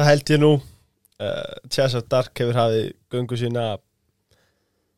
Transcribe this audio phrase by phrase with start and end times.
[0.00, 0.50] Það held ég nú?
[1.20, 3.64] Uh, Chess of Dark hefur hafið göngu sína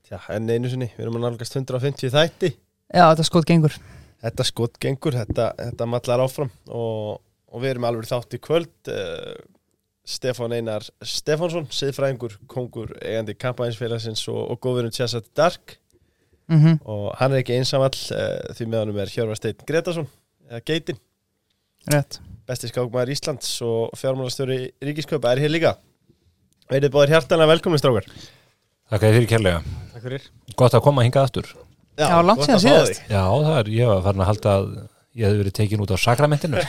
[0.06, 0.91] Já, enn einu sinni.
[0.93, 2.52] Við erum að nálgast 150 þætti.
[2.93, 3.74] Já, þetta skot gengur.
[4.23, 8.74] Þetta skott gengur, þetta, þetta mallar áfram og, og við erum alveg þátt í kvöld.
[8.93, 9.34] Uh,
[10.07, 15.79] Stefán Einar Stefánsson, siðfræðingur, kongur eigandi kampænsfélagsins og, og góðvinum Chess of Dark.
[16.52, 20.10] Mm og hann er ekki einsamall uh, því meðanum er Hjörvar Steinn Gretarsson
[20.51, 20.99] eða Geitin,
[21.88, 25.74] Rétt besti skákmaður Íslands og fjármálastjóri Ríkiskaupa er hér líka
[26.73, 28.07] Verðið báðir hjartanlega velkomin strákar
[28.93, 29.60] þér fyrir kærlega.
[29.93, 30.24] Takk fyrir.
[30.60, 31.46] Gott að koma hingað aftur.
[31.96, 32.99] Já, langt gott síðan að síðast.
[33.09, 34.66] Já, það er, ég var farin að halda að
[35.12, 36.62] ég hefði verið tekin út á sakramentinu.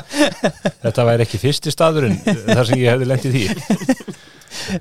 [0.84, 3.44] Þetta væri ekki fyrsti staðurinn þar sem ég hefði lendið því.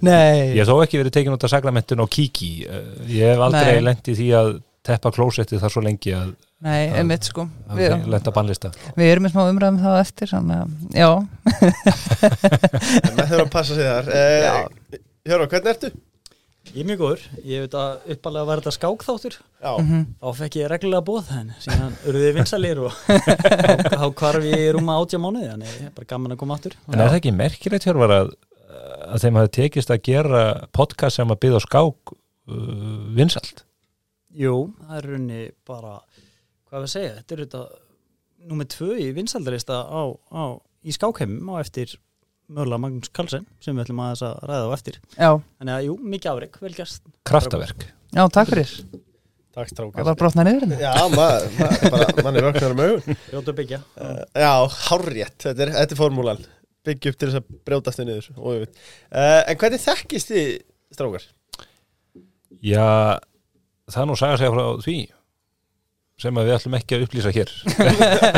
[0.06, 2.52] Nei Ég hef þó ekki verið tekin út á sakramentinu og kíki.
[2.66, 4.52] Eh, Ég hef aldrei lendið því að
[4.90, 7.94] teppa klósettið þar svo lengi að, Nei, einmitt sko Við,
[8.98, 11.10] við erum með smá umræðum þá eftir Þannig að, já
[12.20, 15.92] maður þurfa að passa sig þar uh, Hjörvar, hvernig ertu?
[16.70, 17.22] Ég er mjög góður.
[17.50, 19.36] Ég veit að uppalega var þetta skákþáttur.
[19.64, 20.02] Já, Mhm.
[20.22, 21.48] Þá fekk ég reglulega bóð henn.
[21.64, 22.94] Síðan urðið vinsalir og
[23.96, 25.48] þá hvarf ég í rúma átjá mánuði.
[25.50, 26.76] Þannig ég er bara gaman að koma aftur.
[26.92, 28.30] En er það ekki merkilegt hjörvar að,
[29.10, 30.44] að þeim hafi tekist að gera
[30.78, 32.62] podcast sem að byggja skák uh,
[33.18, 33.64] vinsalt?
[34.38, 35.96] Jú, það er runni bara,
[36.70, 37.64] hvað við segja, þetta er þetta
[38.50, 40.02] númer tvö í vinsaldarista á,
[40.32, 40.44] á,
[40.86, 41.98] í skákheimum á eftir
[42.50, 44.98] mögulega Magnús Karlsson sem við ætlum aðeins að ræða á eftir.
[45.14, 45.30] Já,
[45.60, 47.04] Þannig að jú, mikið afreg, vel gæst.
[47.30, 47.86] Kraftaverk.
[48.16, 48.72] já, takk fyrir.
[49.50, 50.78] Takk Það strákar var brotna niður hérna.
[50.80, 53.18] Já, maður, mann er vöknar um augun.
[53.34, 53.80] Rjóta byggja.
[53.98, 54.52] uh, Já,
[54.88, 56.42] hárrétt, þetta er, þetta er formúlan.
[56.88, 58.28] Byggja upp til þess að brjótast þið niður.
[58.38, 58.68] Og,
[59.10, 60.52] uh, En hvernig þekkist þið
[60.96, 61.26] strákar?
[62.66, 62.88] Já,
[63.90, 64.98] það er nú saga að segja frá því
[66.20, 67.52] sem við ætlum ekki að upplýsa hér.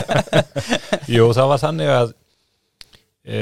[1.16, 2.14] Jú, það var þannig að
[3.26, 3.40] e,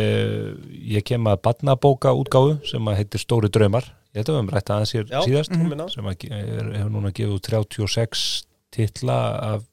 [0.95, 3.89] ég kem að badnabóka útgáfu sem að heitir Stóri Draumar.
[4.13, 5.55] Ég held að við höfum rætt aðeins hér síðast.
[5.55, 5.89] mm -hmm.
[5.93, 8.27] sem hefur núna gefið út 36
[8.71, 9.17] titla
[9.53, 9.65] af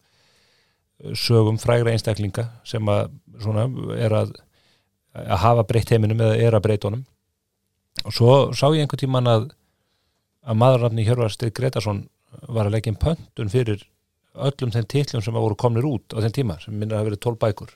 [1.15, 3.11] sögum frægra einstaklinga sem að
[3.41, 4.33] svona er að,
[5.15, 7.05] að hafa breytt heiminum eða er að breyta honum.
[8.05, 9.51] Og svo sá ég einhvern tímann að
[10.47, 12.03] að maðurrafni Hjörvar Steinn Gretarsson
[12.47, 13.83] var að leggja inn pöntun fyrir
[14.49, 17.11] öllum þeim titlum sem að voru komnir út á þeim tíma sem minnir að hafa
[17.11, 17.75] verið 12 bækur.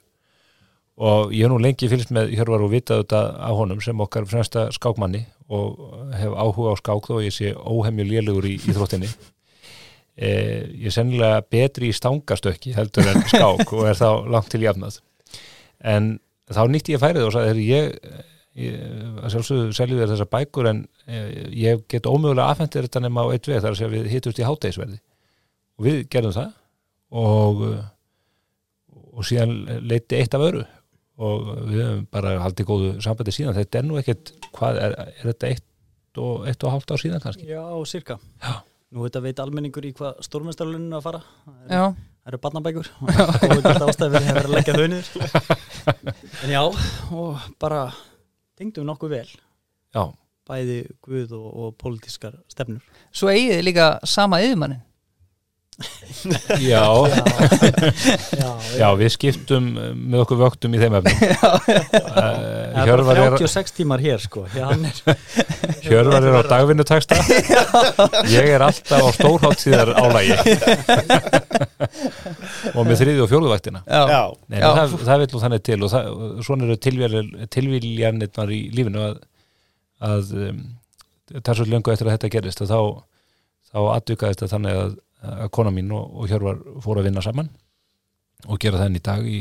[1.01, 4.27] Og ég hef nú lengi fylgst með Hjörvar og vitað þetta á honum sem okkar
[4.29, 5.79] fremsta skákmanni og
[6.19, 9.11] hef áhuga á skák þó ég sé óhemju lélugur í íþróttinni.
[10.21, 10.29] E,
[10.77, 14.99] ég er sennilega betri í stangastökki heldur en skák og er þá langt til jafnað.
[15.81, 16.11] En
[16.51, 18.27] þá nýtti ég færið og sagði "Heyrðu, ég,
[18.61, 21.23] ég sjálfsögðu seljum þér þessar bækur en e,
[21.57, 25.01] ég get ómögulega afhentir þetta nema á eitt veg þar segja við hittust í hátægisverði
[25.81, 26.53] og við gerðum það.
[27.21, 27.81] Og uh,
[29.11, 29.57] og síðan
[29.91, 30.61] leiti eitt af öru
[31.21, 35.27] og við höfum bara haldið góðu sambandi síðan, þetta er nú ekkert hvað, er, er
[35.33, 37.49] þetta eitt og, eitt og hálft ár síðan kannski?
[37.51, 37.61] Já,
[37.91, 38.17] cirka.
[38.41, 38.55] Já.
[38.91, 41.21] Nú þetta veit almenningur í hvað stórmestarluninu að fara.
[41.45, 42.89] Það eru- eru barnabækur.
[43.03, 43.11] Og
[43.53, 45.11] við gætum ástæði fyrir að vera að leggja þau niður.
[46.45, 46.61] En já,
[47.21, 47.83] og bara
[48.59, 49.29] tengdum nokkuð vel.
[49.95, 50.03] Já,
[50.49, 52.81] bæði guð og, og pólitískar stefnur.
[53.13, 54.81] Svo eigið þið líka sama yfirmannin
[56.61, 56.85] já,
[58.41, 61.23] Já, já, við skiptum uh, með okkur vöktum í þeim efnum.
[61.41, 62.35] Það
[62.75, 64.45] uh, er bara er, 36 tímar hér sko.
[64.57, 64.95] Já, hann er
[65.85, 67.17] Hjörvar er á dagvinnuteksta
[68.31, 70.37] ég er alltaf á stórháttíðar álægi
[72.75, 73.31] og með þriði og
[74.11, 76.11] Já, Nei, það, það vil nú þannig til og, það,
[76.47, 79.21] svona eru tilvíl- tilvíljanirnar í lífinu að,
[80.11, 80.61] að um,
[81.39, 82.81] það er svo löngu eftir að þetta gerist að þá,
[83.71, 84.99] þá atvikaðist það þannig að, að
[85.53, 87.51] kona mín og, og Hjörvar fóru að vinna saman
[88.49, 89.41] og gera það enn í dag í,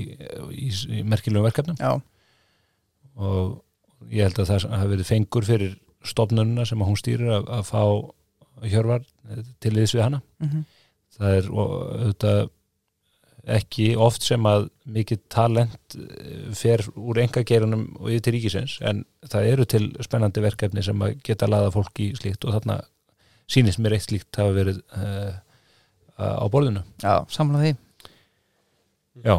[0.51, 1.77] í, í merkilegum verkefnum.
[1.79, 2.01] Já,
[3.19, 5.77] og ég held að það hafi verið fengur fyrir
[6.07, 7.83] stofnununa sem að hún stýrir að, að fá
[8.59, 9.05] Hjörvar
[9.63, 10.21] til liðs við hana.
[10.43, 10.63] Mhm,
[11.15, 12.41] það er og, auðvitað
[13.49, 19.03] ekki oft sem að mikið talent eh, fer úr engageirunum og yfir til ríkisins en
[19.31, 22.81] það eru til spennandi verkefni sem að geta laða fólk í slíkt og þarna
[23.49, 25.39] sýnist mér eitt slíkt hafa verið uh,
[26.19, 26.83] á borðinu.
[27.03, 27.71] Já, samla því.
[29.23, 29.35] Já,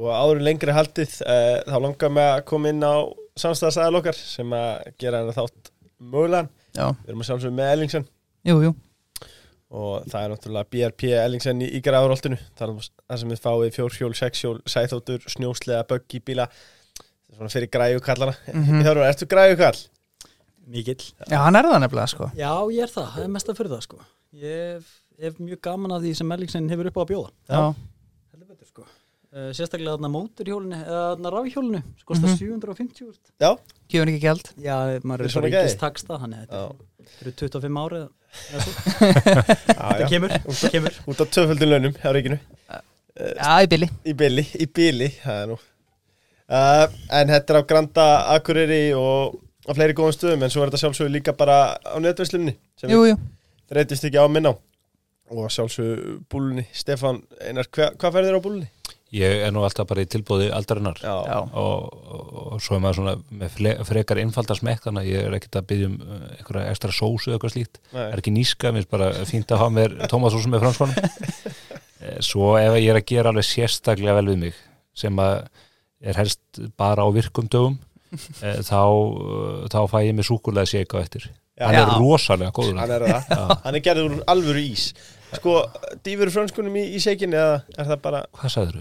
[0.00, 3.04] og áður en lengri haldið uh, þá langar mig að koma inn á
[3.40, 6.48] samstæðasæðal okkar sem að gera hennar þátt mögulegan.
[6.70, 8.06] Já, Við erum að sjálfsögum með Ellingsen.
[8.46, 8.72] Jú, jú,
[9.76, 11.96] og það er náttúrulega BRP Ellingsen í, er
[12.60, 16.48] það sem við fáið fjórhjól, sexhjól, sæþóttur, snjóslega, böggi, bíla
[17.30, 18.64] svona fyrir græjukallana mm.
[18.64, 19.04] -hmm.
[19.06, 19.80] ertu græjukall?
[20.70, 21.02] mikill.
[21.26, 22.30] Já, hann er það nefnilega sko.
[22.38, 23.98] Já, ég er það, það er mest að fyrir það sko
[24.30, 24.90] Ég hef,
[25.20, 27.30] hef mjög gaman að því sem Ellingsen hefur upp á að bjóða.
[27.50, 27.60] Já,
[28.30, 28.84] Heldur betur sko.
[29.30, 31.80] Uh, sérstaklega þarna móturhjólinu eða þarna rafhjólinu.
[31.98, 32.38] Sem kostar Mhm.
[32.38, 33.16] 750 úr.
[33.42, 33.50] Já,
[33.90, 34.50] Gefur ekki gjald?
[34.58, 38.08] Já, maður Er svo ríkist taksta þannig að þetta eru 25 árið
[38.50, 38.58] já,
[39.74, 40.06] Það já.
[40.12, 40.30] kemur,
[40.70, 40.98] kemur.
[41.10, 42.38] Út af tvöföldin launum hjá ríkinu.
[42.70, 45.10] Já, í billi Í bili, í
[45.50, 45.58] nú.
[46.50, 49.36] Uh, En þetta er á Granda Akureyri og
[49.66, 53.04] á fleiri góðum stöðum en svo er þetta sjálfsögur líka bara á netverslunni sem Jú,
[53.06, 53.14] jú.
[53.14, 53.39] við
[53.74, 54.54] reytist ekki á minna
[55.30, 56.66] og sjálfsögur búlunni.
[56.74, 58.70] Stefán Einar, hva, hvað færður á búlunni?
[59.14, 61.00] Ég er nú alltaf bara í tilbúði aldarinnar.
[61.02, 65.26] Og, og, og svo er maður svona með fle, frekar einfalda smekk þannig að ég
[65.26, 67.80] er ekkert að byggja um uh, einhverja ekstra sósu eða eitthvað slíkt.
[67.90, 68.04] Nei.
[68.04, 70.98] er ekki níska, mér finnst bara fínt að hafa mér tómatsósu með franskonum.
[72.00, 74.60] Eh, svo ef ég er að gera alveg sérstaklega vel við mig
[74.96, 75.34] sem að
[76.00, 77.76] er helst bara á virkum dögum
[78.40, 81.28] eh, þá, uh, þá fæ ég með súkulega sék á eftir.
[81.60, 82.78] Hann er rosalega góður.
[82.80, 83.02] Hann er
[83.64, 84.90] Hann er gerður úr alvöru ís.
[85.30, 85.60] Sko,
[86.06, 88.80] dýfur frönskunum í, í seikin eða er það bara hvað sagður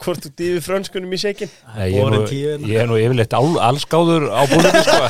[0.00, 1.50] hvort þú dýfur frönskunum í seikin?
[1.76, 2.68] Nei, ég, er hérna.
[2.70, 5.00] ég er nú yfirleitt al, allskáður á búinni sko.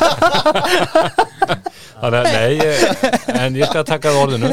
[2.01, 2.77] Þannig að nei ég,
[3.37, 4.49] En ég skal taka það orðinu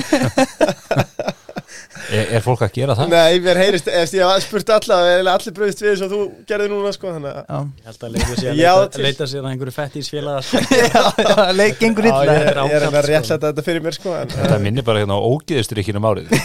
[2.11, 3.09] er, er fólk að gera það?
[3.13, 4.99] Nei, mér heyrist, eftir ég haf spurt alla
[5.33, 6.19] allir bröðist við þess að þú
[6.49, 9.41] gerði núna sko, þannig að Ég held að leita sér að Já, leita, leita sér
[9.43, 10.43] að einhverju fettísfélagar
[10.93, 12.23] Já, já, leik gengur Já, illa.
[12.23, 13.47] ég, er ég er að ákall, réttlæta sko.
[13.47, 16.25] þetta fyrir mér sko en, Þetta minnir bara hérna á ógeðstrykkinum árið.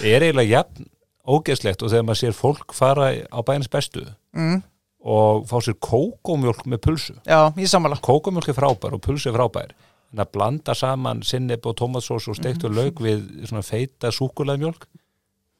[0.00, 0.86] Er eiginlega jafn
[1.28, 4.62] ógeðslegt og þegar maður sér fólk fara á bæins bestu mm,
[5.04, 7.14] og fá sér kókómjólk með pulsu?
[7.28, 8.00] Já, ég sammála.
[8.04, 9.74] Kókumjólk er frábær og pulsu er frábær
[10.10, 14.88] en að blanda saman sinneb og tomatsós og steiktu lauk við svona feita súkulaðmjólk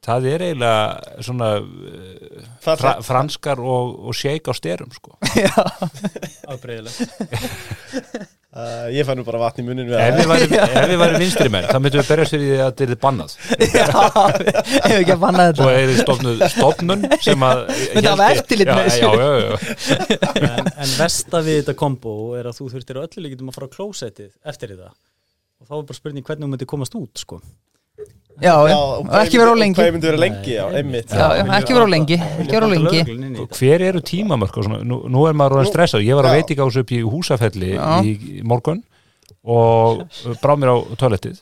[0.01, 5.17] það er eiginlega svona uh, fra, franskar og, og shake á styrum sko.
[6.51, 10.47] afbreyðilegt uh, Ég fann nú bara vatn í munin við ef við væri,
[10.81, 13.35] ef við væri vinstri menn þá myndum við berjast fyrir því að þetta er bannað
[13.81, 13.85] Já,
[14.81, 18.71] ef ekki að banna og þetta er stofnud stofnun sem að Myndi hafa héldi- eftirlit
[18.71, 19.11] með Já, þessu.
[19.21, 20.19] já, já, já.
[20.51, 23.75] en, en versta við þetta kombo er að þú þurftir öllu líkitum að fara á
[23.77, 24.91] klósettið eftir þetta
[25.61, 27.37] og þá er bara spurning hvernig þú myndir komast út sko.
[28.41, 29.77] Já, já, og ekki vera á lengi.
[29.81, 31.11] Hvað myndi vera lengi, já, einmitt.
[31.13, 33.01] Já, já, ekki vera á lengi Ekki vera á lengi.
[33.59, 36.41] hver eru tímamörk og svona, nú, nú er maður orðin stressað, ég var að Já.
[36.41, 37.85] veitingás upp í húsafelli Já.
[38.01, 38.81] í, morgun
[39.43, 40.03] og
[40.41, 41.39] brá mér á toalettið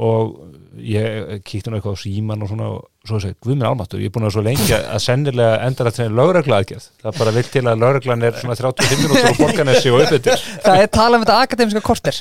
[0.00, 0.36] og
[0.80, 4.08] ég kíkti nú eitthvað á síman og svona og svo segi, guð minn almatur, ég
[4.08, 7.34] er búin að svo lengi að sennilega endar að treyna lögregla aðgerð það er bara
[7.36, 11.18] vilt til að lögreglan er svona 35 minútur og borganessi og uppbyttir Það er talað
[11.18, 12.20] um þetta akademiska korter.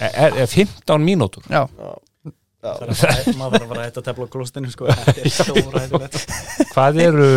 [0.00, 1.44] Er, er 15 mínútur.
[1.52, 1.66] Já,
[2.62, 4.92] maður þarf að að hætta að tefla á klóstinu sko.
[4.92, 6.22] þetta er stóræðilegt
[6.74, 7.28] hvað eru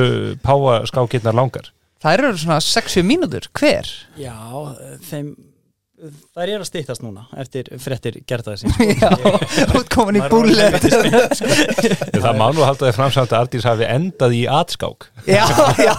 [0.46, 1.72] páaskákirnar langar?
[2.06, 3.50] það eru svona 60 mínútur.
[3.58, 3.90] Hver?
[4.20, 4.36] já,
[5.10, 5.36] þeim
[6.36, 9.10] þær eru að stýttast núna eftir frettir gerðaði sín Já,
[9.80, 14.36] útkomin í er búli orðinn það má nú halda þið framsamt að Ardís hafi endað
[14.36, 15.08] í atskák.
[15.26, 15.46] Já,
[15.80, 15.96] já.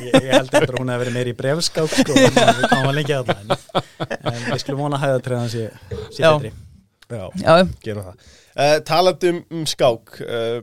[0.00, 2.98] Ég, ég held að hún hefði verið meiri í brefskák sko, en við komum að
[3.02, 3.58] lengja það en,
[4.32, 5.68] en við skulum vona að hæðatræðan sé,
[6.08, 6.30] sé Já.
[6.32, 6.54] betri
[7.10, 8.26] Já, Já, gerum það.
[8.56, 10.58] Uh, Talandi um, um skák uh,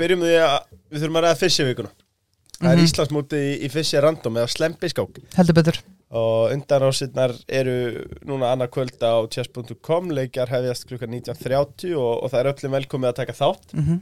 [0.00, 0.56] Byrjum því að
[0.90, 1.92] við þurfum að ræða fysjavíkuna
[2.60, 2.84] Það er Mhm.
[2.84, 5.16] Íslandsmóti í, í fysja random eða slempi skák.
[5.38, 5.78] Heldur betur.
[6.12, 7.76] Og undanrásinnar eru
[8.28, 13.08] núna annað kvöld á chess.com leikjar hefjast klukkan 19.30 og, og það er öllum velkomið
[13.12, 13.72] að taka þátt.
[13.78, 14.00] Mm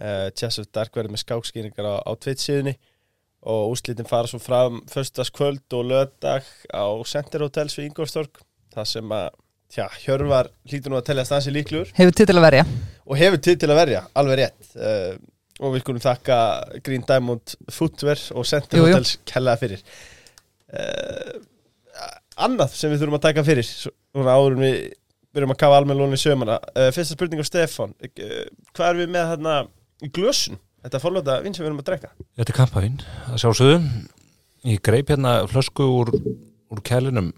[0.00, 2.76] uh, Chess of Dark verður með skákskýringar á, á Twitch síðunni
[3.46, 8.40] og úslitin fara svo fram föstaskvöld og löðdag á Center Hotels við Ingolstorg
[8.74, 9.28] það sem að,
[9.76, 12.66] tja, Hjörvar hlýtur nú að telja stansi líkluður Hefur til til að verja.
[13.06, 14.70] Og hefur tid til að verja, alveg rétt.
[14.74, 15.16] Uh,
[15.62, 16.38] og við skulum þakka
[16.84, 18.94] Green Diamond Footwear og Center Jú, jú.
[18.96, 19.84] Hotels kellaða fyrir.
[20.72, 21.36] Uh,
[22.46, 24.78] annað sem við þurfum að taka fyrir svona áður en við
[25.36, 27.94] byrjum að kafa almenn lóni sömana uh, fyrsta spurning á Stefán.
[28.04, 28.44] Uh,
[28.76, 29.56] hvað er við með þarna
[30.04, 32.12] í glösun þetta forlóta vinn sem við erum að drekka.
[32.38, 33.00] Þetta er kampavinn,
[33.32, 33.78] að sjálfsögðu.
[34.66, 36.12] Ég greip hérna flösku úr,
[36.72, 37.32] úr kælinum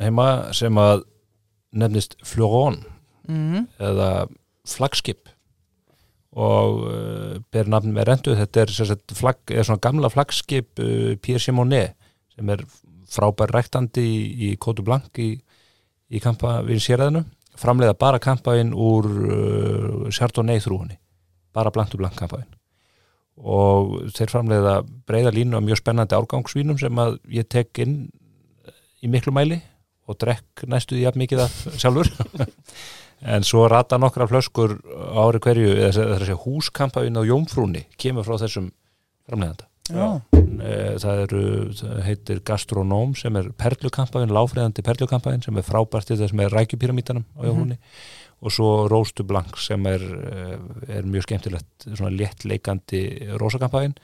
[0.00, 1.04] heima sem að
[1.72, 2.80] nefnist Floron
[3.28, 3.66] mm.
[3.78, 4.10] eða
[4.68, 5.28] flagskip.
[6.30, 11.16] Og uh, ber nafn með rendu þetta er, sagt, flag, er svona gamla flagskip uh,
[11.22, 11.96] Pierre Simonet
[12.36, 12.62] sem er
[13.10, 15.32] frábær ræktandi í, í Kótu Blank í,
[16.10, 17.24] í kampavinn séræðinu
[17.60, 21.00] framleiða bara kampavinn úr uh, Chardonnay þrúhunni
[21.54, 22.50] bara blantu blank kampavinn
[23.40, 24.74] og þeir framleiða
[25.08, 27.94] breyða línu af mjög spennandi árgangsvínum sem að ég tek inn
[29.00, 29.60] í miklu mæli
[30.10, 32.12] og drekk næstu því jafn mikið af sjálfur.
[33.20, 34.78] En svo rata nokkra flöskur
[35.20, 38.70] ári hverju eða þess að segja húskampavinn á Jómfrúni kemur frá þessum
[39.28, 39.66] framleiðanda.
[39.92, 41.42] Já, Eh, það eru,
[41.76, 47.24] það heitir Gastronóm sem er perlukampavinn, láfriðandi perlukampavinn sem er frábært til þess með rækjupyramítanum
[47.38, 47.78] á Jómfrúni.
[48.40, 50.58] Og svo Róstu Blank sem er, eh,
[50.96, 53.96] er mjög skemmtilegt svona léttleikandi rósakampæðin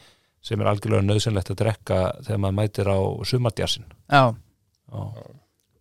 [0.42, 4.34] sem er algjörlega nöðsynlegt að drekka þegar maður mætir á sumardjassin Já,
[4.92, 5.00] Já,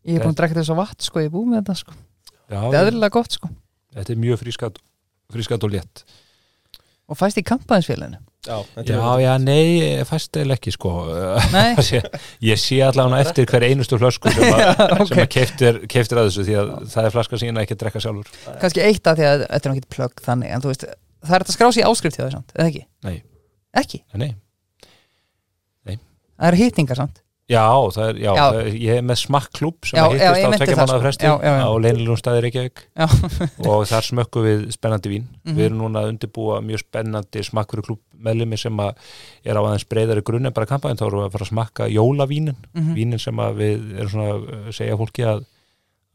[0.06, 1.96] ég er búin að drekka þess að vatn sko, ég er búin með þetta sko.
[2.46, 3.50] Já Það er eðlilega gott sko.
[3.96, 4.80] Þetta er mjög frískat,
[5.34, 6.06] frískat og létt.
[7.06, 8.20] Og fæst í kampaðinsfélaginu?
[8.46, 10.92] Já, þetta Já, já, nei, fæst eða ekki sko.
[11.54, 11.74] Nei,
[12.52, 15.10] ég sé allavega eftir hver einustu flösku sem að, ok.
[15.10, 18.04] sem að keiftir, keiftir að þessu því að það er flaska sína ekki að drekka
[18.06, 18.32] sjálfur.
[18.62, 20.88] Kannski eitt af því að þetta er náttúrulega plögg þannig En þú veist,
[21.26, 22.84] það er þetta að skrá sig í áskrift hjá þér samt, eða ekki?
[23.06, 23.16] Nei.
[23.82, 24.02] Ekki?
[24.14, 24.32] Nei,
[26.36, 27.62] Það eru hýtningar samt Já,
[27.94, 28.46] það er, já, Já.
[28.56, 31.34] Það ég er með smakklúb sem Já, ég á mánuða sko.
[31.62, 32.80] á leinilum staði Reykjavík
[33.70, 35.54] og þar smökkum við spennandi vín Mhm.
[35.60, 38.96] við erum núna að undirbúa mjög spennandi smakkfyrir klúb meðlumi sem að
[39.46, 41.90] er á aðeins breyðari grunn en bara kampaðin þá erum við að fara að smakka
[41.94, 42.94] jólavínin Mhm.
[42.98, 45.46] vínin sem að við erum svona að segja fólki að,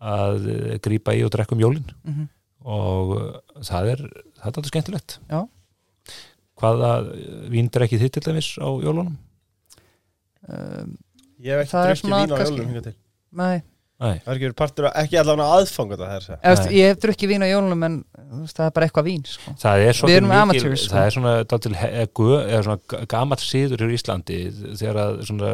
[0.03, 2.29] að grípa í og drekka um jólin Mhm.
[2.67, 4.03] og uh, það er
[4.35, 5.47] það er þetta skemmtilegt Já.
[6.59, 6.91] hvaða
[7.55, 9.15] vín drekkið þitt til dæmis á jólunum?
[10.49, 10.99] um,
[11.41, 12.97] Ég hef Það er ekki drukkið svona vín á jólunum hingað til
[13.41, 13.63] Nei,
[14.01, 15.97] Nei, Það er ekki verið partur af, ekki allavega aðfanga
[16.55, 16.77] veist, Nei.
[16.79, 17.97] ég hef drukkið vín á jólunum en
[18.41, 19.53] veist, það er bara eitthvað vín sko.
[19.61, 20.95] það er erum mikil sko.
[20.95, 21.35] það er svona,
[22.17, 24.39] gu- eða svona gamall síður í Íslandi
[24.81, 25.51] þegar að svona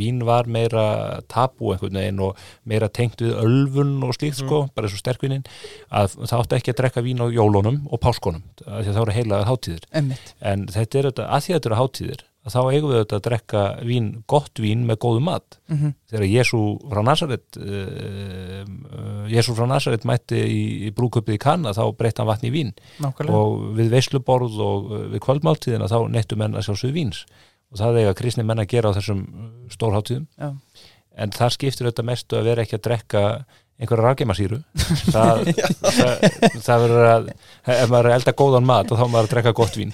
[0.00, 0.84] vín var meira
[1.30, 4.48] tabú einhvern veginn og meira tengt við ölfun og slíkt Mhm.
[4.48, 5.46] sko, bara eins og sterkvinnin
[5.94, 9.02] að það átti ekki að drekka vín á jólunum og páskonum, af því að það
[9.06, 10.34] voru heilaðar hátíðir Einmitt.
[10.42, 13.16] en þetta er þetta, að því að þetta eru hátíðir að þá eigum við þetta
[13.16, 15.56] að drekka vín, gott vín með góðu mat.
[15.72, 15.94] Mhm.
[16.12, 16.60] þegar Jésu
[16.90, 22.20] frá Nazaret uh, uh, Jésu frá Nazaret mætti í, í brúköpið í Kanna þá breytti
[22.20, 22.74] hann vatni í vín.
[23.00, 23.40] Nákvæmlega.
[23.40, 27.24] Og við veisluborð og uh, við kvöldmáltíðina þá nettu menn að sjálfsögðu víns.
[27.72, 29.24] Og það eiga kristni menn að gera á þessum
[29.72, 30.52] stórháttíðum Já.
[31.16, 33.22] en það skiptir þetta mestu að vera ekki að drekka
[33.80, 34.60] einhverja rafgeimasýru.
[35.14, 35.48] Það,
[35.82, 36.12] það,
[36.62, 37.24] það verður að
[37.74, 39.90] ef maður er elda góðan mat og þá maður að drekka gott vín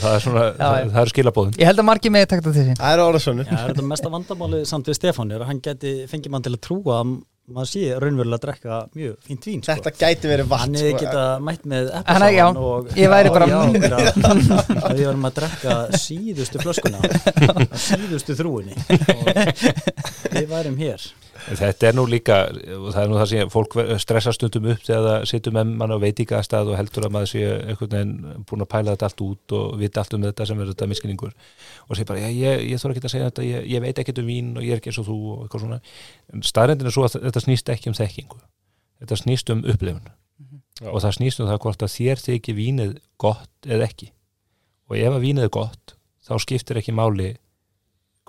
[0.00, 2.64] það er svona, Já, það, það er skilabóðin Ég held að margir með takta til
[2.70, 2.78] sín.
[2.80, 5.60] Það er orðað svona Já, er þetta mesta vandamáli samt við Stefán er að hann
[5.66, 7.12] geti fengið mann til að trúa að
[7.52, 9.74] maður sé raunverulega að drekka mjög fínt vín sko.
[9.74, 11.00] Þetta gæti verið vatn hann hefði sko.
[11.02, 17.00] geta mætt með eppasáðan og ég væri bara- að við varum að drekka síðustu flöskuna
[17.82, 21.08] síðustu þrúinni og við værum hér
[21.42, 25.26] Þetta er nú líka, það er nú það sem fólk stressa stundum upp þegar það
[25.32, 28.94] situr með mann á veitingastað og heldur að maður sé einhvern veginn búin að pæla
[28.94, 32.22] þetta allt út og vita allt um þetta sem er þetta miskinningur og segir bara,
[32.28, 34.66] ég, ég, ég þarf ekki að segja þetta ég, ég veit ekkert um vín og
[34.66, 35.80] ég er ekki eins og þú og eitthvað svona,
[36.32, 38.42] en staðrendin er svo að þetta snýst ekki um þekkingu.
[39.02, 40.12] Þetta snýst um upplifun.
[40.82, 40.90] Já.
[40.90, 44.08] og það snýst um það hvort að þér þykir vínið gott eða ekki.
[44.90, 45.94] Og ef að vínið er gott
[46.26, 47.34] þá skiptir ekki máli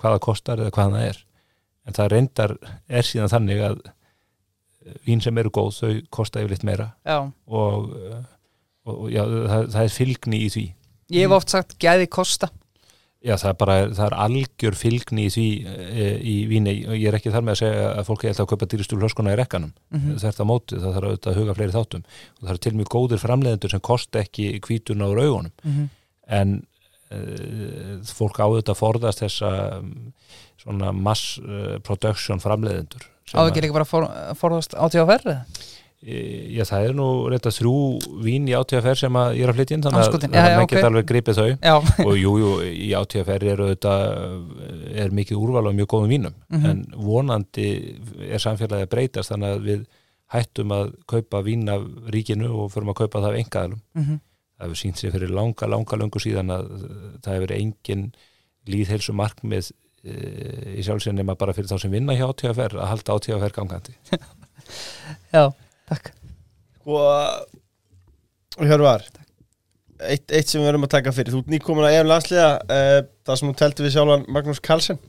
[0.00, 1.20] hvað það kostar eða hvað það er
[1.84, 2.56] en það reyndar
[2.88, 6.90] er síðan þannig að eh, vín sem eru góð þau kosta yfirleitt meira.
[7.06, 8.20] Já, og, eh,
[8.88, 10.66] og og já, það, það er fylgni í því.
[11.14, 12.50] Ég hef oft sagt gæði kosta.
[13.24, 16.74] Já, það er bara, það er algjör fylgni í því e, í víni.
[16.84, 18.98] Og ég er ekki þar með að segja að fólk er alltaf að kaupa dýristu
[19.00, 19.70] hlöskuna í rekkanum.
[19.94, 20.18] Mhm.
[20.20, 22.02] það er það mótið, það þarf auðvitað að huga fleiri þáttum.
[22.36, 25.54] Og það er til mjög góðir framleiðendur sem kosta ekki kvítuna úr augunum.
[25.64, 25.88] Mhm.
[26.24, 26.73] en uh,
[28.14, 29.92] fólk á þetta að forðast þessa um,
[30.62, 34.08] svona mass uh, production framleiðendur Á að- ekki líka bara for,
[34.40, 35.38] forðast átíðaferð
[36.04, 37.70] E, Já, það er nú reynda þrjú
[38.20, 40.72] vín í átíðaferð sem að ég er að flytja inn þannig að, að menn ok.
[40.74, 41.76] geta alveg gripið þau Já,
[42.10, 43.62] og jú, jú, í átíðaferð er
[45.00, 46.66] er mikið úrval og mjög góðum vínum Mhm.
[46.68, 47.64] en vonandi
[48.28, 49.86] er samfélagið að breytast þannig að við
[50.36, 54.20] hættum að kaupa vín af ríkinu og förum að kaupa það af engaðalum Mhm.
[54.64, 56.92] Það hefur sínt sér fyrir langa, langa löngu síðan að uh,
[57.24, 58.04] það hefur engin
[58.70, 63.18] líðhelsu markmið uh, í sjálfsinn nema bara fyrir þá sem vinna hjá átíðaferð að halda
[63.18, 63.96] átíðaferð gangandi.
[65.34, 65.44] Já,
[65.90, 66.14] takk.
[66.84, 69.04] Og Hjörvar
[70.02, 71.34] eitt, eitt sem við verðum að taka fyrir.
[71.34, 75.00] Þú ert nýkomin að EM landsliða uh, það sem þú telti við sjálfan Magnús Carlsen.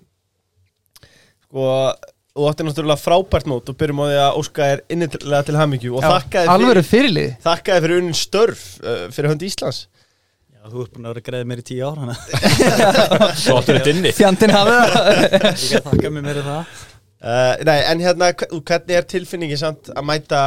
[1.46, 1.70] Sko
[2.36, 5.94] og átti náttúrulega frábært mót og byrjum á því að Óska er innilega til hamingju
[5.96, 9.86] og þakkaði fyrir, þakkaði fyrir unnin störf uh, fyrir hönd Íslands.
[10.51, 12.18] Já, þú ert búin að vera greið mér í tíu ára
[13.44, 14.12] Svo áttur þetta inni.
[14.18, 15.48] Fjandinn hafið það.
[15.88, 16.75] Þakka mér meira það.
[17.25, 20.42] Uh, Nei, en hérna, hve- hvernig er tilfinningi samt að mæta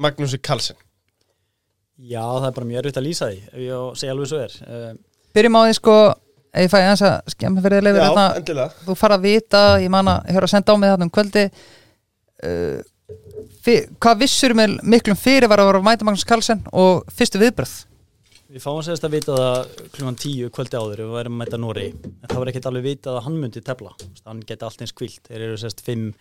[0.00, 0.78] Magnúsi Carlsen?
[1.98, 4.54] Já, það er bara mjög erfitt að lýsa því ef ég segja alveg svo er.
[4.62, 4.94] Uh,
[5.34, 5.96] Byrjum á því sko
[6.62, 8.82] ég fæ aðeins að skemma fyrir að þarna endilega.
[8.86, 11.44] Þú fara að vita, ég man að höra að senda á mig þarna um kvöldi
[11.48, 12.78] uh,
[13.64, 17.42] fyr, Hvað vissur með miklum fyrir var að vera að mæta Magnús Karlsson og fyrstu
[17.42, 17.74] viðbröð
[18.54, 21.86] Við fáum sérst að vita það klukkan tíu kvöldi áður við værum að mæta Nóri
[21.90, 23.94] en það var ekkert alveg vitað að hann myndi tefla.
[24.28, 26.12] Hann geti allt eins kvilt þeir eru sérst fimm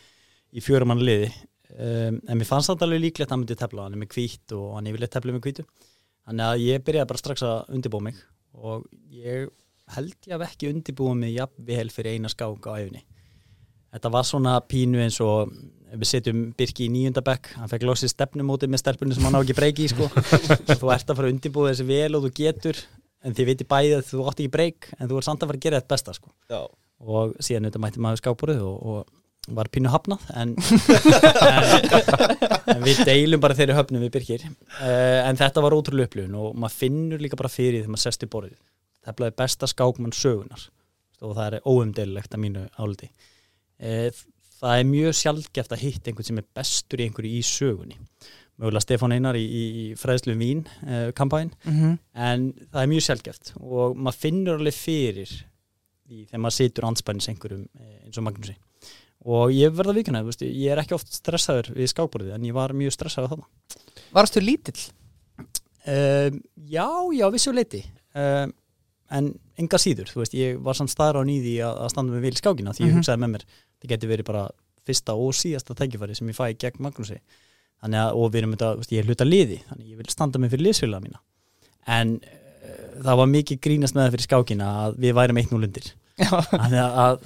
[0.49, 1.27] í fjörumann liði.
[1.73, 3.85] Um, en mér fannst það alveg líklegt að hann myndi tefla.
[3.85, 5.67] Hann er með hvít og hann er yfirleitt tefla með hvítu.
[6.23, 8.23] Þannig að ég byrjaði bara strax að undirbúa mig.
[8.57, 8.87] Og
[9.19, 9.53] ég
[9.95, 13.03] held ég hef ekki undirbúa mig jafnvel fyrir eina skák á æfni
[13.93, 15.53] þetta var svona pínu eins og
[15.93, 19.57] við setjum Birki í nýjundabekk hann fekk losið stefnumótið með stelpunni sem hann á ekki
[19.57, 20.09] breyki sko.
[20.79, 22.79] þú ert að fara að undirbúa þessi vel og þú getur
[23.23, 25.61] en þið veitir bæðið að þú átt ekki breyk en þú ert samt að fara
[25.61, 26.33] að gera þetta besta sko.
[27.03, 31.71] Og síðan auðvitað mætti maður skápborið og, og var pínu hafnað en, en,
[32.73, 34.45] en við deilum bara þeirri höfnum við Birkir.
[34.79, 38.23] Uh, en þetta var ótrúlega upplifun og maður finnur líka bara fyrir þegar maður sest
[38.25, 38.57] í borðið
[39.03, 40.69] það bleið besta skákmann sögunar
[41.23, 44.23] og það er óumdeililegt að mínu áldi uh,
[44.63, 47.97] það er mjög sjálfgeft að hitta einhvern sem er bestur í einhverju í sögunni.
[48.61, 53.53] Mögulega Stefán Einar í, í, fræðslu Vín uh, kampæn mm en það er mjög sjálfgeft
[53.59, 58.55] og maður finnur alveg fyrir því þegar maður situr anspænis einhverjum eh, eins og Magnúsi.
[59.23, 62.93] Og ég verða vikuna, ég er ekki oft stressaður við skákborðið en ég var mjög
[62.93, 63.47] stressaður þarna.
[64.13, 64.81] Varstu lítill?
[65.39, 67.81] um, Já, já, vissu leiti
[68.13, 68.53] um,
[69.13, 69.29] en
[69.61, 72.73] enga síður þú veist, ég var samt staðra á nýði að, standa með vil skákina
[72.73, 72.99] því ég Mhm.
[73.01, 73.45] hugsaði með mér
[73.83, 74.43] það geti verið bara
[74.87, 77.19] fyrsta og síðasta tækifæri sem ég fæ gegn Magnúsi.
[77.83, 80.09] Þannig að, og við erum þetta, þú veist, ég er hluta liði þannig ég vil
[80.11, 81.19] standa mig fyrir liðsfélaga mína.
[81.87, 85.91] En uh, það var mikið grínast með það fyrir skákina að við værum eitt núlundir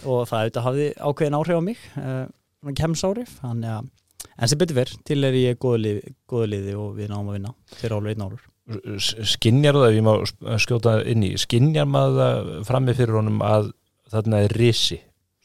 [0.08, 3.90] og það auðvitað hafði ákveðin áhrif á mig uh, kemsárif þannig að,
[4.38, 7.38] en sem betur verð til er ég góðu liði, góðu liði og við náum að
[7.38, 12.18] vinna fyrir álur einn álur Skinjar það, ef ég má skjóta inn í Skinjar maður
[12.20, 13.70] það frammi fyrir honum að
[14.12, 14.98] þarna er risi?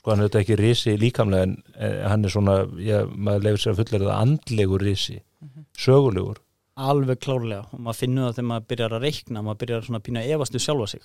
[0.03, 3.63] Sko hann er þetta ekki risi líkamlega en eh, hann er svona, já, maður leifir
[3.63, 5.21] sér að fullera það andlegur risi
[5.79, 6.41] sögulegur.
[6.83, 10.07] Alveg klárlega og maður finnur það þegar maður byrjar að reikna maður byrjar svona að
[10.09, 11.03] pína að efastu sjálfa sig.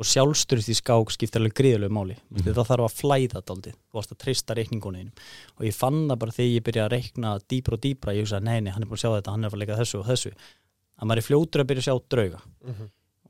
[0.00, 2.14] Og sjálfsturð í skák skiptir alveg gríðulegu máli.
[2.16, 2.54] Mm Mhm.
[2.56, 5.10] það þarf að flæða daldið þú varst að treysta reikningunum
[5.58, 8.44] og ég fann það bara þegar ég byrja að reikna dýpra og dýpra ég hugsaði,
[8.44, 10.32] nei, nei, hann er búin að sjá þetta, hann er að leika þessu og þessu
[11.02, 12.42] að maður er fljótur að byrja að sjá drauga.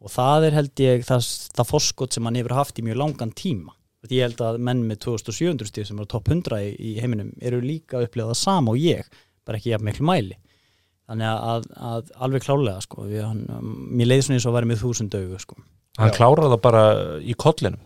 [0.02, 3.34] Og það er held ég það, það forskot sem hann hefur haft í mjög langan
[3.38, 3.76] tíma.
[4.02, 7.30] Því ég held að menn með 2700 stíð sem eru topp 100 í, í heiminum
[7.40, 9.06] eru líka að upplega það sama og ég
[9.46, 10.38] bara ekki jafn miklu mæli.
[11.06, 13.44] Þannig að, að, að alveg klálega sko, við, hann,
[13.94, 15.58] mér leiði svona eins og að vera með þúsund augu sko.
[15.98, 16.16] hann Já.
[16.16, 16.84] klárar það bara
[17.20, 17.82] í kollinum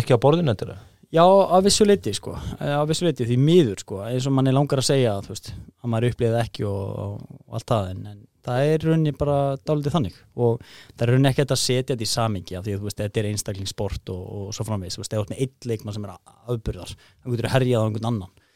[0.00, 0.78] ekki á borðinu þetta
[1.10, 4.54] Já, að vissu leiti sko, að vissu leiti því miður sko, eins og mann er
[4.54, 5.50] langar að segja veist,
[5.82, 9.36] að maður uppleiði ekki og, og allt það, en, en það er rauninni bara
[9.68, 12.76] dálítið þannig og það er rauninni ekki hægt að setja þetta í samingi af því
[12.76, 15.96] að veist, þetta er einstaklingssport og, og svo framvegis, þú veist, eða með eitt leikmann
[15.96, 16.14] sem er
[16.54, 18.46] afbyrðar, það getur herjað á einhvern annan.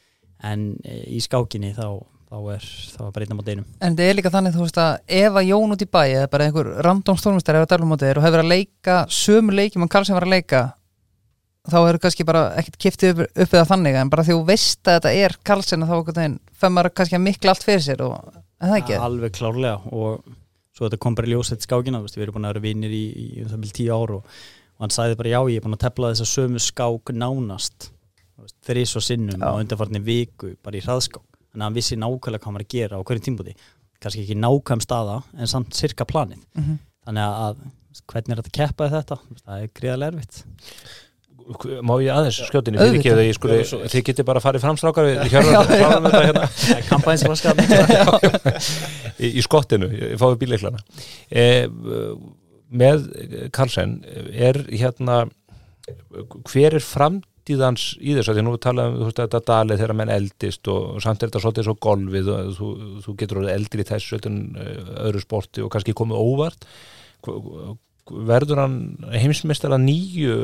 [0.44, 1.88] En e, í skákinni þá,
[2.30, 3.66] þá er það bara einn á einum.
[3.80, 6.30] En þetta er líka þannig, þú veist að ef að Jón út í bæ eða
[6.32, 9.86] bara einhver random stórmestari er að dæla mótið þér og hefur að leika sömu leikjum
[9.86, 10.64] en Karl sem var að leika
[11.70, 13.96] þá er kannski bara ekkert kiftið upp, upp eða þannig.
[13.96, 17.64] En bara því þú veist að þetta er Karlsen þá maður kannski að mikla allt
[17.64, 18.98] fyrir sér og það ekki?
[19.09, 20.24] Alveg klárlega og
[20.74, 22.94] svo þetta kom bara í ljós þetta skákina, veist, við erum búin að vera vinnir
[22.94, 24.38] í, í um það vil tíu ár og,
[24.74, 27.90] og hann sagði bara já, ég er búin að tefla þess að sömu skák nánast
[28.66, 29.46] þrís og sinnum Já.
[29.46, 31.22] á undanfarni viku bara í hraðskák,
[31.53, 33.55] þannig að hann vissi nákvæmlega hvað hann var að gera á hverju tímbúti
[34.03, 36.42] kannski ekki nákvæm staða, en samt sirka planið.
[36.59, 36.81] Mhm.
[37.07, 37.62] þannig að
[38.11, 40.38] hvernig er þetta að keppa við þetta, það er gríðarlega erfitt
[41.85, 43.59] má ég aðeins skjótinni fyrir ekki að ég skuli,
[43.92, 46.46] þið getið bara í framstrákar við hjörðum klárum þetta hérna.
[46.62, 47.54] Það er kampænsflaska
[49.24, 50.80] í, í skottinu, ég fáið bíleiklana
[51.28, 51.44] e,
[52.72, 53.07] með
[53.54, 53.98] Karlsen
[54.33, 55.24] er hérna
[56.48, 60.72] hver er framtíðans í þess að því nú talaðum við þetta dalið þegar menn eldist
[60.72, 62.72] og samt er þetta svolítið svo golfið og þú,
[63.04, 64.38] þú getur orðið eldri í þessu en
[65.04, 66.64] öðru sporti og kannski komið óvart.
[67.24, 67.74] Hv-
[68.10, 68.76] verður hann
[69.12, 70.34] heimsmeistara nýju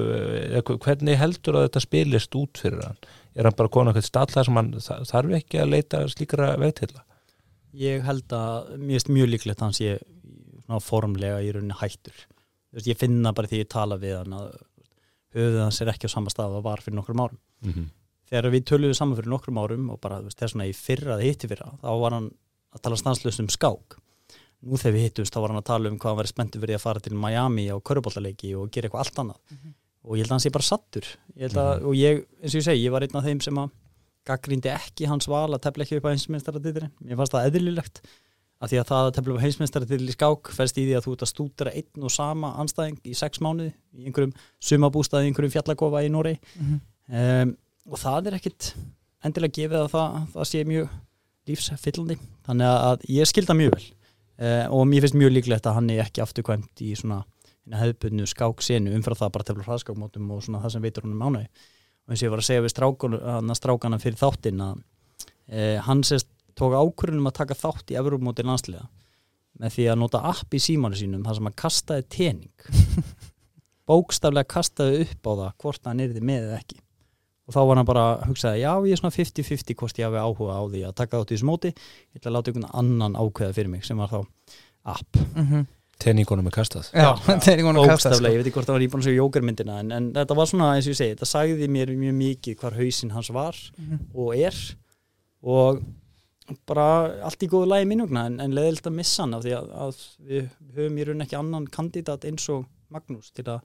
[0.50, 2.96] eða hvernig heldur að þetta spilist út fyrir hann?
[3.36, 7.04] Er hann bara konar eitthvað stalla sem hann þa- þarf ekki að leita slíkra vegtilla
[7.76, 9.90] Ég held að mér finnst mjög líklegt að hann sé
[10.64, 12.16] svona formlega í rauninni hættur.
[12.74, 14.48] Ég finna bara því ég tala við hann að
[15.36, 17.38] höfuð hans er ekki á sama stað og það var fyrir nokkrum árum.
[17.62, 17.86] Mm -hmm.
[18.30, 21.48] þegar við töluðum saman fyrir nokkrum árum og bara þess vegna í fyrra eða hitti
[21.50, 22.30] fyrra þá var hann
[22.74, 23.96] að tala stanslust um skák
[24.62, 26.76] nú þegar við hittumst þá var hann að tala um hvað hann væri spenntur fyrir
[26.78, 29.60] að fara til Miami á köruboltaleiki og gera eitthvað allt annað.
[30.04, 32.60] Og ég held að hann sé bara sattur ég held að, og ég, eins og
[32.60, 33.70] ég segi, ég var einn af þeim sem að
[34.30, 38.00] gaggrindi ekki hans val að tefla ekki upp á heimsmeistaratitilin mér fannst það eðlilegt
[38.60, 41.04] af því að það að tefla upp á heimsmeistaratitil í skák færst í því að
[41.06, 45.32] þú ert að stúdera einn og sama anstæðing í sex mánuði í einhverjum sumabústaði, í
[45.32, 46.80] einhverjum fjallakofa í Nóri Mhm.
[47.16, 47.54] um,
[47.88, 48.74] og það er ekkit
[49.24, 50.90] endilega gefið að það, það sé mjög
[51.48, 52.16] lífsfyllandi.
[52.46, 53.86] Þannig að ég skilda mjög vel
[54.40, 57.18] og mér finnst mjög líklegt að hann er ekki afturkvæmt í svona
[57.70, 61.48] hina hefðbunnu skáksenu umfram það bara tefla hraðskákmótum og svona það sem veitur honum ánægi
[61.50, 66.02] og eins og ég var að segja við strákana, strákana fyrir þáttinn að uh, hann
[66.06, 68.88] sést tók ákvörðunum að taka þátt í Evrópumóti landsliða
[69.60, 72.68] með því að nota app í símanu sínum þar sem hann kastaði tening.
[73.90, 76.78] Bókstaflega kastaði upp á það hvort hann yrði með eða ekki
[77.50, 80.22] og þá var hann bara að hugsaði já ég er svona 50-50 hvort ég hafi
[80.22, 81.72] áhuga á því að taka þátt í þessu móti.
[81.74, 84.20] Ég ætla að láta einhvern annan ákveða fyrir mig sem var þá
[84.94, 85.22] app.
[85.34, 85.66] Mm
[86.00, 86.86] Tenningunum er kastað.
[86.96, 88.32] Já, þetta er einhvern veginn að kasta bókstaflega, sko.
[88.32, 90.68] ég veit ekki hvort það var íbúin að segja jókermyndina en, en þetta var svona
[90.72, 93.98] eins og ég segi, þetta sagði mér mjög mikið hvar hausinn hans var Mhm.
[94.16, 94.56] og er.
[95.44, 95.82] Og
[96.66, 96.86] bara
[97.28, 100.00] allt í góðu lagi minnugna en, en leðilt að missa hann af því að, að
[100.30, 103.60] við höfum í raun ekki annan kandidat eins og Magnús til að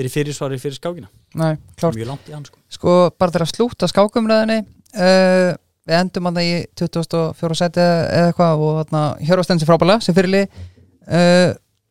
[0.00, 1.10] vera í fyrirsvari fyrir skákina.
[1.38, 2.60] Nei, klárt mjög langt í hann sko.
[2.72, 4.60] Sko, bara til að slúta skákumræðinni
[4.98, 5.50] uh,
[5.90, 8.94] Við endum hann í 2004 seti eða eitthvað og
[9.26, 11.50] Hjörvastensi frábælega sem fyrirli uh,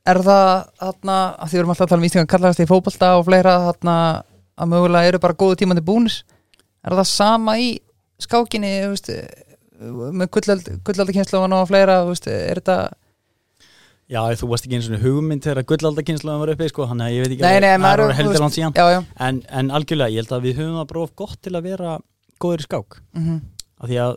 [0.09, 3.09] Er það þarna, að því við erum alltaf að tala um ístingan kallast í fótbolta
[3.19, 3.95] og fleira þarna
[4.59, 6.21] að mögulega eru bara góðu tímandi búnis
[6.85, 7.73] Er það sama í
[8.23, 9.27] skákinni veist, eh,
[9.79, 12.77] með gullaldi kynslóðan og fleira veist, er þetta
[14.09, 17.25] Já, þú varst ekki eins og hugmynd þegar gullaldakynslaðum var uppi sko, hann að ég
[17.25, 18.73] veit ekki Nei, nei, það maður er heldur langt síðan.
[18.73, 18.99] Já, já.
[19.27, 21.93] En, en algjörlega, ég held að við höfum það bróf gott til að vera
[22.41, 22.99] góður í skák.
[23.13, 23.39] Mm
[23.79, 24.15] af því að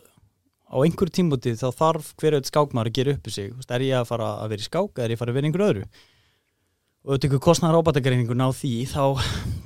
[0.73, 3.53] á einhverju tímbúti þá þarf hver auðvitað skákmaður að gera upp í sig.
[3.69, 5.45] Er ég að fara að vera í skák eða er ég að fara að vera
[5.45, 5.83] í einhverju öðru?
[7.03, 9.03] Og auðvitað ykkur kostnæðar ábætagreiningun á því þá,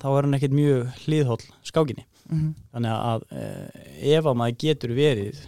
[0.02, 2.06] þá er hann ekkert mjög hliðhóll skákinni.
[2.28, 2.50] -hmm.
[2.74, 5.44] þannig að eh, ef að maður getur verið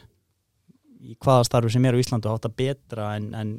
[1.00, 3.52] í hvaða starfi sem er á Íslandu átt að betra en, en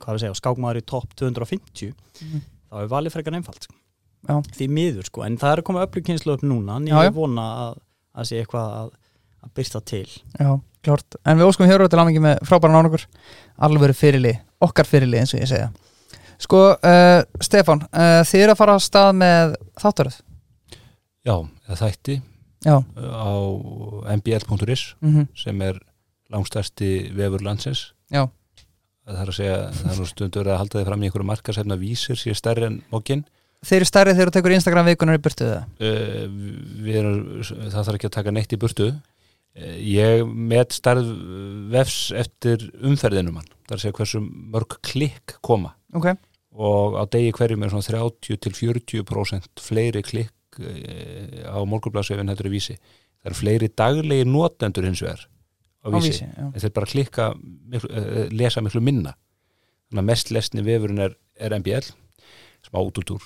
[0.00, 2.42] hvað við segja, skákmaður í topp 250 Mhm.
[2.70, 3.74] þá er valið frekar einfalt sko.
[4.28, 4.40] Já.
[4.56, 7.08] því miður sko, en það er að koma öflug kynslu upp núna en Já, já.
[7.10, 7.74] ég vona að,
[8.16, 8.90] að sé eitthvað að,
[9.44, 10.06] að byrsta til
[10.40, 11.16] Já, klárt.
[11.26, 13.04] En við óskum Hjörvar til aðmengi með frábæran ánugur
[13.58, 14.32] alveg fyrirli,
[14.64, 15.70] okkar fyrirli eins og ég segja
[16.38, 20.16] Sko, uh, Stefán uh, þið eru að fara að stað með þáttaröð
[21.24, 21.36] Já,
[21.68, 22.16] eða þætti
[22.64, 23.28] Já, á
[24.16, 25.78] mbl.is mm sem er
[26.32, 28.24] langstæsti vefur landsins Já.
[29.04, 31.80] Það er að segja, það er nú stundur að halda þið fram í einhverju markasefna
[31.80, 33.24] vísir sér stærri en mókin
[33.64, 35.64] þeir eru stærri þegar þú tekur Instagram vikunar í burtu uh,
[36.94, 38.90] erum, það þarf ekki að taka neitt í burtu.
[39.54, 41.10] Uh, ég met stærð
[41.72, 45.74] vefs eftir umferðinum hann, það er að segja hversu mörg klikk koma.
[45.94, 46.10] Ok,
[46.54, 52.50] og á degi hverjum er svona 30 til 40% fleiri klikk uh, á morgunblasvefin heldur
[52.50, 52.78] í vísi.
[53.20, 55.28] Það eru fleiri daglegi notendur hins vegar
[55.84, 56.46] á á vísi, vísi já.
[56.48, 59.14] en þeir bara klikka miklu, uh, lesa miklu minna.
[59.90, 61.92] Þannig að mest lesni vefurinn er, er MBL
[62.64, 63.22] smá útútúr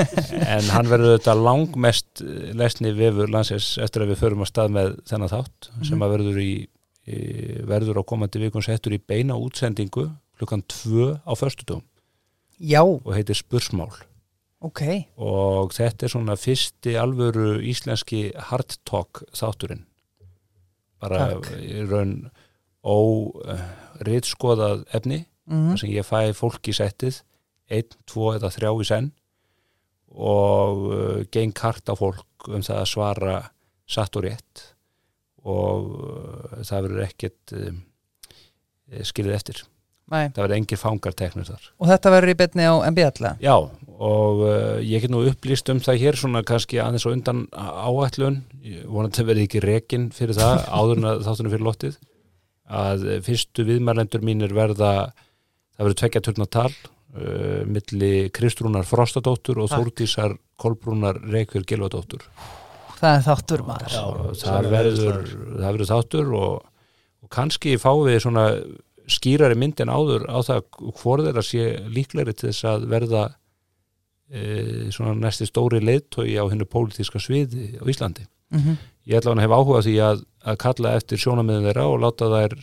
[0.54, 4.74] en hann verður þetta langmest eh, lesni vefur landsins eftir að við förum að stað
[4.76, 6.52] með þennan þátt sem að verður í,
[7.10, 7.18] í
[7.66, 11.82] verður á komandi vikun settur í beina útsendingu klukkan 2 á föstudum
[12.56, 13.90] Já, og heitir Spursmál
[14.64, 14.82] ok.
[15.20, 19.84] Og þetta er svona fyrsti alvöru íslenski hard talk þátturinn
[21.02, 21.50] bara Takk.
[21.60, 22.18] í raun
[22.86, 22.96] ó
[24.06, 27.20] ritskoðað efni mm þar sem ég fæ fólk í settið
[27.70, 29.12] einn, tvo eða þrjá í senn
[30.16, 33.36] og uh, geng kart á fólk um það að svara
[33.90, 34.62] satt og rétt
[35.46, 37.80] og uh, það verður ekkert um,
[39.02, 39.62] skilið eftir
[40.06, 40.30] Nei.
[40.30, 43.32] það verður engir fangarteknur þar Og þetta verður í betni á MBL?
[43.42, 43.56] Já,
[43.96, 48.42] og uh, ég get nú upplýst um það hér svona kannski aðeins og undan áætlun,
[48.84, 51.96] vonandi að verði ekki rekin fyrir það, áður en að þáttunum fyrir lottið,
[52.66, 54.92] að fyrstu viðmælendur mínir verða,
[55.76, 56.70] það verður tvekja turna tal,
[57.16, 59.80] uh, milli Kristrúnar Frostadóttur og Takk.
[59.82, 62.24] Þórdísar Kolbrúnar Reykjör Gilvadóttur.
[62.96, 64.04] Það er þáttur maður Já.
[64.40, 66.52] Það er verður, það verður þáttur og,
[67.24, 68.46] og kannski fáum við svona
[69.06, 70.62] skýrari mynd en áður á það
[71.00, 73.26] hvort þeirra sé líklegri til þess að verða
[74.30, 78.26] e, svona næsti stóri leiðtói á hennu pólitíska sviði á Íslandi.
[78.54, 82.00] mm Ég ætla hann að hef áhuga því að, að kalla eftir sjónamiðin þeirra og
[82.02, 82.54] láta þær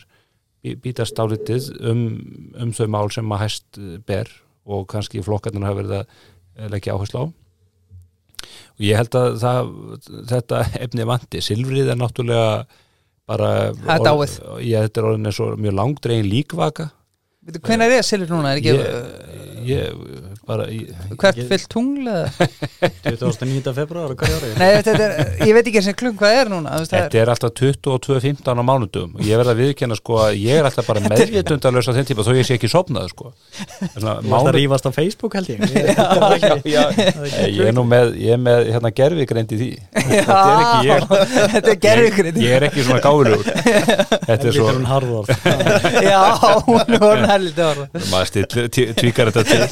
[0.60, 2.02] bí- bítast álitið um,
[2.60, 4.28] um þau mál sem að hæst ber
[4.68, 7.26] og kannski flokkarnir hafa verið að leggja áherslu á.
[8.76, 9.72] Og ég held að það,
[10.34, 11.40] þetta efni vanti.
[11.44, 12.50] Silfrið er náttúrulega
[13.24, 13.50] bara...
[13.80, 14.36] Það er dáið.
[14.68, 16.90] Ég, þetta er orðin eins og mjög langdregin líkvaka.
[17.54, 18.52] Hvernig er Silur núna?
[18.52, 19.64] Er ekki, Ég.
[19.64, 22.48] Ég, hvert fyllt tungl eða?
[23.08, 23.72] 2009.
[23.76, 24.50] februar og hverju ári.
[24.60, 27.54] Nei, þetta er, ég veit ekki eins og klung hvað er núna Þetta er alltaf
[27.60, 31.88] 22.15 á mánudum og ég verð að viðkenna sko að ég er alltaf bara meðvitundalös
[31.88, 33.32] á þeim tíma þó ég sé ekki sopnað sko.
[33.94, 35.64] Svona, Þú að rífast á Facebook held ég.
[36.44, 36.82] Já, já,
[37.48, 39.68] ég er nú með, ég er með hérna gerfigreind í því.
[39.94, 41.06] Þetta er ekki ég.
[41.54, 45.28] Þetta er gerðvikrið ég er ekki svona gáðulegur þetta er svo, Þetta er hún harðorð.
[46.04, 46.22] Já,
[46.66, 48.58] hún er helviti orð maður
[48.98, 49.62] tvíkar þetta til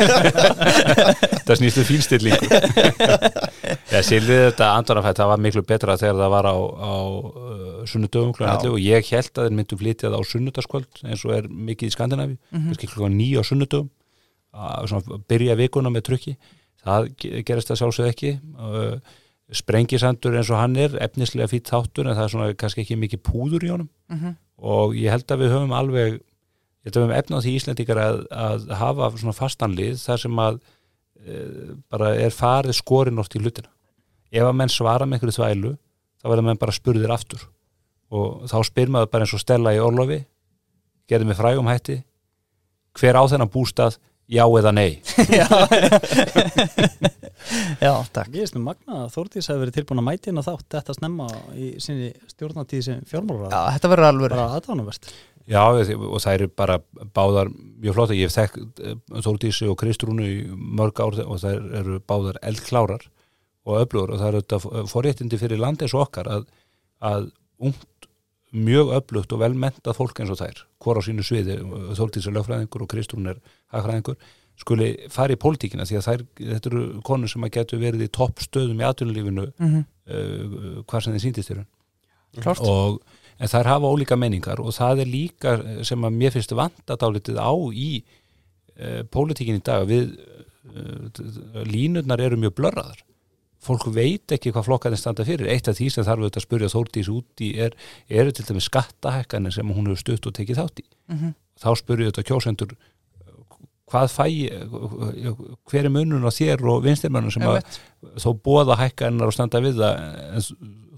[0.62, 2.48] það snýstu fínstillingu
[3.92, 8.32] ég silfið þetta andvarafætt það var miklu betra þegar það var á, á uh, sunnudöfum
[8.36, 8.46] kl.
[8.46, 8.54] Já.
[8.56, 11.90] 11 og ég held að þeir myndu flytja það á sunnudaskvöld eins og er mikið
[11.90, 12.66] í Skandinavíu Mhm.
[12.72, 13.08] kannski kl.
[13.10, 13.90] 9 á sunnudöfum
[14.52, 16.36] að byrja vikuna með trukki
[16.84, 18.96] það ge- gerist það sjálfsög ekki uh,
[19.52, 23.22] sprengisandur eins og hann er efnislega fýtt þáttur en það er svona kannski ekki mikið
[23.28, 24.34] púður í honum Mhm.
[24.62, 26.20] og ég held að við höfum alveg
[26.82, 30.40] ég held að við höfum efnað því Íslendingar að, að hafa svona fastanlið þar sem
[30.42, 30.58] að
[31.22, 31.42] e,
[31.92, 33.70] bara er farið skorinn oft í hlutina.
[34.32, 35.72] Ef að menn svara með einhverju þvælu
[36.22, 37.44] þá verður menn bara spurðir aftur.
[38.12, 40.22] Og þá spyr maður bara eins og Stella í Orlofi
[41.10, 42.00] gerði með frægum hætti
[42.98, 43.98] hver á þennan bústað
[44.32, 45.00] já eða nei?
[45.38, 45.46] Já,
[47.82, 48.30] Já takk.
[48.32, 50.96] Ég veist nú magna að Þórdís hefur verið tilbúin að mæti inn á þátt þetta
[50.96, 51.26] snemma
[51.58, 55.10] í sinni stjórnatíð sem fjármálar Já, þetta verður alveg bara aðdánuvert
[55.50, 56.78] Já, og það eru bara
[57.14, 61.64] báðar mjög flott, ég hef þekkt eh, Þórdísi og Kristrúnu í mörg ár og það
[61.80, 63.08] eru báðar eldklárar
[63.66, 66.46] og öflugur og það eru þetta forréttindi fyrir land eins og okkar að,
[67.02, 67.30] að
[67.62, 67.88] ungt,
[68.52, 71.58] mjög öflugt og velmentað fólk eins og þær, hvora á sínu sviði
[71.98, 73.42] Þórdísi er lögfræðingur og Kristrún er
[73.74, 74.18] hagfræðingur,
[74.62, 78.12] skuli fara í pólitíkina því að þær, þetta eru konur sem að getur verið í
[78.12, 81.54] topp stöðum í atvinnulífinu mm uh, hvað sem þið síndist
[82.40, 82.62] Klárt.
[82.64, 83.02] Og
[83.42, 85.54] en þær hafa ólíka menningar og það er líka
[85.86, 92.22] sem að mér finnst vanda dálítið á í uh, pólitíkin í dag við uh, línurnar
[92.22, 93.02] eru mjög blörraðar.
[93.62, 95.46] Fólk veit ekki hvað flokkarnir standa fyrir.
[95.50, 97.76] Eitt af því sem þarf auðvitað að spurja Þórdís út í er,
[98.10, 100.88] eru til dæmis skattahækkanir sem hún hefur stutt og tekið þátt í.
[101.12, 101.38] Mhm.
[101.62, 102.70] þá spurja auðvitað kjósendur
[103.90, 104.26] hvað fæ
[105.70, 107.60] hver er munun á þér og vinstirmönnum sem að
[108.22, 110.04] þó bóða hækkanir og standa við það
[110.38, 110.46] en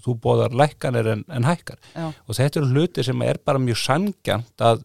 [0.05, 1.79] þú bóðar lækkanir en, en hækkar.
[1.95, 2.11] Já.
[2.13, 4.83] og þetta eru hluti sem er bara mjög sangjant að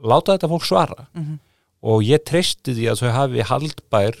[0.00, 1.06] láta þetta fólk svara.
[1.14, 1.38] Mhm.
[1.80, 4.16] og ég treysti því að þau hafi haldbær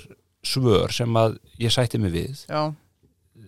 [0.46, 2.46] svör sem að ég sætti mig við.
[2.48, 2.72] Já,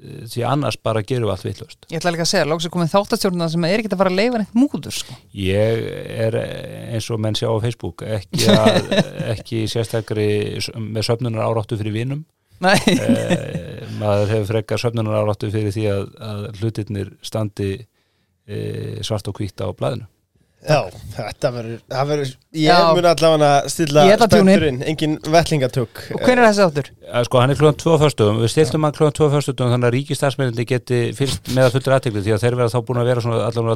[0.02, 1.86] því annars bara gerum við allt vitlaust.
[1.90, 4.18] Ég ætla líka að segja, lóks er komið þáttastjórnuna sem er ekki að fara að
[4.18, 5.16] leifa neitt múður sko.
[5.38, 5.82] ég
[6.26, 8.92] er eh, eins og menn sjá á Facebook ekki, að,
[9.36, 10.28] ekki sérstakri
[10.76, 12.24] með söfnunar áráttu fyrir vinum.
[12.62, 19.30] Nei, eh, maður hefur frekar söfnunar áráttu fyrir því að, að hlutirnir standi eh, svart
[19.30, 20.08] og hvítt á blæðinu
[20.62, 20.78] Já,
[21.16, 24.20] þetta verður, það verður, ég mun allavega stilla að inn.
[24.22, 26.02] spennturinn, engin vettlingatök.
[26.14, 26.90] og hver er þessi áttur?
[27.02, 29.94] Eh, Sko, hann er klúan tvo förstum, við stiltum hann klúan tvo förstum þannig að
[29.96, 33.24] ríkistarsmennindi geti fyllt með að fullur aðtekli því að þeir verða þá búin að vera
[33.26, 33.74] svona allavega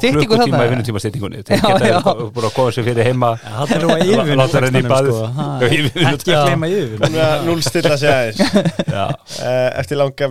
[0.00, 3.82] styttingu klukkutíma í vinnutíma styttingunni þeir geta búin að koma sér fyrir heima Það er
[3.84, 5.20] að yfirvinna Láta henni í baðið.
[5.20, 5.20] Já,
[5.76, 6.16] yfirvinna.
[6.16, 8.40] Ekki að gleyma yfirvinna Búin að núlstilla sig aðeins.
[8.88, 9.04] Já,
[9.44, 10.24] uh, eftir langa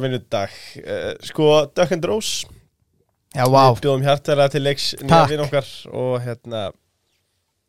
[3.35, 6.61] Já, vá, við bjóðum hjartalega til leiks nýja vinn okkar og hérna,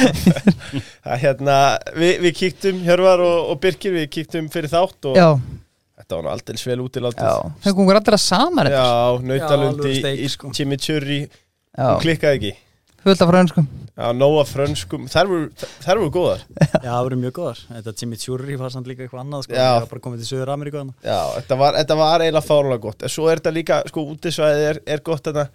[1.04, 1.58] það, hérna
[1.98, 5.26] við, við kíktum, Hjörvar og, og Birkir, við kíktum fyrir þátt og já,
[6.00, 7.52] þetta var nú aldrei svel út í já, látið.
[7.66, 8.84] þau komum allra saman þetta.
[8.84, 10.52] Já, Nautalund alveg í, steik, í sko.
[10.56, 11.20] chimichurri,
[11.74, 12.54] Já, klikkaði ekki.
[13.04, 16.40] fullt af frönskum Já, nóa frönskum, þær voru, þær voru góðar.
[16.58, 17.60] Já, það voru mjög góðar.
[17.76, 19.54] Þetta chimichurri var samt líka eitthvað annað sko.
[19.54, 19.68] Já.
[19.68, 20.94] Það var bara komið til Söður Ameríku þarna.
[21.06, 23.04] Já, þetta var, þetta var eiginlega fárlega gott.
[23.06, 25.46] En svo er þetta líka, sko, útisvæðið er, er gott þetta,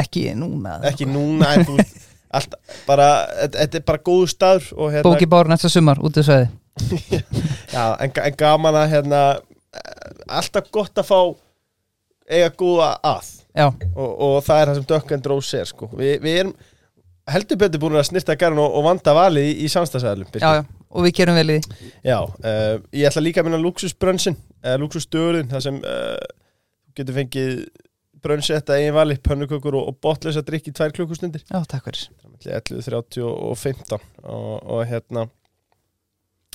[0.00, 1.76] Ekki núna ekki núna en þú
[2.36, 3.08] allt, bara,
[3.42, 6.48] þetta þetta er bara góðu staður og hérna, Bóki bár næsta sumar, út í sveiði
[7.74, 9.22] já, en, en gaman að hérna,
[10.30, 11.18] alltaf gott að fá
[12.30, 13.32] eiga góða að.
[13.90, 15.88] Og, og það er það sem Duck and Rose er, sko.
[15.98, 16.52] Vi, Við erum
[17.30, 20.62] heldur betur búin að snirta garn og, og vanda valið í, í samstagsæðlum já, já,
[20.90, 21.90] og við gerum vel í því.
[22.06, 26.16] Já, uh, ég ætla líka að minna luxusbrönsin, uh, luxusdöðurinn, það sem uh,
[26.98, 27.52] getur fengið
[28.20, 32.08] brönsi þetta eigin vali, pönnukökur og, og botlösa drikk í tvær klukkustundir, Já, takk fyrir.
[32.40, 35.26] 11, 30 og 15 og, og hérna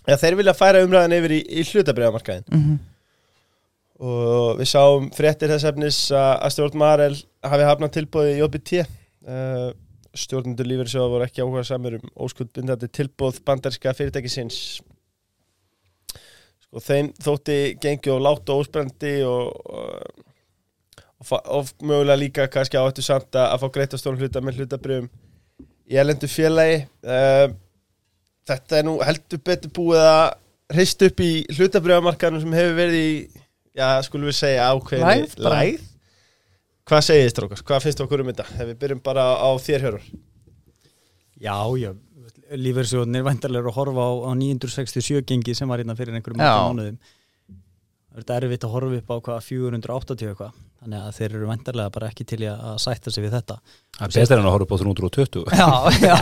[0.05, 2.75] Já, þeir vilja færa umræðan yfir í, í hlutabriðamarkaðin mm
[3.95, 9.69] og við sáum fréttir þess efnis að stjórn Marel hafi hafnað tilbúið í JBT uh,
[10.19, 14.59] stjórnundur lífeyrissjóða voru ekki áhuga samur um óskuldbindandi tilbúð bandarska fyrirtækisins.
[16.65, 23.05] Sko þeim þótti gengi og látt og ósprendi og, og, og, mögulega líka kannski áttu
[23.05, 25.11] samt að, að fá greitt á stórn hluta með hlutabriðum
[25.85, 26.83] í elendu félagi.
[27.05, 27.47] Uh,
[28.49, 30.27] þetta er nú heldur betur búið að
[30.75, 33.11] hrist upp í hlutabriðamarkanum sem hefur verið í
[33.75, 35.91] já, skulum við segja ákveðinni lægð
[36.85, 37.61] Hvað segið þið strókar?
[37.65, 38.43] Hvað finnst okkur um þetta?
[38.55, 40.03] Ef við byrjum bara á þér hjörur
[41.41, 41.91] Já, já
[42.55, 46.99] Lífeyrissjóðunir væntarlega eru að horfa á, á 967 gengi sem var hérna fyrir einhverjum mánuðum
[48.15, 51.91] Það er erfitt að horfa upp á hvað 480 eitthvað þannig að þeir eru vendarlega
[51.95, 53.57] bara ekki til að sætta sig við þetta.
[53.95, 55.69] Það er betra en að horfa á 320 Já,
[56.05, 56.15] já,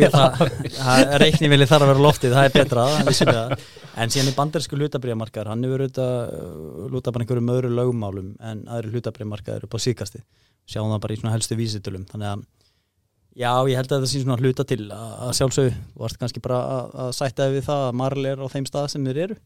[0.00, 0.42] Já, það,
[0.78, 3.58] það reikni vilji þarf að vera loftið, það er betra vissulega.
[3.98, 8.92] en síðan í bandarísku hlutabriðamarkaður hann hefur auðvitað lúta bara einhverjum öðru lögumálum en aðri
[8.94, 10.22] hlutabriðamarkaður upp á síkasti
[10.68, 12.06] sjáum það bara í svona helstu vísitölum.
[12.12, 12.44] Þannig að
[13.40, 16.94] já, ég held að það sé svona hluta til að, sjálfsög vart kannski bara að,
[17.06, 19.40] að sætta við það að Marl er á þeim stað sem þeir eru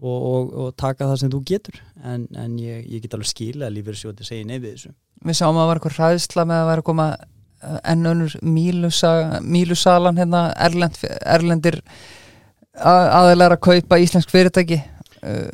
[0.00, 3.68] og, og, og taka það sem þú getur en, en ég, ég get alveg skila
[3.68, 4.94] að lífur sjóti segi nei við þessu
[5.28, 7.08] við sáum að það var eitthvað hræðsla með að vera að koma
[7.92, 10.96] enn önnur mílusa- mílusalan hérna erlend,
[11.28, 11.76] erlendir
[12.80, 15.50] aðeinslega að kaupa íslensk fyrirtæki uh,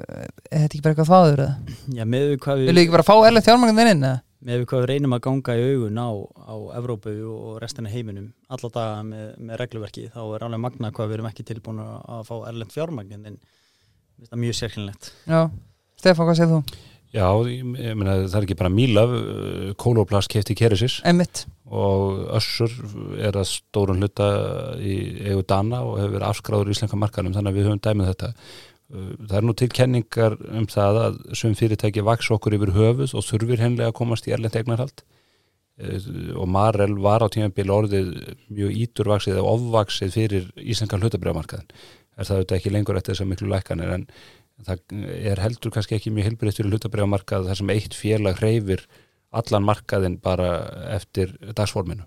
[0.46, 1.74] er þetta ekki bara eitthvað þáður eða?
[1.98, 4.20] Já, með við hvað Vil við, ekki bara fá erlend fjármagnin inn eða?
[4.46, 6.08] með við hvað við reynum að ganga í augun á,
[6.46, 11.08] á Evrópu og restina heiminum alla daga með, með regluverki þá er alveg magna hvað
[11.10, 13.38] við erum ekki tilbúin að fá erlend fjármagnin en
[14.24, 15.40] það mjög sérkynlegt Já,
[16.00, 16.60] Stefán, hvað segir þú?
[17.16, 19.12] Já, ég, ég meina það er ekki bara Mílaf
[19.80, 22.72] Kóloplast kefti Keresis Emmitt, og Össur
[23.16, 24.30] er að stórun hluta
[24.78, 28.10] í eigu Dana og hefur verið afskráður í Íslenska markanum þannig að við höfum dæmið
[28.12, 28.30] þetta.
[28.86, 33.26] Það er nú til kenningar um það að sem fyrirtæki vaks okkur yfir höfuð og
[33.26, 35.02] þurfir hennilega að komast í erlend eignarhald.
[35.76, 36.06] Eh,
[36.38, 38.12] og Marel var á tímabili orðið
[38.46, 41.74] mjög íturvaksið eða ofvaksið fyrir Íslenska hlutabriðamarkaðin
[42.16, 44.08] er það auðvitað ekki lengur eftir þessar miklu lækkanir en
[44.66, 44.98] það
[45.32, 48.86] er heldur kannski ekki mjög helbriðt fyrir hlutabriðamarkað þar sem eitt félag hreyfir
[49.36, 50.52] allan markaðin bara
[50.96, 52.06] eftir dagsforminu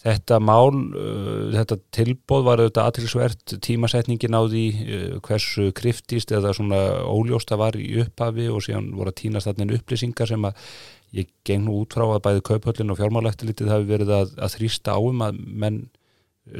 [0.00, 6.54] Þetta mál, uh, þetta tilbóð var auðvitað aðtilsvert tímasetningin á því uh, hversu kryftist eða
[6.56, 10.70] svona óljósta var í upphafi og síðan voru að týnast þarna inn upplýsingar sem að
[11.18, 14.96] ég geng nú út frá að bæði kauphöllin og fjármálættilitið hafi verið að, að þrýsta
[14.96, 15.82] áum að menn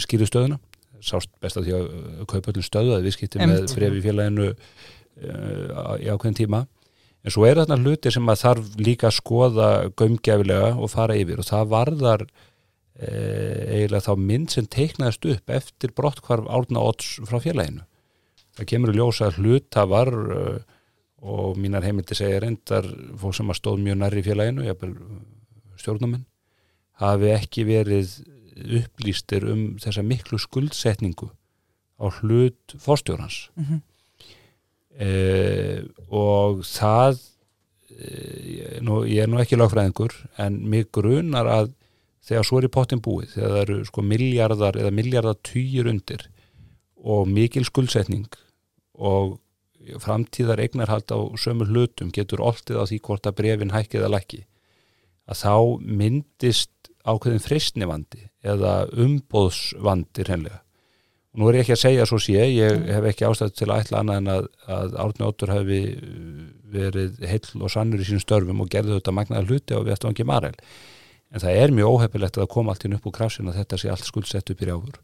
[0.05, 0.61] skýru stöðuna.
[1.01, 6.39] Sást best að því að uh, kauphöllin stöðuði viðskipti með brefi félaginu uh, í ákveðin
[6.43, 6.65] tíma.
[7.21, 11.43] En svo er þarna hluti sem að þarf líka að skoða gömgefilega og fara yfir
[11.43, 12.25] og það varðar
[12.97, 17.85] eh, eiginlega þá mynd sem teiknaðist upp eftir brottkvarf Árna Odds frá félaginu.
[18.57, 20.57] Það kemur í ljósa að hlutafar uh,
[21.21, 22.89] og mínar heimildi segja reyndar
[23.21, 24.65] fólk sem að stóð mjög nærri félaginu,
[25.81, 26.25] stjórnumenn,
[27.05, 28.17] hafi ekki verið
[28.65, 31.31] upplýstir um þessa miklu skuldsetningu
[32.01, 33.81] á hlut fórstjórans Mhm.
[34.99, 37.19] eh, og það
[38.01, 41.73] eh, nú, ég er nú ekki lagfræðingur en mig grunar að
[42.25, 46.27] þegar svo er í pottin búið, þegar það eru sko miljardar eða miljardar týjur undir
[47.01, 48.29] og mikil skuldsetning
[49.01, 49.39] og
[50.05, 54.43] framtíðar eignarhald á sömu hlutum getur oltið á því hvort að brefin hækkið að lækki
[55.31, 56.71] að þá myndist
[57.09, 60.63] ákveðin freystnivandi eða umbóðsvandi hreinlega.
[61.31, 63.85] Og nú er ég ekki að segja svo sé, ég hef ekki ástæð til að
[63.85, 65.83] ætla annað en að, að Árni Óttur hefði
[66.75, 70.11] verið heill og sannur í sínum störfum og gerði þetta magnaða hluti og við ættum
[70.11, 70.57] ekki marel.
[71.31, 73.93] En það er mjög óhefilegt að koma allt inn upp úr krafsin að þetta sé
[73.93, 74.99] allt skuldsett upp í rjáfur.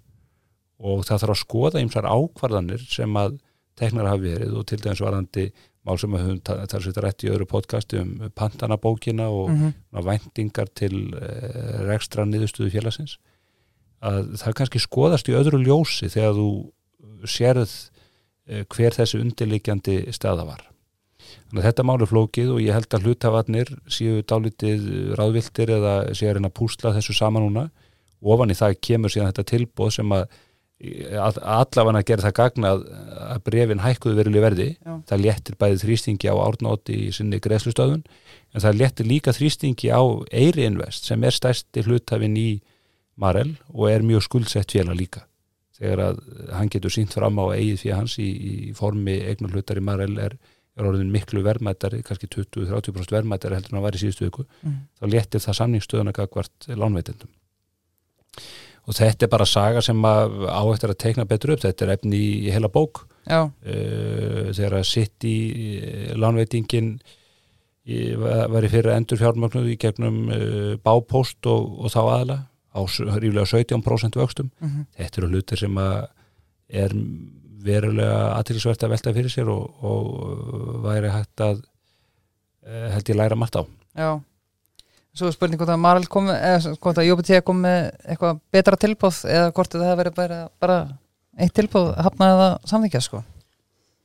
[0.83, 3.39] Og það þarf að skoða ýmsar ákvarðanir sem að
[3.79, 5.47] teknar hafa verið og til dæmis varandi
[5.87, 9.73] mál sem við höfum þar sér rætt í öðru podcasti um pantanabókina og mm.
[10.03, 13.19] væntingar til uh, rekstra niðurstöðu félagsins
[14.05, 16.49] að það kannski skoðast í öðru ljósi þegar þú
[17.27, 20.65] sérð uh, hver þessi undirliggjandi staða var.
[21.47, 25.95] Þannig að þetta mál er flókið og ég held að hlutafarnir séu dálítið ráðviltir eða
[26.15, 27.69] séu að reyna að púsla þessu saman núna
[28.27, 30.27] ofan í það kemur síðan þetta tilbóð sem að
[30.77, 34.93] allavega að gera það gagna að, brefin hækkuðu veruleg verði Já.
[35.09, 40.05] það léttir bæði þrýstingi á árnóti í sinni greiðslustöðun en það léttir líka þrýstingi á
[40.29, 42.51] Eiri Invest sem er stærsti hlutafinn í
[43.17, 45.23] Marel og er mjög skuldsett félag líka.
[45.77, 46.21] Þegar að
[46.57, 50.15] hann getur sínt fram á eigið fyrir hans í, í formi eignur hlutar í Marel
[50.21, 50.37] er,
[50.77, 54.79] er orðin miklu verðmættari, kannski 20-30% verðmættari heldur en var í síðustu viku Mhm.
[55.01, 57.29] þá léttir það samningsstöðuna gagvart lánveitendum.
[58.87, 61.93] Og þetta er bara saga sem að á eftir að teikna betur upp, þetta er
[61.97, 63.07] efni í, í heila bók.
[63.27, 65.37] Já, uh, þegar að sitt í
[66.15, 66.93] lánveitingin
[67.87, 72.39] í, var í fyrir endur fjármögnuð í gegnum uh, bápost og, og þá aðla
[72.77, 74.51] á ríflega 17% vöxtum.
[74.61, 74.85] Mhm.
[75.01, 75.97] þetta eru hlutir sem að
[76.69, 76.93] er
[77.67, 81.63] verulega aðtilsvert að velta fyrir sér og, og væri hægt að
[82.67, 83.63] uh, held ég læra margt á.
[83.97, 84.11] Já.
[85.17, 88.41] Svo er spurning hvort að Marel kom með, eða hvort að JBT kom með eitthvað
[88.53, 90.77] betra tilbúð eða hvort það hefur verið bara, bara
[91.41, 93.23] eitt tilbúð hafnaði það samþykja sko.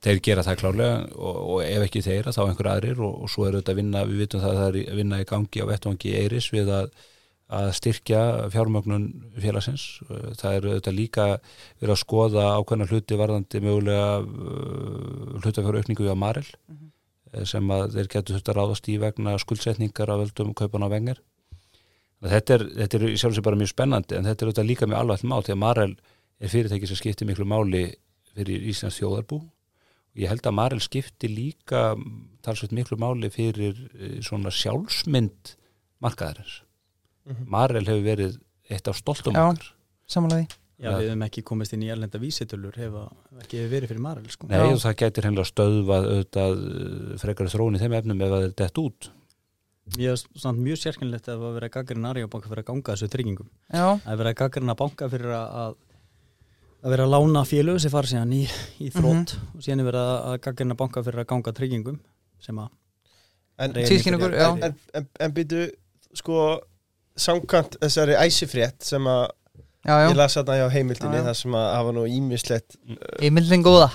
[0.02, 3.30] Þeir gera það klárlega og, og ef ekki þeir að þá einhver aðrir og, og
[3.30, 5.62] svo er auðvitað að vinna, við vitum það að það er í- vinna í gangi
[5.62, 6.88] á vettvangi Eiris við að,
[7.52, 8.22] að styrkja
[8.52, 9.08] fjármögnun
[9.42, 9.84] félagsins.
[10.40, 11.26] Það er auðvitað líka
[11.80, 16.48] verið að skoða ákveðna hluti varðandi mögulega uh, hlutafjáraukningu á Marel.
[16.68, 16.88] Mhm.
[17.32, 20.92] eh, sem að þeir getur þurft að ráðast í vegna skuldsetningar af völdum kaupan á
[20.92, 21.22] vengar
[22.30, 25.00] þetta er, þetta er sjálf sem bara mjög spennandi en þetta er auðvitað líka mjög
[25.00, 25.94] alvægt mál því að Marel
[26.42, 27.82] er fyrirtæki sem skiptir miklu máli
[28.32, 29.40] fyrir Íslands þjóðarbú
[30.20, 31.92] ég held að Marel skipti líka
[32.44, 35.56] talsveit miklu máli fyrir eh, svona sjálfsmynd
[36.02, 36.61] markaðarins
[37.26, 37.46] Mhm.
[37.48, 38.38] Marel hefur verið
[38.70, 39.44] eitt af stoltum Já.
[39.52, 39.72] okkar
[40.08, 43.02] samanlega því Já, við hefum ekki komist inn í erlenda vísitölur hefa
[43.44, 44.48] ekki verið fyrir Marel sko.
[44.50, 44.64] Nei, Já.
[44.72, 46.62] og það gætir hennilega stöðvað auðvitað
[47.12, 49.10] eh, frekar þróun í þeim efnum ef það er dett út
[49.98, 52.92] Ég er samt mjög sérkennilegt að það var verið að gaggarinn Arjóbanka fyrir að ganga
[52.94, 55.74] þessu tryggingum Já, að gaggarinn að banka fyrir að að
[56.82, 58.42] að vera að lána félög sem fara síðan í,
[58.82, 59.54] í þrótt Mhm.
[59.54, 61.98] og síðan er verið að gaggarinn að banka fyrir að ganga tryggingum
[62.40, 62.70] sem að
[63.58, 65.70] En, en, en, en býtu
[66.14, 66.60] sko
[67.18, 69.24] samkvæmt þessari æsifrétt sem að
[69.84, 71.26] já, ég já, las þarna hjá heimildinni Já, já.
[71.28, 72.76] þar sem að hafa nú ímislegt
[73.20, 73.90] heimildin góða.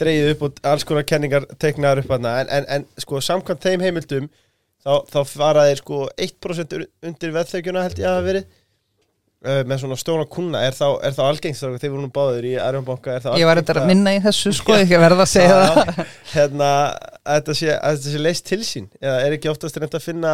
[0.00, 2.30] Dreigið upp og alls konar kenningar teiknaðar upp þarna.
[2.42, 4.28] En, en, en sko samkvæmt þeim heimildum
[4.84, 8.52] þá, þá fara þeir sko 1% ur- undir veðþekjuna held ég að hafa verið.
[9.44, 12.46] Uh, með svona stóna kuna er þá, er þá algengst þegar þeir voru nú báður
[12.48, 15.26] í Arjónbanka er þá Ég var þetta að minna í þessu sko, ekki að verða
[15.26, 15.98] að segja það.
[16.32, 16.68] Hérna,
[17.20, 18.86] að þetta sé, að þetta sé leist til sín.
[19.04, 20.32] Eða er ekki oftast reynd að finna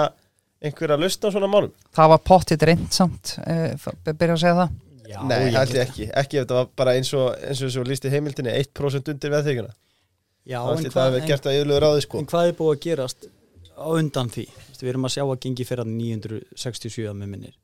[0.61, 1.75] einhverja lausn á svona málum?
[1.97, 3.75] Það var pottið reynd samt eh,
[4.11, 4.79] byrja að segja það.
[5.11, 7.71] Já, Nei, ég held ég ekki, ekki ef þetta var bara eins og eins og
[7.71, 9.73] þessu líst í heimildinni 1% undir veðþekjuna
[10.47, 12.21] Já, en það hvað, að en, gert að yfirlega ráði sko.
[12.21, 13.27] en hvað er búið að gerast
[13.75, 14.45] á undan því?
[14.69, 17.57] Vistu, við erum að sjá að gengi fyrir að 967 með minnir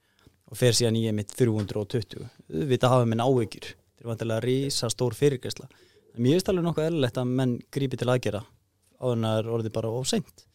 [0.51, 3.70] og fer síðan í einmitt 320 við vita hafa minn áhyggjur.
[3.70, 7.57] Þetta er vantilega að rísa stór fyrirgæsla en mér finnst alveg nokkuð eðlilegt að menn
[7.74, 10.45] grípi til aðgera á en að er orðið bara of seint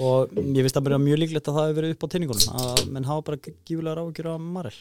[0.00, 2.82] og ég finnst að bara mjög líklegt að það hefur verið upp á teiningunum að
[2.94, 4.78] menn hafa bara gífulega áhyggjur á Marel.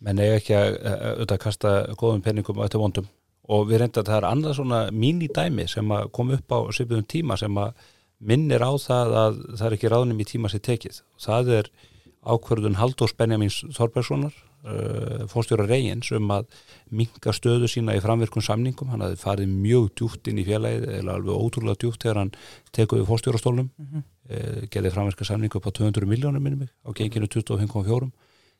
[0.00, 3.08] Menn eiga ekki að eh, auðvitað kasta góðum penningum á þetta vondum.
[3.50, 7.08] Og við reynda að það er annað svona mínidæmi sem að kom upp á svipuðum
[7.10, 7.88] tíma sem að
[8.20, 11.00] minnir á það að það er ekki ráðnum í tíma sér tekið.
[11.20, 11.72] Það er
[12.20, 16.46] ákvörðun Halldórs Benjamins Þorbergssonar uh, fórstjóra Reyins um að
[16.90, 18.90] minka stöðu sína í framvirkun samningum.
[18.92, 22.32] Hann hafði farið mjög djúpt inn í félagið eða alveg ótrúlega djúpt þegar hann
[22.76, 24.02] tekuði fórstjórastólnum Mhm.
[24.30, 28.10] uh, gerði framvirka samningu upp á 200 miljónur minnum mig á genginu 25,4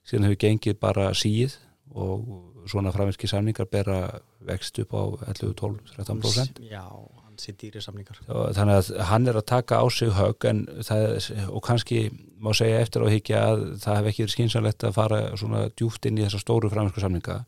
[0.08, 1.56] síðan hefur gengið bara síið
[1.92, 6.84] og svona framvirki samningar bera vext upp á 11, 12, 13% Já,
[7.40, 8.18] hann sé dýri samningar.
[8.28, 10.10] Og þannig að hann er að taka á sig
[10.50, 11.06] en það,
[11.48, 12.10] og kannski
[12.40, 16.06] má segja eftir á higgja að það hef ekki verið skynsanlegt að fara svona djúft
[16.06, 17.40] inn í þessa stóru framvinsku samninga.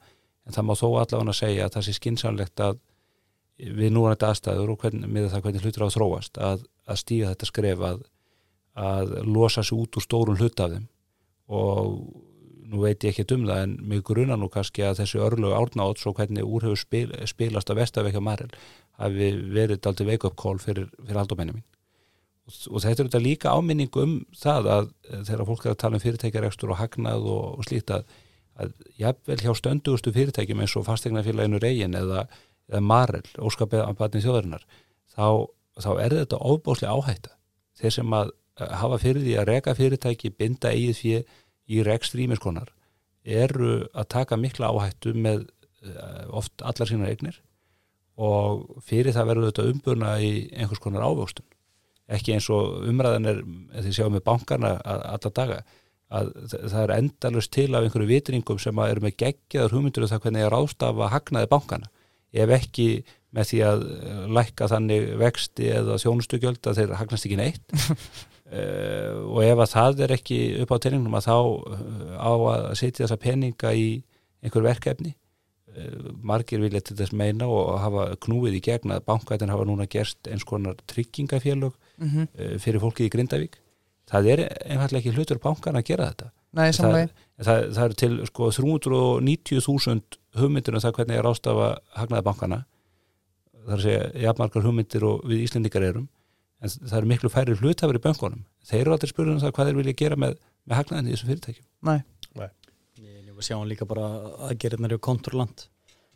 [0.46, 2.80] En það má þó allavega segja að það sé skynsanlegt að
[3.62, 6.66] við nú er þetta aðstæður og hvernig, með það hvernig hlutur á að þróast að,
[6.88, 8.02] að stíga þetta skref að,
[8.74, 10.86] að losa sig út úr stórun hlut af þeim.
[11.52, 11.96] Og
[12.72, 16.00] nú veit ég ekki um það en mig gruna nú kannski að þessi örlögu árnátt
[16.00, 18.48] svo hvernig úr hefur spil, spilast að vestavekja Marel
[19.00, 21.64] hafi verið aldrei wake-up call fyrir, fyrir aldómenni mín.
[22.48, 25.80] Og, og þetta er þetta líka áminning um það að eh, þegar fólk er að
[25.84, 28.06] tala um fyrirtækjarekstur og hagnað og, og slíkt að,
[29.00, 32.26] jafnvel hjá stöndugustu fyrirtækjum eins og fastegnafélaginu Reyin eða,
[32.68, 34.66] eða Marel, óskapaðni þjóðarinnar
[35.14, 35.48] þá,
[35.80, 37.36] þá er þetta ofbáslega áhætta.
[37.80, 41.22] Þeir sem að hafa fyrir því að reka fyrirtæki binda eigið fyrir
[41.72, 42.72] í rekstri ímiskonar
[43.22, 45.46] eru að taka mikla áhættu með
[45.86, 47.38] eh, oft allar sínar eignir
[48.20, 51.46] og fyrir það verður þetta umbuna í einhvers konar ávöxtun.
[52.12, 53.40] Ekki eins og umræðan er
[53.78, 55.62] því sjáum við bankana að- alla daga
[56.12, 56.28] að
[56.68, 60.22] það er endalust til af einhverju vitringum sem að eru með geggjaður hugmyndur um það
[60.26, 61.88] hvernig að ráðstafa hagnaði bankana
[62.32, 62.88] ef ekki
[63.32, 67.76] með því að eh, lækka þannig vexti eða þjónustugjöld að þeir hagnast ekki neitt.
[68.52, 72.66] Uh, og ef að það er ekki upp á teiningnum að þá uh, á að
[72.82, 73.86] setja þessa peninga í
[74.44, 75.14] einhver verkefni
[76.22, 80.28] margir vilja til þess meina og hafa knúið í gegn að bankætin hafa núna gerst
[80.28, 83.58] eins konar tryggingafélög mm uh, fyrir fólkið í Grindavík.
[84.12, 86.32] Það er einfallega ekki hlutur bankan að gera þetta.
[86.52, 92.26] Nei, það, það, það er til sko 390.000 hugmyndir um það hvernig er rástafa hagnaði
[92.26, 92.58] bankana
[93.62, 96.08] það er að segja jafnmarkar hugmyndir og við Íslendingar erum
[96.62, 98.42] en það eru miklu færri hlutafur í bönkunum.
[98.68, 100.36] Þeir eru aldrei spurðið um það hvað þeir vilja gera með,
[100.68, 101.66] með hagnaðin í þessum fyrirtækjum.
[101.88, 101.96] Nei,
[103.42, 104.06] Ég ég sjá hann líka bara
[104.46, 105.66] að gera hérna í konturland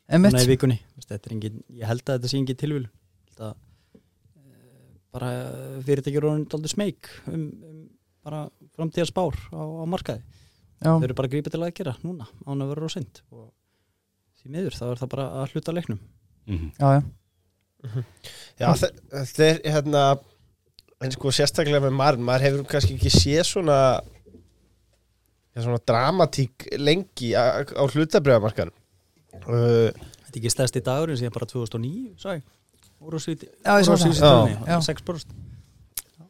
[0.06, 0.76] Núna í vikunni.
[1.10, 2.84] Er engin, Ég held að þetta sé engin tilvíl
[3.42, 3.54] að,
[4.38, 5.30] eh, bara
[5.82, 7.80] fyrirtækjur eru aldrei smeyk um, um
[8.22, 8.44] bara
[8.76, 10.22] framtíðar spár á, á markaði.
[10.78, 13.22] Já, þau eru bara grípið til að gera núna án að vera seint.
[13.34, 13.50] Og
[14.38, 16.00] því miður þá er það bara að hluta leiknum.
[16.46, 16.72] Mm -hmm.
[16.78, 17.02] já, já
[18.58, 20.02] Já, þe- þeir hérna
[21.02, 24.15] en sko sérstaklega með Marn maður hefur kannski ekki séð svona ja,
[25.64, 29.88] svona dramatík lengi á, á hlutabriðamarkan uh,
[30.26, 32.38] Þetta er ekki stærsti dagurinn síðan bara 2009 sæ
[33.00, 34.56] úr á svíti Já, ég sá það.
[34.66, 34.76] Já.
[34.76, 34.78] Já.
[34.92, 35.36] 6%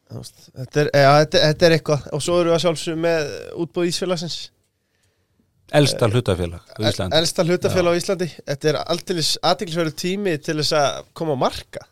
[0.07, 2.05] þú veist, þetta er, ja, þetta, þetta er eitthvað.
[2.15, 4.37] Og svo eru við að sjálfsög með útbúð Ísfélagsins.
[5.77, 7.17] Elsta hlutafélag á Íslandi.
[7.19, 8.27] elsta hlutafélag á Íslandi.
[8.47, 11.83] Þetta er alltilis aðtiklisverðu tími til þess að koma á marka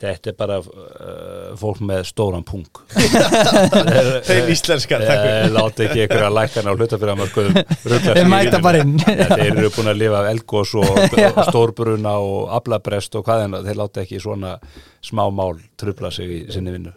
[0.00, 2.64] Þetta er bara uh, fólk með stóran pung
[4.28, 5.42] þeir íslenskar takk fyrir.
[5.42, 7.58] Eh, Láta ekki ykkur að lækana á hlutafélagamörkuðum
[8.06, 8.96] Þeir mæta bara inn.
[9.04, 11.18] Þeir eru búin að lifa af elgós og
[11.50, 14.54] stórbruna og aflabrest og hvað en þeir láta ekki svona
[15.04, 16.94] smá mál trubla sig í sinni vinnu.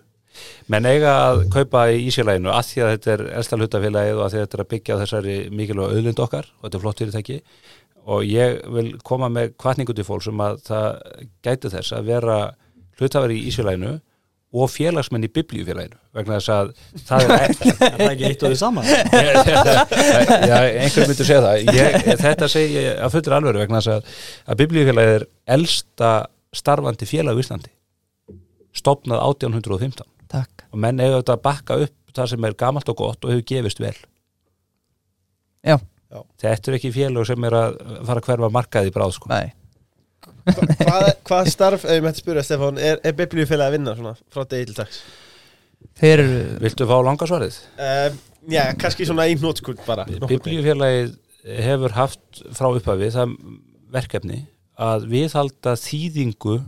[0.72, 4.32] Menn eiga að kaupa í Ísjölæginu að því að þetta er elsta hlutafélagið og að
[4.34, 7.38] því að þetta er að byggja þessari mikilvæg auðlind okkar og þetta er flott fyrirtæki.
[8.14, 10.88] Og ég vil koma með kvartningu til fólk sem að það
[11.46, 12.38] gæti þess að vera
[13.00, 13.94] hlutafari í Ísjölæginu
[14.54, 16.68] og félagsmenn í biblíufélaginu vegna þess að
[17.08, 17.54] það er
[17.88, 18.84] Er það ekki eitt og því sama?
[20.52, 21.72] Já, einhver myndur segja það.
[21.74, 24.12] Ég, Þetta segi ég að fullur alveg vegna þess að,
[24.46, 25.26] að biblíufélagið er
[25.58, 26.12] elsta
[26.54, 27.74] starfandi félag í Íslandi
[28.78, 30.68] stopnað 1815 Takk.
[30.74, 33.46] Og menn eiga þetta að bakka upp það sem er gamalt og gott og hefur
[33.50, 33.96] gefist vel.
[35.66, 35.78] Já,
[36.42, 37.76] Þetta er ekki félag sem er að
[38.06, 39.30] fara að hverfa markaði í bráð sko.
[39.34, 39.50] nei
[40.46, 44.46] hvað, hvað starf, ef ég mætti spyrja Stefán er, er biblíufélag að vinna svona frá
[44.46, 45.02] degi til dags
[46.00, 47.60] Þeir eru Viltu fá langasvarið?
[47.88, 48.22] um,
[48.54, 53.36] já, kannski svona í nótskuld bara Biblíufélagið hefur haft frá upphafi það
[53.94, 54.46] verkefni
[54.80, 56.62] að viðhalda þýðingu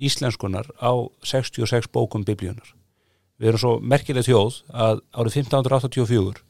[0.00, 0.92] íslenskunar á
[1.26, 2.70] 66 bókum biblíunar.
[3.40, 6.40] Við erum svo merkileg þjóð að árið 1584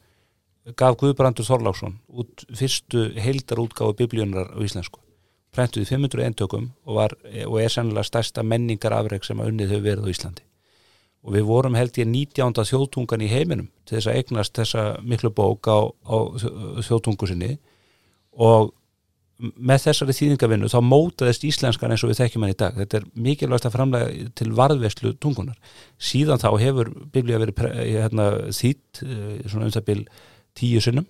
[0.77, 5.01] gaf Guðbrandur Þorláksson út fyrstu heildarútgáfu biblíunar á íslensku.
[5.51, 7.15] Prentuði 500 eintökum og, var,
[7.47, 10.45] og er sennilega stærsta menningar afreg sem að unnið hefur verið á Íslandi.
[11.21, 12.63] Og við vorum held ég 19.
[12.69, 16.17] þjóðtungan í heiminum til þess að eignast þessa miklu bók á, á
[16.87, 17.57] þjóðtungu sinni
[18.31, 18.71] og
[19.41, 23.07] með þessari þýðingavinnu þá mótaðist íslenskan eins og við þekkjum hann í dag þetta er
[23.25, 25.57] mikilvægast að framlega til varðveslu tungunar
[26.11, 30.03] síðan þá hefur biblía verið hérna, þýtt eh, svona um það bil
[30.57, 31.09] tíu sinnum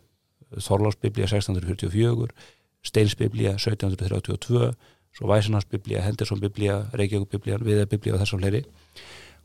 [0.52, 2.32] Þorlásbiblía 1644
[2.86, 4.72] Steinsbiblía 1732
[5.12, 8.64] svo Væsinarsbiblía, Hendersonbiblía Reykjavíkbiblía, Viðarbiblía og þessum fleiri.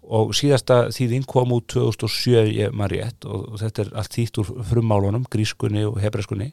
[0.07, 4.53] Og síðasta þýðing kom út 2007 ég maður rétt og, þetta er allt þýtt úr
[4.69, 6.53] frummálunum, grískunni og hebreskunni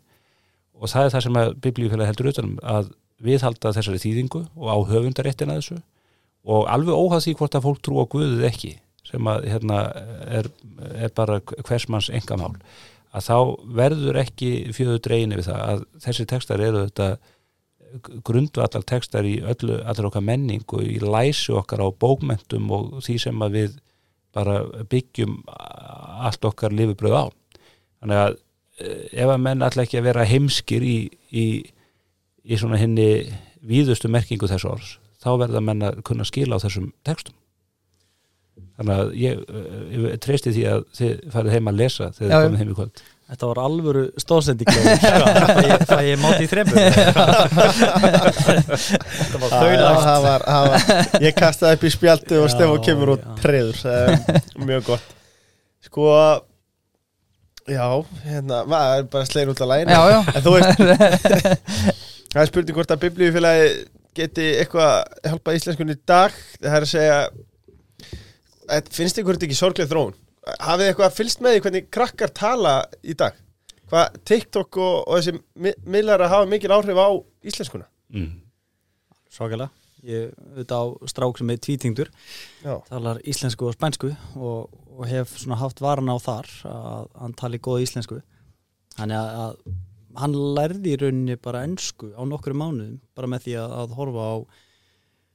[0.73, 2.89] og það er það sem að biblíufélag heldur utanum að
[3.23, 5.77] viðhalda þessari þýðingu og á höfundaréttina þessu.
[6.43, 8.73] Og alveg óhað því hvort að fólk trú á Guðið ekki
[9.07, 9.77] sem að hérna
[10.25, 10.49] er,
[10.97, 12.55] er bara hversmanns engamál
[13.13, 13.37] að þá
[13.79, 17.09] verður ekki fjöðu dregin við það að þessi textar eru þetta
[18.25, 23.19] grundvallar textar í öllu, allir okkar menning og í læsi okkar á bókmentum og því
[23.21, 23.75] sem að við
[24.33, 27.25] bara byggjum allt okkar lifibröð á.
[28.01, 28.35] Þannig að
[28.81, 30.97] eh, ef að menn alltaf ekki að vera heimskir í,
[31.29, 31.45] í,
[32.41, 33.07] í svona henni
[33.61, 37.37] víðustu merkingu þess orðs þá verða menn að kunna skila á þessum textum
[38.77, 42.47] þannig að ég, eh, ég treysti því að þið farið heim að lesa þegar þið
[42.47, 43.03] komið heim í kvöld.
[43.33, 44.69] Þetta var alvöru stóðsending
[45.01, 46.75] Það ég, það ég máti í þremmu
[49.17, 49.53] Þetta var
[50.25, 50.43] var,
[51.23, 55.07] ég kastaði upp í spjaldi og Stefán kemur treður um, mjög gott.
[55.87, 56.09] Sko
[57.69, 57.87] já,
[58.25, 59.71] hérna maður er bara slegin út af
[60.11, 60.71] já en þú veist
[62.33, 63.71] það er spurning hvort að biblíufélagi
[64.17, 66.37] geti eitthvað að hjálpa íslenskunni í dag.
[66.59, 67.17] Það er að segja
[68.93, 70.15] finnst ykkur þetta ekki sorglega þróun?
[70.59, 73.37] Hafið þið eitthvað fylst með því hvernig krakkar tala í dag?
[73.91, 77.07] Hvað TikTok og, og þessi mi- miðlar að hafa mikil áhrif á
[77.47, 77.87] íslenskuna?
[78.13, 78.31] Mm.
[79.33, 79.69] Svakalega.
[80.03, 82.09] Ég auðvitað á strák sem er tvítingdur
[82.65, 87.35] já, talar íslensku og spænsku og, og hef svona haft varan á þar að hann
[87.39, 88.17] tali góð íslensku.
[88.97, 93.55] Þannig að, að hann lærði í rauninni bara ennsku á nokkru mánuðum bara með því
[93.63, 94.35] að, að horfa á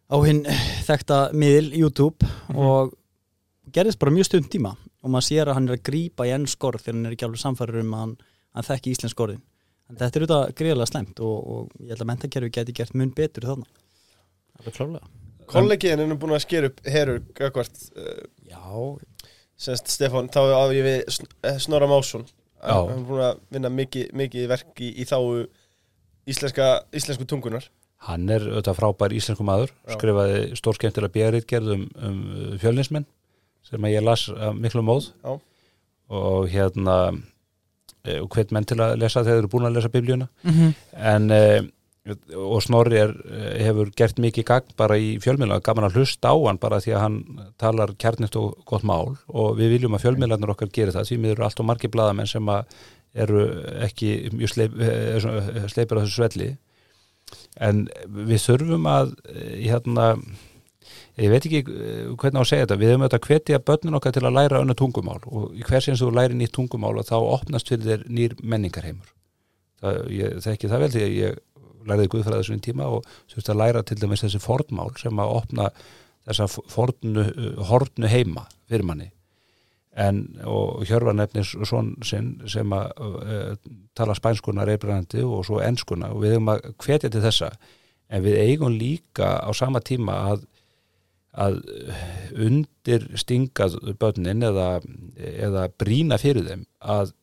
[0.09, 0.45] á hinn
[0.87, 2.93] þekta miðil YouTube og
[3.75, 6.65] gerðist bara mjög stund tíma og maður sér að hann er að grípa í ennsk
[6.69, 8.17] orð þegar hann er ekki alveg samfæður um að hann,
[8.57, 9.45] hann þekki íslensk orðin.
[9.89, 13.15] En þetta er auðvitað greiðlega slemt og, og ég held að mentakerfi geti gert mun
[13.17, 13.71] betur þarna.
[14.59, 15.09] Alveg klálega
[15.49, 18.61] kollegiðin er nú búin að skera upp herur gagvart uh, Já,
[19.59, 22.27] semst Stefán, þá á ég við eh, Snorra Másson.
[22.59, 22.75] Já.
[22.75, 25.47] hann er búin að vinna mikið, mikið verk í, í þáu
[26.29, 27.69] íslenska, íslensku tungunar
[28.09, 29.95] Hann er auðvitað frábær íslensku maður, Já.
[29.97, 32.19] skrifaði stórskemmtilega björritgerð um, um
[32.63, 33.07] fjölnismenn
[33.67, 35.13] sem að ég las af miklu móð.
[35.25, 35.41] Já.
[36.09, 36.95] og hérna
[38.01, 40.29] e, og hvet menn til að lesa þegar þeir eru búin að lesa biblíuna.
[40.43, 40.71] Mhm.
[40.97, 41.43] en e,
[42.37, 46.37] og Snorri er, eh, hefur gert mikið gagn bara í fjölmiðla, gaman að hlusta á
[46.47, 47.19] hann bara því að hann
[47.59, 49.17] talar kjarnist og gott mál.
[49.29, 51.11] Og við viljum að fjölmiðlarnir okkar gera það.
[51.11, 52.65] Því við eru allt og margir blaðamenn sem að
[53.15, 53.45] eru
[53.85, 56.51] ekki mjög sleip, eh, sleipir á þessu svelli.
[57.61, 60.17] En við þurfum að eh, hérna,
[61.19, 62.79] ég veit ekki eh, hvernig á að segja þetta.
[62.81, 65.91] Við höfum auðvitað að hvetja börnin okkar til að læra önnu tungumál og í hvers
[65.91, 69.13] eins þú læri nýtt tungumál þá opnast fyrir þér nýr menningarheimur.
[69.83, 71.39] Það, ég þekki það vel því að ég
[71.89, 75.69] læriði guðfræði þessum tíma og þurfti að læra til dæmis þessi fornmál sem að opna
[76.29, 77.25] þessa fornu,
[77.71, 79.09] hornu heima fyrir manni.
[79.99, 83.55] En, og Hjörvar nefnir svon sinn sem að uh,
[83.99, 87.51] tala spænskuna reybrandi og svo enskuna og við höfum að hvetja til þessa.
[88.09, 90.45] En við eigum líka á sama tíma að
[91.39, 91.61] að
[92.35, 94.81] undir stingað börnin eða,
[95.17, 97.15] eða brína fyrir þeim að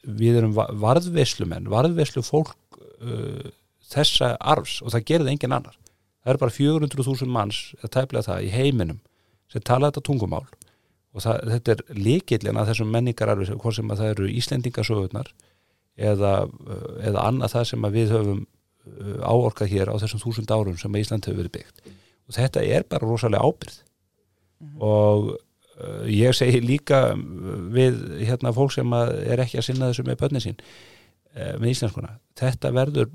[0.00, 3.50] við erum varðveislumenn, varðveislu fólk uh,
[3.90, 5.76] þessa arfs og það gerði engin annar.
[6.24, 9.00] Það er bara 400.000 manns, eða tæplega það, í heiminum
[9.50, 10.44] sem tala þetta tungumál
[11.10, 15.32] og það, þetta er líkillin að þessum menningararfi, hvort sem að það eru Íslendingasögurnar
[15.98, 16.34] eða,
[17.02, 21.04] eða annað það sem við höfum uh, áorkað hér á þessum þúsund árum sem að
[21.04, 21.90] Ísland hefur verið byggt
[22.30, 24.82] og þetta er bara rosalega ábyrð mm -hmm.
[24.86, 25.30] og
[25.80, 27.16] uh, ég segi líka
[27.74, 30.60] við hérna fólk sem er ekki að sinna þessu með börnin sín
[31.36, 33.10] uh, með íslenskuna, þetta verður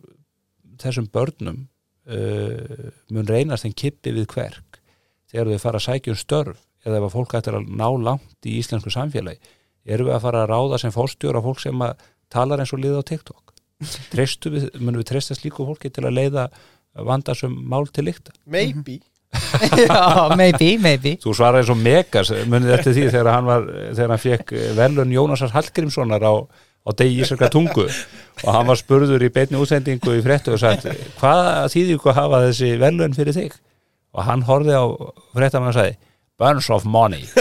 [0.82, 1.68] þessum börnum
[2.10, 4.82] uh, mun reynast en kippi við hverk.
[5.32, 8.46] Þegar við fara að sækja um störf eða ef að fólk ættir að ná langt
[8.46, 9.40] í íslensku samfélagi,
[9.86, 11.82] erum við að fara að ráða sem fórstjóra fólk sem
[12.30, 13.54] talar eins og liða á TikTok.
[14.12, 16.46] Trestu við, munum við treysta slíku fólki til að leiða
[16.96, 19.00] vandasum mál til líkta Maybe.
[19.90, 21.16] Já, maybe, maybe.
[21.20, 23.66] Þú svaraði svo megas, munið eftir því þegar hann var,
[23.98, 27.88] þegar hann fekk velun Jónasar Hallgrímssonar á, á degi ísaka tungu.
[28.46, 30.88] Og hann var spurður í beitni útsendingu í frettu og sagt,
[31.20, 33.60] hvað þýðir ykkur að hafa þessi velun fyrir þig?
[34.16, 34.86] Og hann horfið á
[35.36, 35.96] frettamann og sagði
[36.38, 37.24] bunch of money.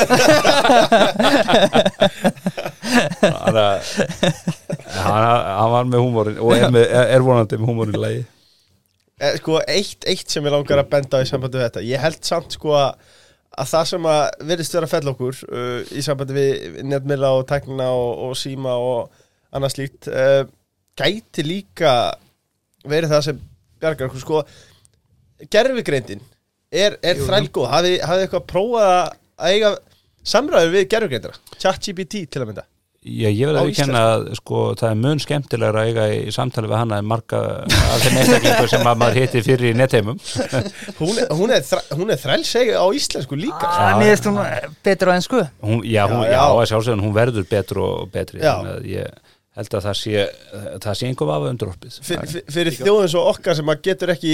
[3.25, 3.79] Þannig að
[5.03, 6.85] hann, hann var með húmórin og er, með,
[7.17, 8.23] er vonandi með húmórin í lagi.
[8.23, 8.34] Eh,
[9.39, 12.27] sko, eitt, eitt sem ég langar að benda á í sambandi við þetta ég held
[12.27, 13.05] samt sko að,
[13.55, 17.89] að það sem að verðist vera fell okkur uh, í sambandi við netmila og tæknina
[17.95, 20.43] og, og síma og annað slíkt uh,
[20.99, 21.95] gæti líka
[22.85, 23.41] verið það sem
[23.83, 24.23] bjargar okkur.
[24.25, 26.23] Sko gerfigreindin
[26.75, 29.75] er, er þrælgóð hafið eitthvað prófað að eiga
[30.27, 32.67] samræður við gerfigreindina ChatGPT til að mynda
[33.05, 36.71] Já, ég verði að viðkenna að sko, það er mun skemmtilegra að eiga í samtali
[36.71, 40.21] við hana en marga af þeim einstaklingu sem að maður hitti fyrir í nettheimum
[41.03, 41.67] Hún er, hún er,
[42.15, 43.69] er þrælsegi á íslensku líka.
[43.69, 44.41] Ah, Mér finnst hún
[44.89, 46.47] betur á ennsku hún, Já, hún, Já, já, já.
[46.65, 49.13] já sjálfsögðan, hún verður betur og betri ég
[49.55, 50.25] held að það sé
[50.87, 54.33] það sé einhver vafa undirorpið Fyr, fyr- Fyrir þjóðum svo okkar sem að getur ekki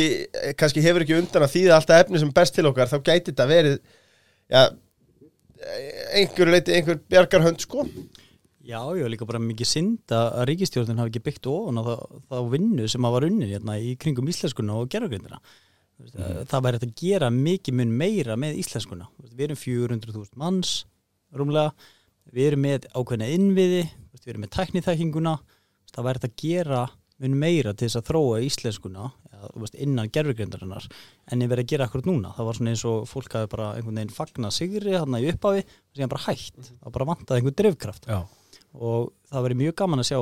[0.62, 3.48] kannski hefur ekki undan að þýða alltaf efni sem best til okkar, þá gæti þetta
[3.50, 3.76] verið
[4.54, 4.62] já
[6.16, 7.84] einhver leiti, einhver bjargarhönd sko
[8.60, 12.50] Já, já, líka bara mikið synd að ríkistjórnin hafi ekki byggt ofan á það, það
[12.54, 15.38] vinnu sem að var unnin hérna í kringum íslenskuna og gerðugrindina.
[16.00, 16.42] Mm.
[16.48, 19.08] Það væri þetta að gera mikið mun meira með íslenskuna.
[19.32, 20.74] Við erum 400.000 manns
[21.36, 21.72] rúmlega,
[22.34, 23.84] við erum með ákveðna innviði,
[24.18, 25.36] við erum með tæknithækinguna,
[25.94, 26.82] það væri þetta að gera
[27.20, 29.10] mun meira til þess að þróa íslenskuna
[29.80, 30.84] innan gerðugrindarinnar
[31.32, 32.32] en ég verið að gera akkurat núna.
[32.36, 35.64] Það var svona eins og fólk hafi bara einhvern veginn fagna sigri hann í upphafi
[35.64, 36.60] og síðan bara hætt.
[36.68, 38.18] Það bara vantaði einhvern drifkraft Já,
[38.74, 40.18] og það verið mjög gaman að sjá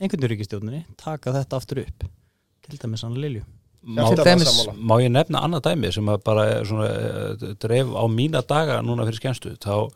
[0.00, 2.04] einhvern ríkistjórninni taka þetta aftur upp
[2.64, 3.42] til dæmis hann Lilju.
[3.80, 4.76] Má, dæmis- sammála.
[4.76, 9.20] má ég nefna annað dæmi sem bara svona, eh, dreif á mína daga núna fyrir
[9.20, 9.56] skemmstu?
[9.56, 9.90] Þá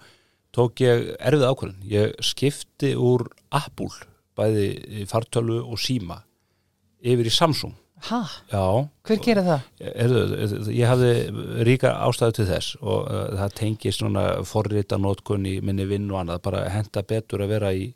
[0.55, 3.91] tók ég erfið ákvörðin ég skipti úr Apple
[4.37, 6.23] bæði fartölu og síma
[7.05, 7.75] yfir í Samsung
[8.05, 8.19] Hæ?
[8.53, 8.65] já,
[9.09, 9.61] Hver gerir það?
[10.05, 10.23] Erðu,
[10.77, 11.13] ég hafði
[11.65, 16.21] ríka ástæðu til þess og uh, það tengist svona forrita nótkun í minni vinn og
[16.21, 17.87] annað bara henda betur að vera í,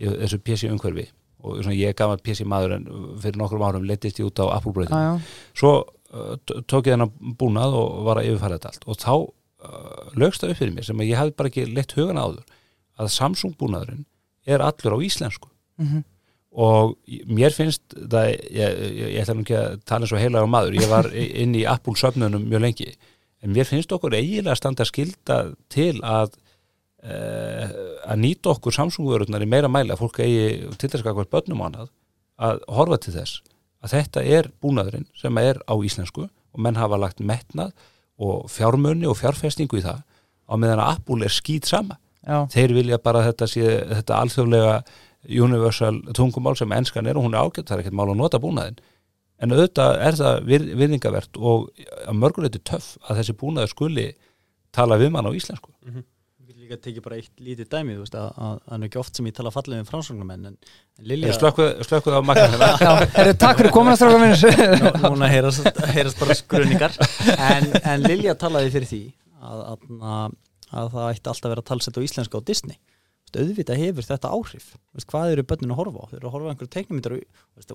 [0.00, 1.04] í þessu PC umhverfi
[1.42, 2.88] og svona, ég gaf að PC maður en
[3.20, 5.12] fyrir nokkrum árum letist ég út á já.
[5.58, 6.34] svo uh,
[6.64, 10.54] tók ég þennan búnað og var að yfirfæra þetta allt og þá uh, lögst það
[10.54, 12.44] upp fyrir mér sem að ég hafði bara ekki leitt hugan áður
[13.02, 14.06] að Samsung búnaðurinn
[14.48, 15.48] er allur á íslensku
[15.80, 16.02] Mhm.
[16.52, 16.96] Og
[17.32, 20.76] mér finnst það, ég, ég, ég ætla nú ekki að tala eins og heilaga maður,
[20.76, 22.90] ég var inn í Apple söfnunum mjög lengi,
[23.42, 25.38] en mér finnst okkur eiginlega standa skilda
[25.72, 26.34] til að
[27.06, 27.64] uh,
[28.04, 31.64] að nýta okkur Samsung-vörurnar í meira mæli að fólk eigi til þess að hvað börnum
[31.64, 31.90] og annað
[32.42, 33.40] að horfa til þess
[33.82, 37.72] að þetta er búnaðurinn sem er á íslensku og menn hafa lagt metnað
[38.22, 40.02] og fjármunni og fjárfestingu í það
[40.46, 42.44] á meðan að Apple er skýt sama Já.
[42.52, 44.76] þeir vilja bara þetta þetta alþjóðlega
[45.28, 48.40] universal tungumál sem enskan er og hún er ágætt, það er ekkert mál að nota
[48.42, 48.78] búnaðin
[49.42, 51.68] en auðvitað er það vir, virðingavert og
[52.06, 54.08] að mörguleiti töff að þessi búnaður skuli
[54.72, 55.70] tala við mann á íslensku.
[56.62, 59.16] Líka tekið bara eitt lítið dæmi þú veist að að- að það er ekki oft
[59.18, 60.56] sem ég tala fallið um framsóknumenn en,
[61.02, 61.32] Lilja
[61.82, 62.20] Slökkuð á
[63.16, 64.38] herru, takk fyrir komin að stráka minnur
[64.78, 65.66] Nú- núna heyrast,
[65.96, 66.94] heyrast bara skruningar
[67.34, 69.02] en, en Lilja talaði fyrir því
[69.42, 70.38] að, að,
[70.70, 72.78] að það ætti alltaf að vera talsett á íslenska á Disney
[73.32, 74.66] Veist, auðvitað hefur þetta áhrif.
[74.92, 76.06] Veist, hvað eru börnin að horfa á?
[76.10, 77.24] Þau eru að horfa á einhverju teiknumyndar og,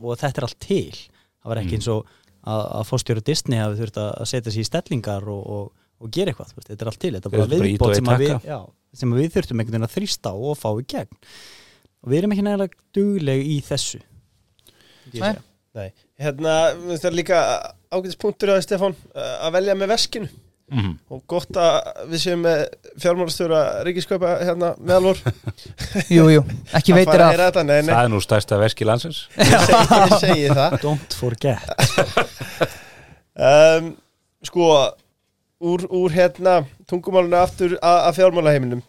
[0.03, 0.99] og þetta er allt til.
[1.41, 1.79] Það var ekki Mm.
[1.81, 2.11] eins og
[2.47, 6.11] að, að fórstjóru Disney hafi þurft að að setja sér í stellingar og, og, og
[6.13, 7.13] gera eitthvað, veist, þetta er allt til.
[7.17, 8.59] Þetta er bara að viðbót sem, að við, já,
[9.01, 11.21] sem að við þurftum einhvern veginn að þrýsta og fá í gegn.
[12.05, 14.01] Og við erum ekki nægilega dugleg í þessu.
[15.17, 15.35] Nei.
[15.77, 16.53] Nei, hérna,
[16.97, 17.39] það er líka
[17.93, 20.29] ágætis punktur Stefán uh, að velja með veskinu
[20.67, 20.97] Mhm.
[21.15, 21.77] og gott að
[22.11, 22.61] við séum með
[22.99, 25.21] fjármálastjóra ríkiskaupa hérna meðalvor
[26.17, 26.41] Jú, jú,
[26.75, 27.37] ekki veitir af.
[27.39, 29.21] þetta, nei, nei, Það er nú stærsta verski landsins.
[29.39, 30.75] Ég segi, ég segi það.
[30.83, 31.63] Don't forget.
[33.37, 33.93] Um,
[34.43, 34.67] Sko
[35.63, 36.59] úr, úr hérna
[36.89, 38.83] tungumáluna aftur að, að fjármálaheiminum.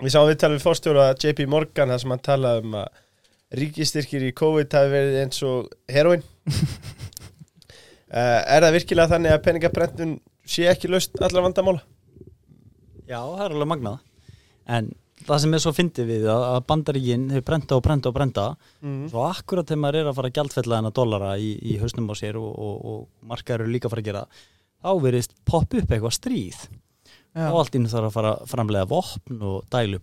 [0.00, 2.88] Við sáum við tala við fórstjóra JP Morgan þar sem hann talaði um að
[3.60, 6.22] ríkistyrkir í COVID hafi verið eins og heroin
[6.52, 10.14] uh, Er það virkilega þannig að peningabrendun
[10.50, 11.82] sé ekki laust allar vandamála?
[13.10, 13.98] Já, það er alveg magnað
[14.70, 14.90] En
[15.26, 18.44] það sem er svo fyndið við að að bandaríkin þau brenda og brenda og brenda
[18.80, 19.08] Mm.
[19.12, 22.14] svo akkurat þegar maður er að fara að gjaldfella þennan dollara í, í hausnum á
[22.16, 24.22] sér og, og, og markaður eru líka að fara að gera
[24.80, 26.62] þá verðist popp upp eitthvað stríð
[27.36, 30.00] og allt innu þarf að fara að framlega vopn og dælu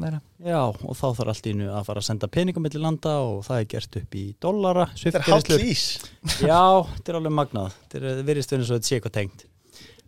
[0.00, 0.20] meira.
[0.38, 3.60] Já, og þá þarf allt innu að fara að senda peningum milli landa og það
[3.60, 4.86] er gert upp í dollara.
[4.94, 5.86] Þetta er hálf lís
[6.40, 6.62] Já,
[6.94, 7.74] þetta er alveg magnað.
[7.90, 9.44] Þetta er verið stöðinu svo að þetta sé eitthvað tengt.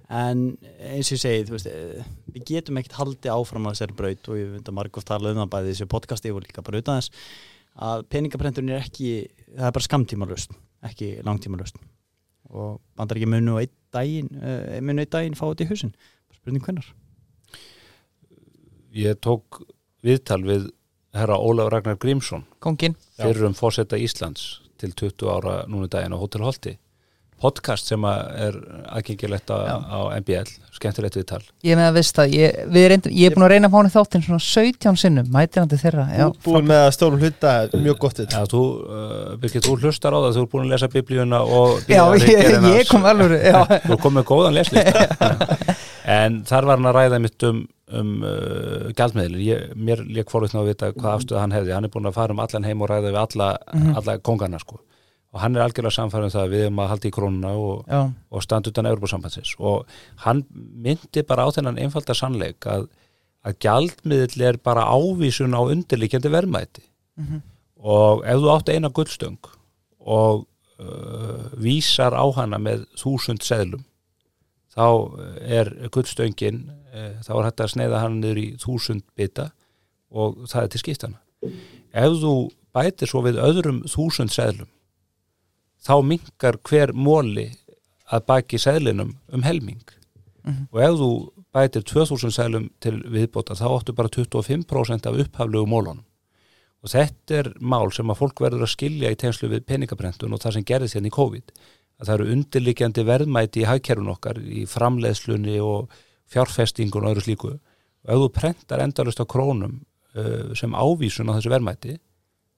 [0.06, 0.44] En
[0.86, 4.30] eins og ég segi, þú veist, eh, við getum ekkert haldið áfram að þessari braut
[4.30, 6.78] og ég vind að margóft tala um það bæði í þessu podcasti og líka bara
[6.78, 7.10] utan þess
[7.76, 9.10] að peningaprenturinn er ekki,
[9.50, 10.54] það er bara skamtímalust,
[10.86, 11.80] ekki langtímalust
[12.54, 15.95] og bandar ekki munu einn daginn, uh, munu einn daginn fá þetta í hausin,
[16.34, 16.93] spurning hvernar
[18.97, 19.61] Ég tók
[20.07, 20.70] viðtal við
[21.16, 26.16] herra Ólaf Ragnar Grímsson Kongin fyrir um fórseta Íslands til 20 ára núna í daginn
[26.16, 26.76] á Hotel Holti
[27.43, 28.55] podcast sem að er
[28.97, 31.41] aðgengilegt á, á MBL skemmtilegt viðtal.
[31.64, 33.74] Ég er með að veist það, ég, við reyndum, ég er búin að reyna að
[33.74, 35.39] fá hann í þáttinn svona 17 sinnum,
[35.72, 39.68] til þeirra Já, Búin með að stórum hluta, mjög gott þetta Já, þú, uh, Birgit,
[39.68, 43.09] þú hlustar á það, þú er búin að lesa biblíuna og já ég, ég kom
[43.09, 45.07] alveg Já, Þú kom með góðan leslista.
[46.07, 47.64] En þar var hann að ræða mitt um,
[47.99, 51.72] um uh, gjaldmiðlin ég, Mér lék fórhundna að vita hvað afstöðu hann hefði.
[51.74, 53.97] Hann er búin að fara um allan heim og ræða við alla, Mhm.
[53.99, 54.78] alla kongana sko.
[55.37, 57.91] Og hann er algjörlega samfærum það að við erum að halda í krónuna og,
[58.32, 62.87] og standa utan Európa-sambandsins og hann myndi bara á þennan einfalda sannleik að,
[63.45, 66.87] að gjaldmiðl er bara ávísun á undirlíkjandi verðmæti.
[67.16, 67.43] Mhm.
[67.87, 69.51] og ef þú átt eina gullstöng
[70.01, 70.47] og
[70.80, 73.84] uh, vísar á hana með þúsund seðlum
[74.76, 74.87] þá
[75.41, 79.51] er gullstöngin uh, þá er hægt að sneiða hann niður í þúsund bita
[80.11, 81.20] og það er til skiptana
[81.97, 82.34] ef þú
[82.76, 84.68] bætir svo við öðrum þúsund seðlum
[85.87, 87.51] þá minkar hver móli
[88.11, 89.84] að baki seðlinum um helming.
[90.47, 90.68] Mhm.
[90.70, 91.11] og ef þú
[91.55, 96.05] bætir 2000 seðlum til viðbóta þá áttu bara 25% af upphaflegu mólunum.
[96.84, 100.41] Og þetta er mál sem að fólk verður að skilja í tegnslu við peningabrentun og
[100.41, 101.51] það sem gerðist hérna í COVID.
[101.99, 105.91] Að það eru undirlikjandi verðmæti í hagkerfun okkar í framleiðslunni og
[106.30, 107.53] fjárfestingun og öðru slíku.
[108.07, 109.80] Og ef þú prentar endalust á krónum
[110.14, 111.97] uh, sem ávísun á þessu verðmæti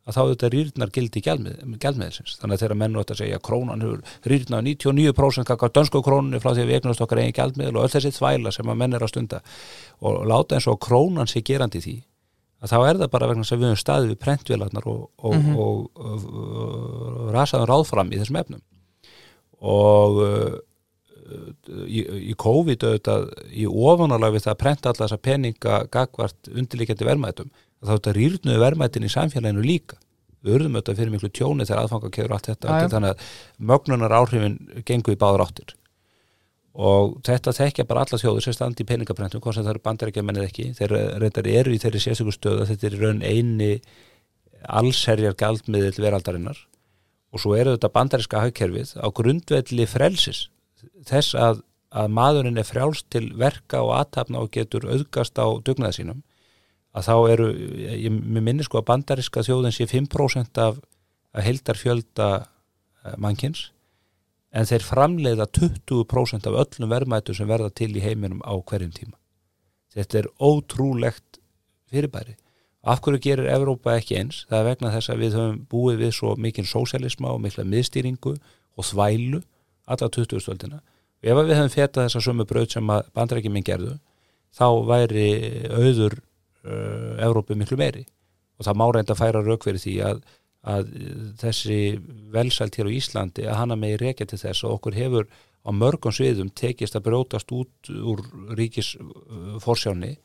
[0.09, 3.83] að þá þetta rýrnar gildi gjaldmiðsins þannig að þegar menn átt að segja að krónan
[3.85, 4.01] hefur
[4.33, 7.93] rýrnað 99% kakar dönsku krónunni frá því að við eignast okkar eigin gjaldmiðl og öll
[7.93, 9.43] þessi þvæla sem að menn er að stunda
[10.01, 11.97] og láta eins og krónan sé gerandi því
[12.59, 15.59] að þá er það bara vegna að við höfum staðið við prentvélarnar og, og, Mhm.
[15.59, 18.65] og, og, og rasaðum ráðfram í þessum efnum
[19.69, 20.57] og uh,
[21.85, 22.03] í,
[22.33, 27.51] í COVID auðvitað í ofanálag við það að prenta alla þessa peninga gagvart undirlíkjandi að
[27.83, 29.99] þá þetta rýrnuðu verðmætin í samfélaginu líka.
[30.45, 33.31] Við urðum auðvitað fyrir miklu tjóni þegar aðfangakeður allt þetta, allt þannig að
[33.71, 34.57] mögnunar áhrifin
[34.87, 35.75] gengu í báður áttir.
[36.79, 40.23] Og þetta þekkja bara alla þjóður sem standi í peningaprentum, hvort sem það eru bandarækja
[40.23, 43.71] mennið ekki, þeir reyndar eru í þeirri sérstöku stöðu að þetta er raun eini
[44.79, 46.61] allserjar galdmiðil veraldarinnar.
[47.35, 50.47] Og svo eru þetta bandaríska hagkerfið á grundvelli frelsis
[51.09, 55.99] þess að, að maðurinn er frjálst til verka og aðtapna og getur auðgast á dugnaða
[55.99, 56.23] sínum
[56.99, 57.49] að þá eru,
[57.95, 60.79] ég minni sko að bandaríska þjóðin sé 5% af,
[61.39, 63.69] heildarfjölda eh, mannkins
[64.51, 69.17] en þeir framleiða 20% af öllum verðmætu sem verða til í heiminum á hverjum tíma.
[69.95, 71.41] Þetta er ótrúlegt
[71.93, 72.37] fyrirbæri.
[72.89, 74.45] Af hverju gerir Evrópa ekki eins?
[74.49, 78.37] Það er vegna þess að við höfum búið við svo mikinn sósialisma og mikla miðstýringu
[78.39, 79.43] og þvælu
[79.89, 80.41] alla 20.
[80.45, 80.81] stöldina.
[81.21, 83.97] Ef að við höfum fetað þessa sömu braut sem að bandrækjuminn gerðu,
[84.55, 85.29] þá væri
[85.75, 86.21] auður
[86.69, 88.05] uh, Evrópu miklu meiri
[88.59, 90.23] og það má reynda að færa rauk fyrir því að,
[90.69, 90.95] að
[91.43, 91.81] þessi
[92.35, 95.29] velsælt hér á Íslandi að hana megi rekja til þess að okkur hefur
[95.67, 98.25] á mörgum sviðum tekist að brjótast út úr
[98.59, 100.17] ríkis uh, forsjáni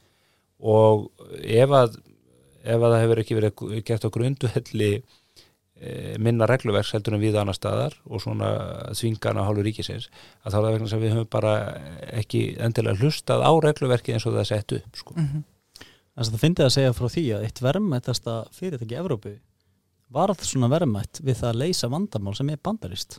[0.64, 1.10] og
[1.44, 2.00] ef að
[2.64, 5.90] ef að það hefur ekki verið gert á grunduhelli e,
[6.24, 8.52] minna regluverks heldur en við annar staðar og svona
[8.96, 10.10] þvingana hálfur ríkisins
[10.44, 11.56] að þá er það vegna sem við höfum bara
[12.22, 15.18] ekki endilega hlustað á regluverki eins og það er sett upp sko.
[15.18, 15.44] Mhm.
[16.14, 19.32] Þannig að það fyndið að segja frá því að eitt verðmættasta fyrirtæki í Evrópu
[20.14, 23.18] varð svona verðmætt við það að leysa vandamál sem er bandarist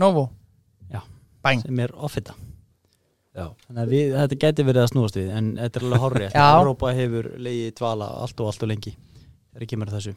[0.00, 0.26] Novo?
[0.92, 1.00] Já.
[1.40, 2.34] Bæn sem er offita.
[3.32, 3.46] Já.
[3.64, 6.46] Þannig að við, þetta geti verið að snúast við en þetta er alveg horrið Já.
[6.60, 10.16] Evrópa hefur leiði dvala allt og allt og lengi þegar ekki mér þessu.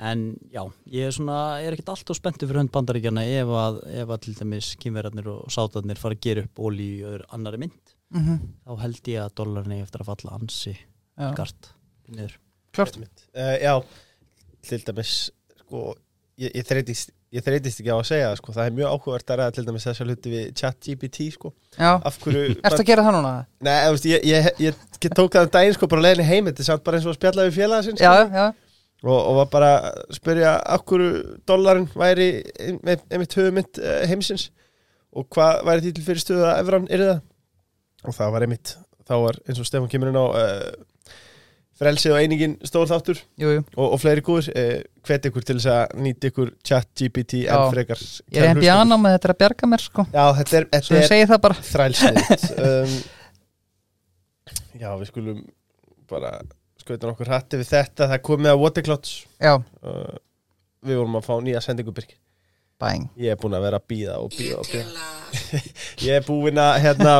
[0.00, 3.82] En já, ég er svona er ekkert allt og spenntu fyrir hönd bandaríkjana ef að,
[4.00, 7.60] ef að til dæmis kynverðarnir og sátarnir fara að gera upp ólí í öðru annari
[7.66, 11.72] mynd mm þá held ég að dólarin eigi eftir að falla ansi Já, skart
[12.10, 12.36] niður.
[12.74, 12.98] Klart.
[13.34, 13.74] Uh, Já,
[14.66, 15.14] til dæmis
[15.62, 15.94] sko,
[16.40, 19.30] ég, ég þreytist ég þreytist ekki á að segja það, sko, það er mjög áhugavert
[19.30, 23.04] að ræða til dæmis þessa hluti við ChatGPT sko, Já, af hverju ertu að gera
[23.06, 23.34] það núna?
[23.66, 24.80] Nei, þú veist, ég, ég, ég,
[25.14, 27.20] tók það um daginn sko bara í heim, þetta er samt bara eins og að
[27.20, 28.48] spjalla við félaga sinn Já, já,
[29.04, 31.10] og, og var bara að spyrja af hverju
[31.48, 34.50] dollarin væri einmitt höfumynd uh, heimsins.
[35.10, 37.22] Og hvað væri því til fyrir stöðu að Evran er það
[38.06, 38.76] og það var einmitt,
[39.08, 41.16] þá var eins og Stefán kemur inn á uh,
[41.80, 43.20] frelsið og einingin stór þáttur.
[43.40, 43.64] Jú, jú.
[43.76, 44.72] Og, og fleiri góður uh,
[45.08, 47.52] hvet ykkur til þess að nýta ykkur chat GPT Já.
[47.56, 48.04] en frekar.
[48.30, 50.06] Ég er hefði bjana með þetta er að bjarga mér sko.
[50.12, 51.60] Já, þetta er, þetta er segi það bara.
[51.70, 52.96] þrælsniðt um,
[54.80, 55.44] Já, við skulum
[56.10, 56.34] bara
[56.80, 58.06] skauta nokkur hatti við þetta.
[58.08, 60.18] Það er komið að Waterclouds Já, uh,
[60.86, 62.18] við vorum að fá nýja sendingu Birkir
[62.80, 65.08] bæn ég er búinn að vera að býða og býða og býða
[66.06, 67.14] ég er búinn að hérna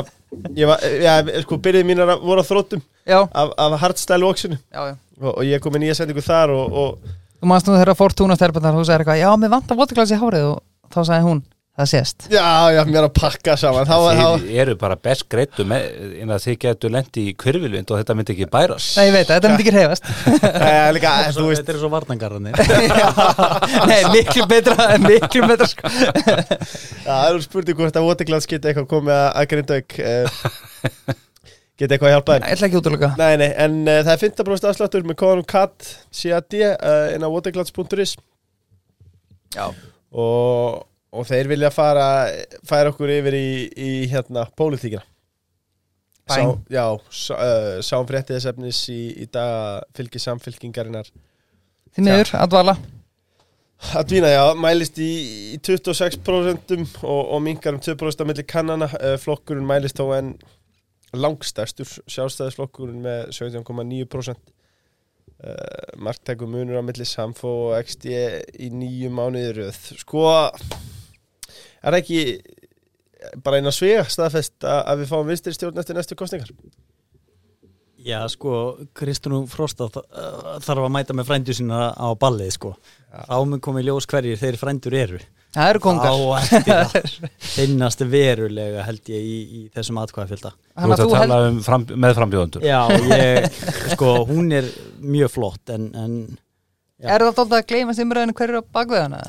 [0.71, 1.15] var, já,
[1.45, 4.29] sko, byrðið að voru á þróttum af, af hardstyle
[4.71, 4.83] já
[5.21, 8.35] og, og ég er komið nýja sendingu þar og, og Þú manst nú þegar Fortuna
[8.37, 10.59] stelpunar þú segir eitthvað, já, mér vantar votaklass í hárið og
[10.93, 11.39] þá sagði hún,
[11.81, 12.27] það sést.
[12.33, 13.89] Já, já, mér að pakka saman.
[13.89, 18.01] Þá, þá, Þið eru bara best greittu en að þið getur lendi í kvirvilvind og
[18.01, 18.97] þetta myndi ekki bærast.
[18.99, 20.11] Nei, ég veit, það, þetta myndi ekki reyfast
[20.71, 22.55] eh, líka, þú veist Þetta er svo varnangarðanir
[23.91, 25.91] Nei, miklu betra, miklu betra sko.
[25.91, 30.45] Já, það er spurning hvort að Waterclouds geti eitthvað komið að, að Grindavík uh,
[31.81, 34.01] geti eitthvað að hjálpa þér Ég ætla ekki út að luka Nei, nei, en uh,
[34.05, 38.17] það er 15% afsláttur með kóðanum CAD CAD uh, inn á waterclouds.is
[39.57, 39.67] Já.
[40.15, 42.07] og, og þeir vilja fara
[42.67, 45.03] færa okkur yfir í, í hérna pólitíkina.
[46.31, 51.11] Sá, já, sá, uh, sáum fréttið þess efnis í, í dag að fylgi samfylkingarinnar.
[51.91, 52.75] Því miður, að dvala.
[53.97, 55.11] Að dvína, já, mælist í,
[55.57, 60.35] í 26% og, og minkar um 2% á milli kannana, uh, flokkurinn mælist þó en
[61.17, 65.59] langstærstur sjálfstæðisflokkurinn með 17,9% uh,
[65.99, 68.15] marktækum munur á milli Samfo og XD
[68.61, 69.83] í nýju mánuði röð.
[70.05, 70.29] Sko
[71.89, 72.23] er ekki
[73.45, 76.55] bara eina svega staðfest að, að við fáum vinstri stjórn eftir næstu kostningar
[78.01, 82.71] Já, sko, Kristján Frosta þarf að mæta með frændu sína á ballið, sko.
[83.13, 85.19] Þá mun komið ljós hverjir þeir frændur eru.
[85.53, 86.95] Það eru kongar.
[87.57, 90.53] Finnast verulega held ég í, í þessum atkvæðafjölda.
[90.55, 92.79] Þú ert að þú held tala um fram, með frambjóðundur Já,
[93.11, 93.61] ég,
[93.97, 94.71] sko, hún er
[95.03, 96.17] mjög flott en, en.
[97.05, 99.23] Er það þótt að gleyma umræðinu hverju er á bakveðana?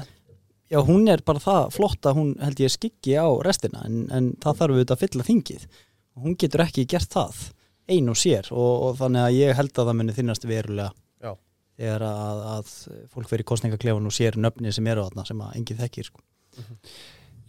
[0.72, 4.32] Já, hún er bara það flott að hún held ég skikki á restina en, en
[4.42, 5.68] það þarf við að fylla þingið.
[6.16, 7.46] Og hún getur ekki gert það
[7.92, 10.92] ein og sér og, og þannig að ég held að það muni þinnast verulega.
[11.22, 11.32] Já.
[11.80, 12.76] þegar að, að
[13.14, 16.24] fólk verið kostningaklefun og sér nöfni sem eru þarna sem að enginn þekkir sko.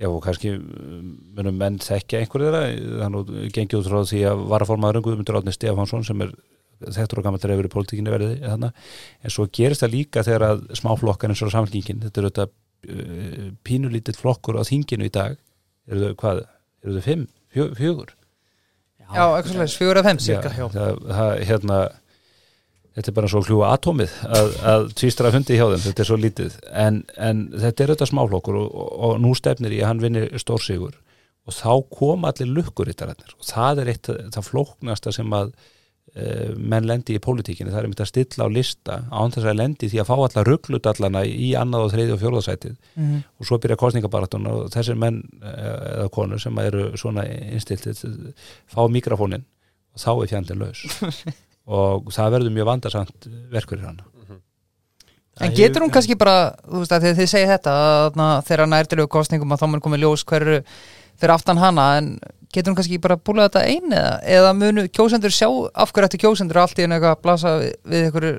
[0.02, 2.62] Já og kannski um, munum menn þekkja einhverju þeirra?
[3.04, 6.32] Þannig að gengið út frá því að varaformaður Guðmundur Átni Stefánsson sem er
[6.82, 11.30] þekktur og gammal dreifur í pólitíkinni verði en svo gerist það líka þegar að smáflokkar
[11.30, 12.56] eins og samlingin þetta er auðvitað uh,
[13.66, 15.38] pínulítill flokkur á þinginu í dag.
[15.90, 16.44] Eru þau hvað,
[16.84, 17.24] eru þau fimm,
[17.54, 18.14] fjö, fjögur?
[19.02, 20.64] Já, eitthvað svolítið, fjögur af þeim Cirka, já.
[20.72, 21.80] það, það, hérna
[22.96, 26.08] þetta er bara svo að kljúa atómið að, að tvístra fundi hjá þeim, þetta er
[26.08, 26.56] svo lítið.
[26.84, 30.24] En, en þetta er auðvitað smáflokkur og, og, og nú stefnir í að hann vinni
[30.40, 30.98] stórsigur.
[31.48, 35.54] Og þá kom allir lukkur í og það er eitt það flóknasta sem að
[36.58, 39.88] menn lendi í pólitíkinni, það er einmitt að stilla á lista án þess að lendi
[39.88, 43.22] því að fá alla rugglutallana í annað og þriði og fjórðasætið Mhm.
[43.40, 48.02] og svo byrja kostningabaratun og þessir menn eh, eða konur sem eru svona innstiltið
[48.68, 49.44] fá mikrofónin
[49.94, 50.84] og þá er fjandinn laus.
[51.72, 54.02] Og það verður mjög vandarsamt verk fyrir hana
[55.40, 58.66] En getur hún kannski bara, þú veist að þið, þið segið þetta að na, þeirra
[58.68, 60.58] nærtilegu kostningum að þá mun komið ljós hverju
[61.20, 62.14] fyrir aftan hana en
[62.52, 66.20] getur hún kannski bara búlað þetta einn eða, eða munu kjósendur sjá af hverju ættu
[66.20, 68.34] kjósendur allt í einu eitthvað að blasa við, við einhverju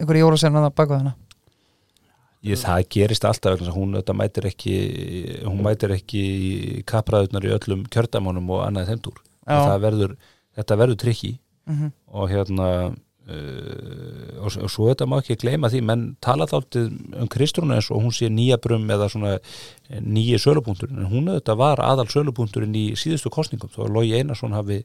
[0.00, 1.12] einhverju jólasenna það baka hana?
[2.40, 4.74] Ég, það gerist alltaf hún þetta mætir ekki
[5.44, 6.24] hún mætir ekki
[6.88, 10.16] kapraðunar í öllum kjördamánum og annað þeimdur það verður,
[10.56, 11.36] þetta verður trikki
[11.68, 12.66] mm og hérna
[13.28, 16.90] uh, og, og svo þetta má ekki gleyma því menn tala þáttið
[17.20, 19.36] um Kristrúna eins og hún sé nýja brum eða svona
[19.90, 24.56] nýji sölupunktur en hún auðvitað var aðal sölupunkturinn í síðustu kostningum þó að Lógi Einarsson
[24.56, 24.82] hafi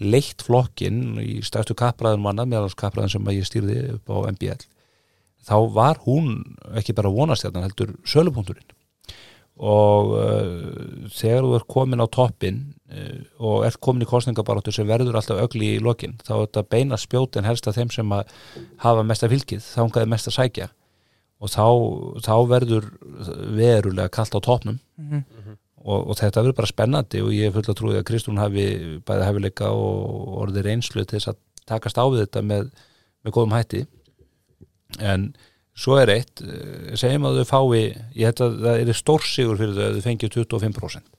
[0.00, 4.70] leitt flokkinn í stærstu kapraðum manna meðalans kapraðum sem ég stýrði upp á MBL
[5.44, 6.38] þá var hún
[6.78, 8.66] ekki bara vonastjarnan heldur sölupunkturinn.
[9.54, 12.62] Og uh, þegar þú ert komin á toppin
[13.40, 16.18] og ert komin í kostningabaróttu sem verður alltaf ögli í lokin.
[16.24, 18.32] Þá er þetta beina spjótin helst að þeim sem að
[18.84, 20.68] hafa mesta fylgið, þá hungaði mest að sækja.
[21.40, 21.64] Og þá,
[22.24, 22.90] þá verður
[23.56, 24.80] verulega kallt á toppnum.
[25.00, 25.24] Mhm.
[25.84, 28.62] og, og þetta verður bara spennandi og ég er full að trúið að Kristún hafi
[29.04, 32.70] bæði hefileika og orðið reynslu til þess að takast á við þetta með,
[33.20, 33.82] með góðum hætti.
[35.00, 35.26] En
[35.76, 37.82] svo er eitt eh, segjum að þau fái
[38.16, 41.12] ég held að það er stórsigur fyrir þau að þau fengið 25%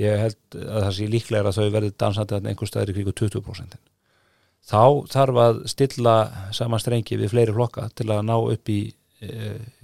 [0.00, 3.14] ég held að það sé líklega að þau verði dansandi að einhver staðir í kríku
[3.24, 3.76] 20%
[4.64, 6.16] þá þarf að stilla
[6.56, 8.80] saman strengi við fleiri flokka til að ná upp í
[9.20, 9.28] e,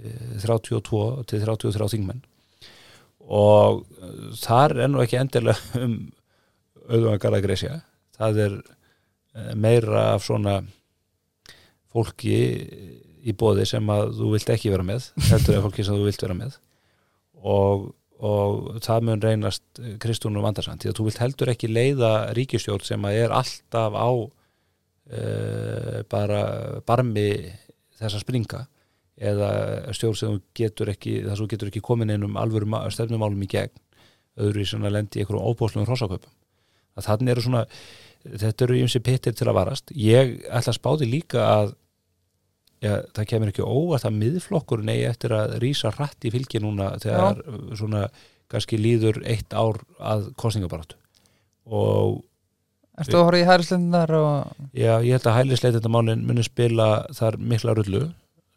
[0.01, 2.23] e, 32 til 33 þingmenn.
[3.31, 5.95] Og eh, þar er nú ekki endilega um
[6.89, 7.77] auðvangar að gresja.
[8.17, 10.59] Það er eh, meira af svona
[11.91, 12.39] fólki
[13.21, 16.25] í bóði sem að þú vilt ekki vera með heldur en fólki sem þú vilt
[16.25, 16.57] vera með.
[17.41, 17.91] Og,
[18.21, 23.07] og það mun reynast Kristúnum vandarsand því að þú vilt heldur ekki leiða ríkistjórn sem
[23.09, 26.41] að er alltaf á uh, bara
[26.85, 27.29] barmi
[27.97, 28.61] þess að springa
[29.21, 29.49] eða
[29.93, 33.73] stjórn sem getur ekki að þú getur ekki komin inn um alvöru stefnumálum í gegn
[34.41, 36.31] öðru í svona lendi einhverjum óbóðslum hrossakaupum.
[36.97, 37.65] Að þannig eru svona
[38.23, 39.91] þetta eru ymsi pittir til að varast.
[39.93, 41.75] Ég ætla að spáði líka að
[42.81, 46.95] já, það kemur ekki óvart að miðflokkurinn eigi eftir að rísa rætt í fylgi núna
[47.01, 47.43] þegar
[47.77, 48.07] svona
[48.51, 50.99] kannski líður eitt ár að kostningabaráttu
[51.71, 52.21] og
[53.01, 57.73] Ertu að horfa í hærislendar og já, ég held að hælisleitendamálin muni spila þar mikla
[57.77, 58.01] rullu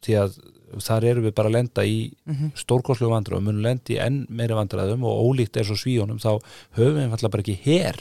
[0.05, 0.35] því að
[0.83, 4.57] þar erum við bara að lenda í mm stórkoslu vandræðum, munum lendi í enn meiri
[4.59, 6.43] vandræðum og ólíkt eins og svíunum þá
[6.77, 8.01] höfum við einfallega bara ekki her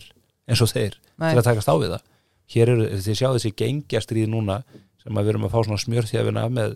[0.50, 2.04] eins og þeir Nei, til að takast á við það.
[2.54, 4.64] Hér eru, þið sjá þessi gengjastrið núna
[5.04, 6.76] sem að við erum að fá svona smjörþjafina með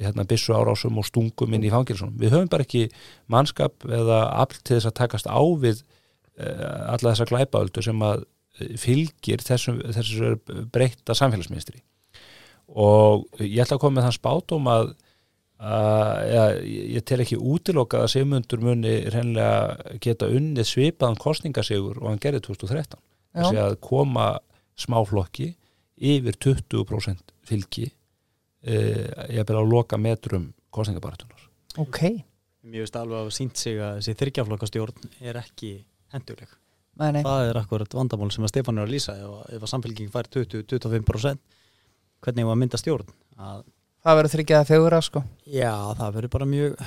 [0.00, 2.88] hérna, byssu árásum og stungum inn í fangilsum við höfum bara ekki
[3.30, 8.24] mannskap eða afl til þess að takast á við uh, alla þessa glæpaöldu sem að
[8.58, 11.82] eh, fylgir þessum, þessum breytta samfélagsmiðstri.
[12.74, 14.94] Og ég ætla að koma með þann spátum að
[15.64, 16.44] að ja,
[16.98, 22.42] ég tel ekki útilokað að Sigmundur muni reynilega geta unnið svipaðan kostningasigur og hann gerði
[22.48, 22.98] 2013
[23.38, 24.26] þessi já, að koma
[24.80, 25.52] smáflokki
[25.94, 31.48] yfir 20% fylgi eh, ég er bara að loka metrum kostningabaratunar
[31.82, 32.00] ok
[32.64, 35.72] Mér veist alveg að hafa sínt sig að þessi þyrkjaflokkastjórn er ekki
[36.14, 36.52] henduleg.
[36.96, 37.20] Nei, nei.
[37.26, 40.30] Það er akkurat vandamál sem að Stefán er að lýsa ef, ef að samfélging fær
[40.32, 41.42] 20-25%
[42.24, 43.66] hvernig var að mynda stjórn að,
[44.04, 46.78] Það verður þryggjað fjögur sko Já, það verður bara mjög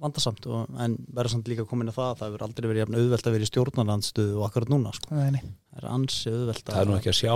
[0.00, 3.26] vandasamt og, en verður samt líka komin að það það verður aldrei verið jafn auðvelt
[3.26, 5.16] að vera í stjórnarlandstöðu og akkurat núna sko.
[5.16, 5.42] Nei, nei.
[5.70, 7.34] Það er ansi auðvelt það er nú ekki að sjá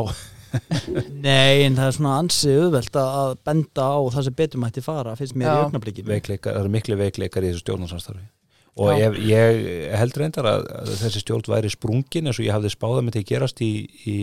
[1.25, 5.17] Nei, en það er svona ansi auðvelt að benda á það sem betur mætti fara
[5.19, 5.65] finnst mér í Já.
[5.67, 6.11] augnablikinu.
[6.13, 8.27] Veikleikar, það eru miklu veikleikar í þessu stjórnarsamstarfi
[8.75, 12.73] og ef, ég held reyndar að, að þessi stjórn væri sprungin eins og ég hafði
[12.75, 13.73] spáða með til að gerast í,
[14.11, 14.17] í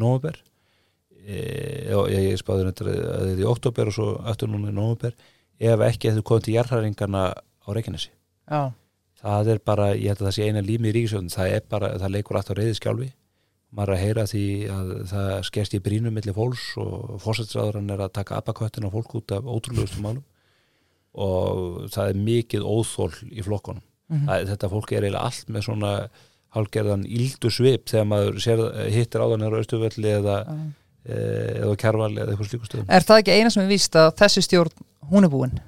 [0.00, 0.38] november
[1.26, 1.42] e,
[1.92, 4.76] og ég, ég spáði reyndar að þetta er í oktober og svo aftur núna í
[4.78, 5.12] november
[5.58, 8.12] ef ekki hefðu komið til jarðhæringarna á Reykjanesi.
[8.48, 8.72] Já,
[9.20, 11.90] það er bara, ég held að það sé eina lími í ríkisjóðin, það er bara,
[12.00, 13.10] það leikur alltaf reyði skjálfi
[13.76, 18.14] maður að heyra því að það skerst í brínum milli fólks og fórsættisræðurann er að
[18.16, 20.24] taka abaköttin á fólk út af ótrúlegustu málum
[21.18, 24.24] og það er mikið óþól í flokkonum Mhm.
[24.24, 25.88] það, þetta fólk er eiginlega allt með svona
[26.56, 28.60] hálgerðan íldu svip þegar maður sér,
[28.94, 30.54] hittir á þannig á Östuvelli eða, já.
[31.04, 31.18] e,
[31.60, 34.14] eða á Kjarvali eða eitthvað slíku stöðum Er það ekki eina sem er víst að
[34.22, 34.72] þessi stjórn
[35.12, 35.58] hún er búin?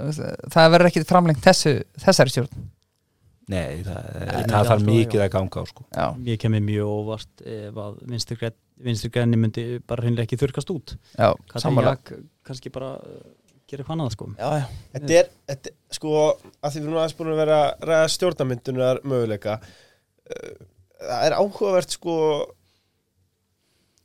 [0.00, 2.48] Það verður ekki framlengt þessu, þessari stjórn
[3.50, 4.08] Nei, það,
[4.52, 5.86] það, þarf mikið að ganga á sko.
[6.20, 10.72] Mér kemur mjög óvart ef að vinstri græn- vinstri græni myndi bara hreinlega ekki þurkast
[10.74, 10.94] út.
[11.16, 11.28] Já,
[11.90, 12.12] Jak
[12.46, 13.18] kannski bara uh,
[13.70, 14.28] gera hvað annað sko.
[14.38, 16.14] Já, já, Þetta er, þetta, sko,
[16.60, 20.54] að því við erum aðeins búin að vera að ræða stjórnamyndunar möguleika uh,
[21.00, 22.16] það er áhugavert, sko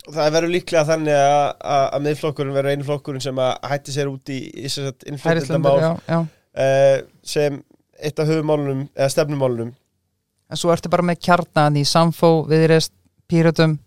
[0.05, 4.11] það verður líklega þannig að, að, að miðflokkurinn verður einu flokkurinn sem að hætti sér
[4.11, 6.19] út í, í já, já.
[6.21, 7.57] uh, sem
[7.99, 9.73] eitt af höfumálunum eða stefnumálunum.
[10.51, 12.93] En svo ertu bara með kjarnan í Samfó, Viðreist,
[13.25, 13.79] Píratum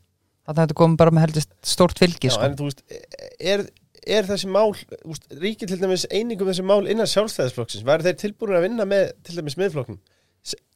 [0.49, 2.47] þannig að þetta komið bara með heldist stórt fylgi Já, sko.
[2.47, 2.81] en þú veist,
[3.39, 3.65] er,
[4.17, 8.57] er þessi mál úst, ríkir til dæmis einingum þessi mál innan sjálfstæðisflokksins, væri þeir tilbúin
[8.57, 10.01] að vinna með til dæmis miðflokknum?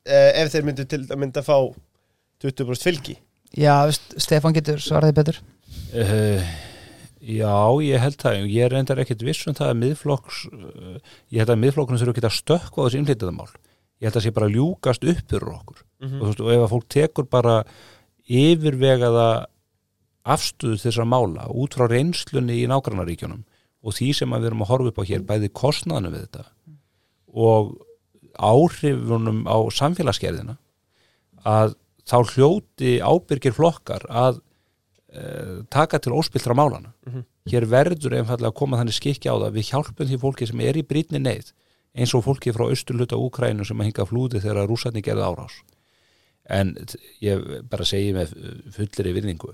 [0.03, 1.57] Eh, ef þeir myndu til að mynda að fá
[2.45, 3.17] 20% fylgi?
[3.57, 5.41] Já, veist, Stefán getur svaraði betur.
[5.93, 6.45] Uh,
[7.23, 7.57] já,
[7.87, 8.39] ég held það.
[8.51, 10.97] Ég er reyndar ekkit viss um það að miðflokks uh,
[11.31, 13.53] ég held að miðflokkurinn þurfa ekki að stökkva á þessi innflytjaðamál
[14.03, 15.83] ég held að sé bara ljúkast upp fyrir okkur.
[16.03, 17.57] Og, þú veist, og ef að fólk tekur bara
[18.27, 19.29] yfirvegaða
[20.23, 23.43] afstöðu til þessar mála út frá reynslunni í nágrannaríkjunum
[23.83, 26.45] og því sem við erum að horfa upp á hér bæði kostnaðinu við þetta
[27.33, 27.73] og
[28.39, 30.57] áhrifunum á samfélagsgerðina
[31.49, 31.75] að
[32.07, 34.41] þá hljóti ábyrgir flokkar að
[35.71, 37.25] taka til óspiltra málana Mhm.
[37.51, 40.75] hér verður einfallega að koma þannig skikki á það við hjálpum því fólki sem er
[40.79, 41.53] í brýtni neyð
[41.95, 45.57] eins og fólki frá austurluta Úkrænu sem að hinga flúði þegar rússarni gerði árás
[46.49, 46.75] en
[47.21, 48.33] ég bara segi með
[48.73, 49.53] fullir í virðingu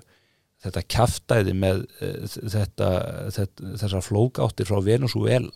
[0.62, 2.88] þetta kjaftaði með uh, þetta,
[3.34, 5.50] þetta þessar flókáttir frá Venezuela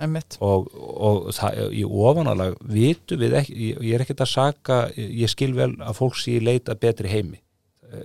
[0.00, 0.36] Einmitt.
[0.42, 5.30] og, og það, í ofanalag vitum við ekki, ég, ég er ekkert að saka ég
[5.30, 7.38] skil vel að fólk sé leita betri heimi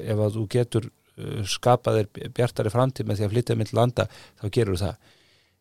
[0.05, 4.05] ef að þú getur uh, skapað þér bjartari framtíð með því að flytja með landa
[4.11, 5.15] þá gerur það.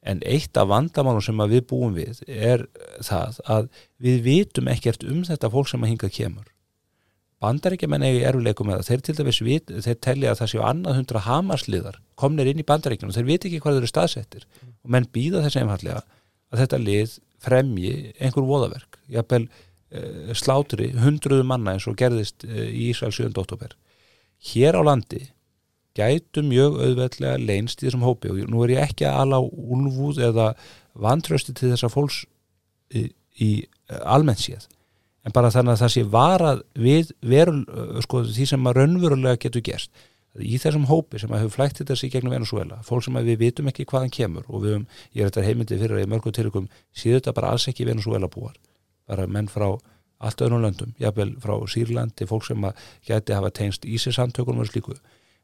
[0.09, 2.69] En eitt af vandamálum sem við búum við er
[3.05, 6.47] það að við vitum ekkert um þetta fólk sem að hinga kemur.
[7.43, 8.89] Bandaríkjaman eigi erfileikum með það.
[8.89, 12.67] Þeir til dæmis vit, þeir telja að það séu annað hundra hamarsliðar komnir inn í
[12.67, 13.15] bandaríkjunum.
[13.15, 14.47] Þeir viti ekki hvað þeir eru staðsettir.
[14.83, 16.03] Og menn býða þess einfallega
[16.51, 18.99] að þetta lið fremji einhver voðaverk.
[19.15, 23.31] Jafnvel uh, slátri hundruðu manna eins og gerðist uh, í Ísrael 7.
[23.39, 23.77] oktober
[24.53, 25.25] hér á landi
[25.99, 28.33] gætu mjög auðveldlega leinst í þessum hópi.
[28.33, 30.53] Og nú er ég ekki að ala úlfúð eða
[30.99, 32.25] vantrösti til þessa fólks
[32.95, 33.51] í, í
[34.03, 34.69] almennt séð.
[35.27, 39.43] En bara þannig að það sé varað við veru, uh, sko, því sem að raunverulega
[39.43, 39.93] getur gerst.
[40.39, 43.41] Í þessum hópi sem að hefur flækt þetta sig gegnum Venezuela, fólk sem að við
[43.43, 44.85] vitum ekki hvaðan kemur og við höfum,
[45.17, 48.29] ég er þetta heimindi fyrir að í mörgum tilökum síður þetta bara alls ekki Venezuela
[48.31, 48.55] búar,
[49.09, 49.67] bara menn frá
[50.19, 54.95] allt öðrum löndum, jafnvel frá Sýrlandi, fólk sem að geti hafa tengst ísisamtökunum og slíku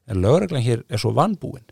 [0.07, 1.65] en lögreglan hér er svo vannbúin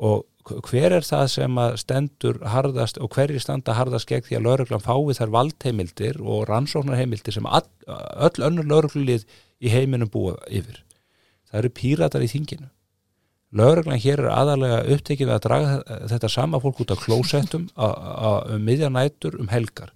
[0.00, 4.46] og hver er það sem að stendur harðast og hverjir standa harðast gegn því að
[4.46, 9.26] lögreglan fái þær valdheimildir og rannsóknarheimildir sem all, öll önnur lögreglulið
[9.60, 10.80] í heiminum búa yfir?
[11.50, 12.70] Það eru píratar í þinginu.
[13.50, 19.40] Lögreglan hér er aðalega upptekið að draga þetta sama fólk út af klósettum um miðjanætur
[19.42, 19.90] um helgar.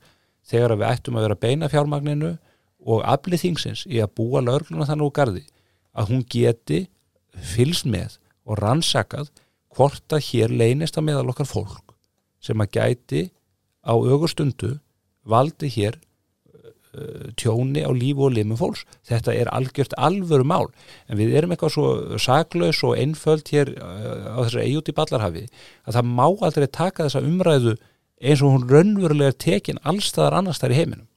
[0.45, 2.35] Þegar við ættum að vera beina fjármagninu
[2.85, 5.45] og aflið þingsins í að búa lögregluna þannig úr gardi
[5.95, 6.85] að hún geti
[7.41, 9.31] fylst með og rannsakað
[9.75, 11.95] hvort að hér leynist að meðal okkar fólk
[12.45, 13.23] sem að gæti
[13.85, 14.77] á augustundu
[15.25, 18.85] valdi hér uh, tjóni á lífu og limum fólks.
[19.09, 20.69] Þetta er algjört alvöru mál
[21.09, 25.47] en við erum eitthvað svo saklaus og einföld hér uh, á þessari eigjúti ballarhafi
[25.89, 27.77] að það má aldrei taka þessa umræðu
[28.25, 31.09] eins og hún raunverulega er tekin allstaðar annars þar í heiminum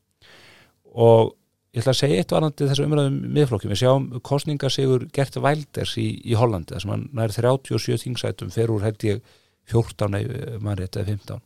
[0.98, 1.37] og
[1.78, 6.08] ég ætla að segja eitt varandi þessu umræðum miðflokki, við sjáum kostningarsigur Gert Vælders í,
[6.26, 9.22] í Hollandi þar sem hann nær 37 þingsætum fer úr held ég
[9.70, 10.18] 14
[10.64, 11.46] mannrétt eða 15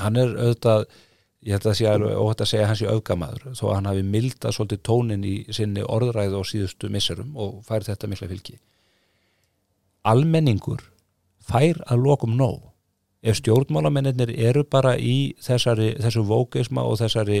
[0.00, 0.88] hann er auðvitað
[1.46, 4.56] ég held að alveg óhætt að segja hans í auðgamaður þó að hann hafi mildað
[4.56, 8.58] svolítið tónin í sinni orðræðu á síðustu misserum og fær þetta mikla fylgi.
[10.10, 10.84] Almenningur
[11.44, 12.69] fær að lokum nóg
[13.20, 17.40] ef stjórnmálamennir eru bara í þessari, þessu vókisma og þessari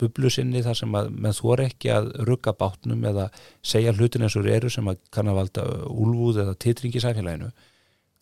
[0.00, 3.26] bublusinni þar sem að menn þú er ekki að rugga bátnum eða
[3.60, 7.50] segja hlutin eins og eru sem að kann að valda úlvúð eða titring í sæfélaginu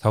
[0.02, 0.10] þá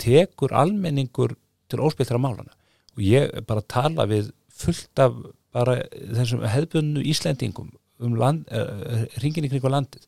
[0.00, 1.36] tekur almenningur
[1.68, 2.56] til óspiltra málana
[2.96, 5.18] og ég bara tala við fullt af
[5.54, 7.70] bara þessum hefðbunnu Íslendingum
[8.04, 10.04] um land, uh, ringin kringu landið.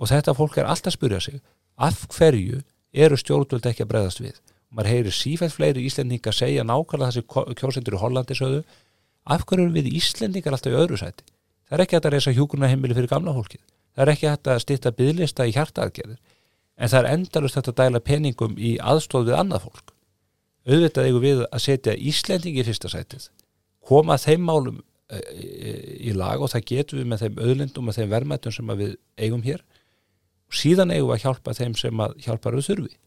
[0.00, 1.40] Og þetta fólk er alltaf að spyrja sig
[1.80, 4.38] af hverju eru stjórnvöld ekki að breyðast við
[4.70, 8.60] maður heyrir sífælt fleiri Íslendingar segja nákvæmlega þessi kjósendur í Hollandi sögðu
[9.30, 11.26] af hverju eru við Íslendingar alltaf í öðru sæti?
[11.66, 13.62] Það er ekki hægt að reysa hjúkurna heimili fyrir gamla fólkið.
[13.94, 16.20] Það er ekki hægt að stýtta byðlista í hjartaðgerðir
[16.80, 19.92] en það er endalust hægt að dæla peningum í aðstóð við annað fólk.
[20.70, 23.28] Auðvitað eigum við að setja Íslendingi í fyrsta sætið
[23.90, 24.80] koma þeim málum
[25.10, 29.42] í lag og það getum við með þeim auðlindum og þeim verðmættum sem við eigum
[29.42, 29.64] hér.
[30.50, 32.98] Síðan eigum við að hjálpa þeim sem að hjálpa rauð þurfi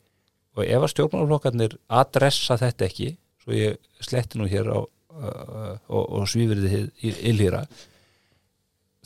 [0.56, 3.10] og ef að stjórnmálaflokkarnir adressa þetta ekki
[3.44, 6.86] svo ég sletti nú hér á, uh, og, og svífriði
[7.32, 7.64] illhýra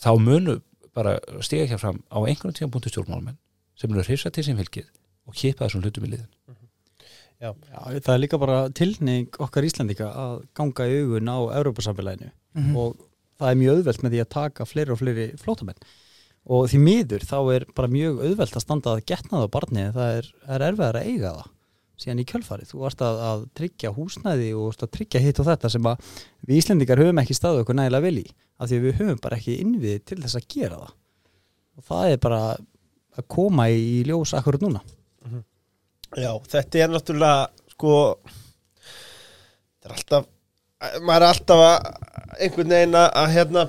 [0.02, 0.60] þá munu
[0.98, 3.38] bara stiga hér fram á einhvern tíma punktu stjórnmálamenn
[3.78, 4.88] sem eru hrifsa til sín fylgið
[5.28, 6.32] og kipa þessum hlutum í liðin
[7.38, 7.52] Já.
[7.70, 12.72] Já, það er líka bara tilning okkar Íslandika að ganga í augun á Európa-samfélaginu Mhm.
[12.82, 12.96] og
[13.38, 15.78] það er mjög auðvelt með því að taka fleiri og fleiri flótamenn
[16.48, 19.86] og því miður þá er bara mjög auðvelt að standa að getna það á barni
[19.96, 21.54] það er, er erfiðar að eiga það
[21.98, 25.48] síðan í kjölfarið, þú varst að, að tryggja húsnæði og varst að tryggja hitt og
[25.48, 26.12] þetta sem að
[26.46, 28.26] við Íslendingar höfum ekki staðu okkur nægilega vel í.
[28.58, 30.92] Af því við höfum bara ekki innviði til þess að gera það.
[31.78, 32.42] Og það er bara
[33.18, 34.84] að koma í, ljós akkurat núna.
[36.18, 37.94] Já, þetta er náttúrulega sko
[39.82, 40.30] þetta er alltaf
[41.02, 41.76] maður er alltaf að
[42.38, 43.66] einhvern veginn að, hérna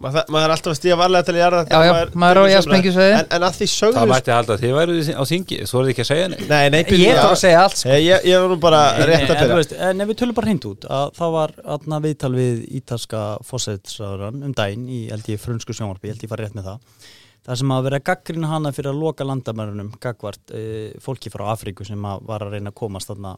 [0.00, 2.52] maður, maður er alltaf að stíða varlega til að gera Já, já, maður er á
[2.54, 3.14] jafnspengjusveiði.
[3.18, 5.92] en, en að því sögðu Það mætti halda að þið væruð á þingi Þú voruð
[5.94, 7.92] ekki að segja henni Nei, nei, Ég er bara að segja allt sko.
[7.94, 10.50] Ég, ég, ég var nú bara rétt að byrja veist, en ef við tölum bara
[10.50, 15.42] hreint út að það var aðna viðtal við ítalska fósætsraðurann um daginn í held ég
[15.42, 17.08] frönsku sjónvarpi, ég fara rétt með það
[17.46, 20.64] það sem að vera gaggrinn hana fyrir að loka landamærunum gagvart e,
[21.02, 23.34] fólki frá Afríku sem að var að reyna að komast þarna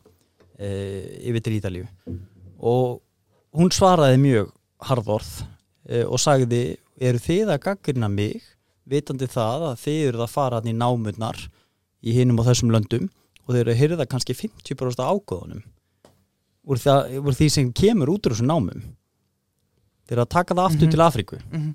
[0.59, 0.71] e,
[1.31, 1.87] yfir til Ítalíu
[2.59, 2.99] og
[3.59, 4.51] hún svaraði mjög
[4.83, 5.31] harðorð
[6.07, 8.43] og sagði eru þið að gaggrina mig
[8.87, 11.39] vitandi það að þið eruð að fara hann í námunnar
[12.03, 13.09] í hinum og þessum löndum
[13.47, 15.63] og þeir eru að hyrða kannski 50% ágóðunum
[16.67, 18.83] úr, það, úr því sem kemur út úr þessum námum
[20.07, 20.91] þeir eru að taka það aftur Mhm.
[20.91, 21.75] til Afríku Mhm.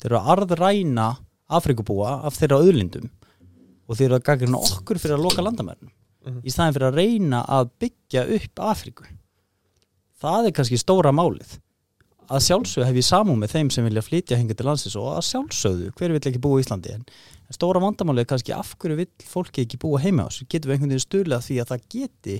[0.00, 1.08] þeir eru að arðræna
[1.50, 3.10] Afríkubúa af þeirra auðlindum
[3.88, 5.90] og þeir eru að gaggrina okkur fyrir að loka landamærnum
[6.26, 6.40] Mhm.
[6.44, 9.04] í staðin fyrir að reyna að byggja upp Afríku
[10.22, 11.58] það er kannski stóra málið
[12.28, 15.24] að sjálfsögðu hef ég samúð með þeim sem vilja flytja hingað til landsins og að
[15.30, 16.96] sjálfsögðu hver vill ekki búa í Íslandi?
[17.48, 20.68] En stóra vandamálið er kannski af hverju vill fólki ekki búa heima á þessu getum
[20.68, 22.36] við einhvern veginn stuðlega því að það geti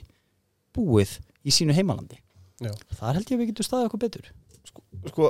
[0.76, 1.14] búið
[1.48, 2.18] í sínu heimalandi?
[2.58, 2.72] Já.
[2.98, 4.28] þar held ég að við getum staðið okkur betur.
[5.08, 5.28] Sko,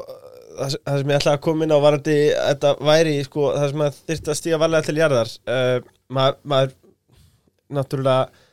[0.59, 3.71] það, sem- það sem ég ætlaði að koma inn á varandi þetta væri, sko, það
[3.75, 6.73] sem að þyrst að stíga varlega til jarðar uh, maður, maður
[7.79, 8.47] náttúrulega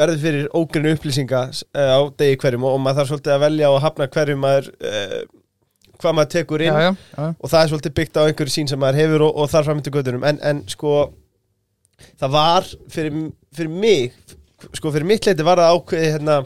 [0.00, 3.70] verður fyrir ógrinu upplýsinga uh, á degi hverjum og, og maður þarf svolítið að velja
[3.70, 5.20] og hafna hverjum maður uh,
[6.00, 6.74] hvað maður tekur inn.
[6.74, 7.30] Já, já, já.
[7.36, 9.94] og það er svolítið byggt á einhverju sín sem maður hefur og, og þar framöndu
[9.94, 10.94] göttunum en, en sko
[12.20, 13.24] það var fyrir,
[13.56, 14.36] fyrir mig
[14.76, 16.36] sko fyrir mitt leiti var það ákveði hérna,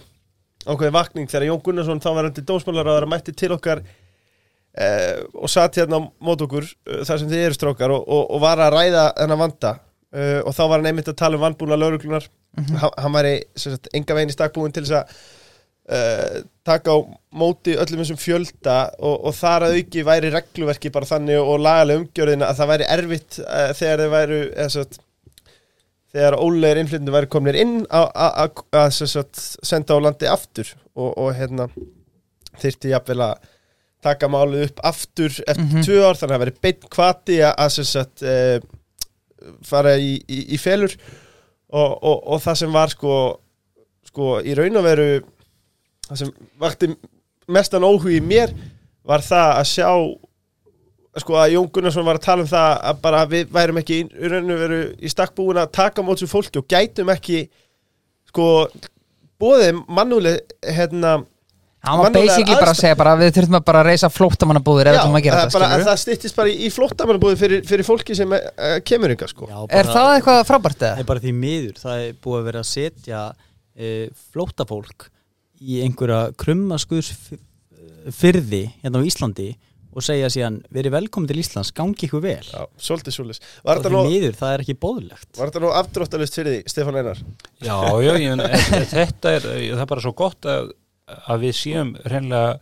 [0.66, 5.50] ákveði vakning þegar Jón Gunnarsson þá var hann dómsmálaráður að mætti til okkar eh, og
[5.50, 8.78] satt hérna á mót okkur eh, þar sem þið eru strókar og, og, var að
[8.78, 9.74] ræða þennan vanda.
[10.14, 12.76] Eh, og þá var hann einmitt að tala um vandbúna lauruglunar Mhm.
[12.82, 13.12] hann, hann
[13.56, 15.14] sem sagt, enga veginn í stakkbúin til þess að
[15.90, 16.98] uh, taka á
[17.34, 22.00] móti öllum þessum fjölda og, og þar að auki væri regluverki bara þannig og lagalega
[22.04, 25.00] umgjörðina að það væri erfitt uh, þegar þeir væru eða, sagt,
[26.14, 28.12] þegar ólegir innflytjandi væri komnir inn að-
[29.66, 31.66] senda á landi aftur og, og hérna
[32.62, 33.50] þyrfti jafnvel að
[34.04, 35.82] taka málið upp aftur eftir Mhm.
[35.88, 38.58] tvö ár þannig að það væri beinn kvati að, að sagt, uh,
[39.64, 40.94] fara í, í, í felur
[41.74, 43.14] og, og, og það sem var sko,
[44.10, 45.08] sko í raun og veru
[46.08, 46.92] það sem vakti
[47.54, 48.54] mestan óhugi í mér
[49.04, 49.88] var það að sjá
[51.20, 54.30] sko að Jón Gunnarsson var að tala um það að bara við værum ekki í
[54.30, 57.44] raun og veru í stakkbúin að taka mót svo fólki og gætum ekki
[58.30, 58.48] sko
[59.40, 60.34] bóðið mannúli
[60.64, 61.20] hérna
[61.84, 65.18] Hann var basically bara að segja bara við þurfum að bara reysa flóttamannabúðir eða þurfum
[65.18, 68.36] að gera það, þetta, bara, það styttist bara í, í flottamannabúði fyrir, fyrir fólki sem
[68.36, 69.48] uh, kemur yngar sko.
[69.50, 71.04] Já, Er það eitthvað frábært Það eða?
[71.04, 73.20] er bara því miður, það er búið að vera að setja
[73.74, 73.92] e,
[74.34, 75.08] flóttafólk
[75.64, 77.12] í einhverja krummaskuðs
[78.14, 79.52] fyrði hérna á Íslandi
[79.94, 82.42] og segja síðan, verið velkomin til Íslands, gangi ykkur vel.
[82.42, 86.38] Já, svolítið svolítið þetta því nú, miður, það er ekki bóðlegt var þetta nú afdróttalist
[86.38, 87.20] fyrir því, Stefán Einar?
[87.62, 88.42] Já, já, ég
[88.90, 90.72] þetta er, það er bara svo gott að,
[91.06, 92.58] að við séum hreinlega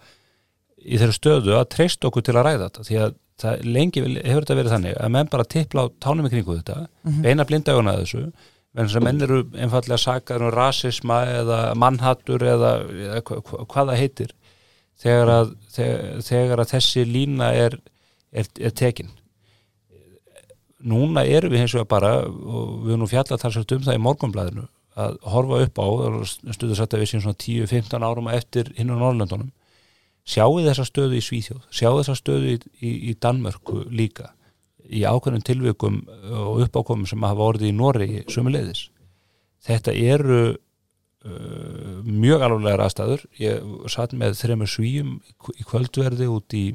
[0.83, 2.87] í þeirra stöðu að treysta okkur til að ræða þetta.
[2.89, 6.33] Því að það lengi hefur þetta verið þannig að menn bara tippla á tánum í
[6.33, 6.77] kringu þetta
[7.25, 8.21] beina blindaguna að þessu
[8.73, 12.75] en þess að menn eru einfallega sakar um rasisma eða mannhattur eða,
[13.07, 14.35] eða hva, hva, hvað það heitir
[15.03, 17.77] þegar að, þegar, þegar að þessi lína er,
[18.31, 19.11] er, er tekin.
[20.83, 24.05] Núna erum við hins vegar bara og við erum nú fjallað talsvægt um það í
[24.07, 25.87] morgunblæðinu að horfa upp á
[26.53, 29.51] stuðu satt að við séum svona 10-15 árum eftir hinn á Norrlöndunum
[30.29, 34.33] sjáu þessa stöðu í Svíþjóð sjáu þessa stöðu í, í, í Danmörku líka
[34.93, 38.87] í ákveðnum tilvikum og uppákomum sem hafa orðið í Noregi sömuleiðis.
[39.63, 43.25] Þetta eru uh, mjög alvarlegar aðstæður.
[43.41, 43.63] Ég
[43.93, 45.15] satt með þreymur svíum
[45.55, 46.67] í kvöldverði út í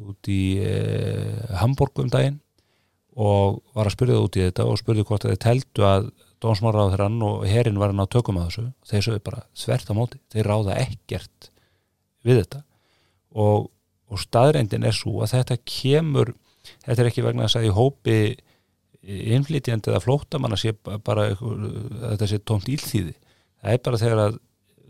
[0.00, 2.40] út í uh, Hamburg um daginn
[3.20, 6.10] og var að spyrja það út í þetta og spurði hvort að þeir teldu að
[6.40, 8.66] dómsmáraðurann og herinn var hann á tökum að þessu.
[8.90, 11.50] Þeir sögðu bara þvert á móti þeir ráða ekkert
[12.26, 12.62] við þetta.
[13.30, 13.70] Og,
[14.10, 16.34] og staðreindin er svo að þetta kemur
[16.84, 18.20] þetta er ekki vegna þess að í hópi
[19.00, 24.38] innflytjandi eða flóttamanna sé bara þetta sé tómt ílþýði það er bara þegar að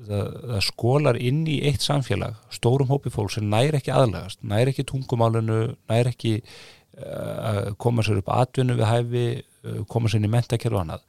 [0.09, 4.75] það, það skólar inn í eitt samfélag stórum hópi fólk sem næri ekki aðlagast næri
[4.75, 5.61] ekki tungumálinu
[5.91, 9.27] næri ekki uh, að koma sér upp atvinnu við hæfi,
[9.67, 11.05] uh, koma sér inn í mentakerfi og annað,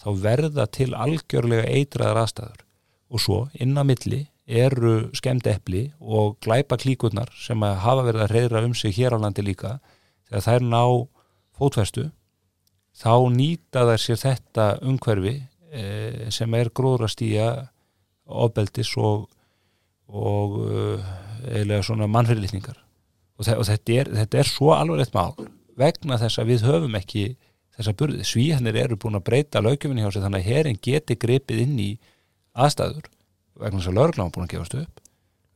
[0.00, 2.62] þá verða til algjörlega eitraðar aðstæður.
[3.10, 8.34] Og svo inn á milli eru skemmt epli og glæpa klíkurnar sem hafa verið að
[8.34, 9.78] reyðra um sig hér á landi líka.
[10.28, 10.82] Þegar þær ná
[11.58, 12.08] fótvestu
[12.96, 15.36] þá nýta þær sér þetta umhverfi
[15.70, 17.50] eh, sem er gróðrastýja
[18.30, 19.26] ofbeldis og,
[20.06, 21.08] og uh,
[21.50, 22.76] eiginlega svona mannfyrirlitningar.
[23.40, 25.34] Og, og þetta, er, þetta er svo alvarlegt mál
[25.80, 27.24] vegna þess að við höfum ekki
[27.80, 31.62] þessa burði, svíhannir eru búin að breyta lögjöfinni hjá sig þannig að herin geti gripið
[31.64, 31.90] inn í
[32.54, 33.08] aðstæður
[33.60, 35.00] vegna þess að lögreglan var búin að gefast upp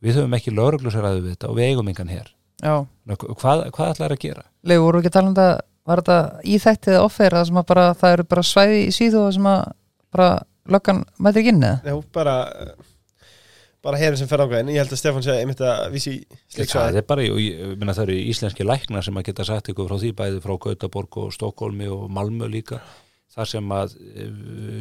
[0.04, 2.32] við höfum ekki lögreglusræðu við þetta og við eigum engan hér
[2.64, 2.74] Já,
[3.10, 4.44] hvað, hvað ætlar að gera?
[4.64, 7.68] Legu, voru ekki að tala um þetta var þetta í þættið offer það sem að
[7.70, 9.62] bara, það eru bara svæði í síðu sem að
[10.14, 10.28] bara
[10.72, 11.96] löggan mætir ekki inn eða?
[13.84, 16.14] Bara herin sem fer ágæðin, ég held að Stefán sé einmitt að vísi
[16.56, 19.98] Það er bara, ég minna það eru íslenski læknar sem að geta sagt ykkur frá
[20.00, 22.80] því bæði frá Gautaborg og Stokkólmi og Malmö líka.
[23.34, 23.96] Þar sem að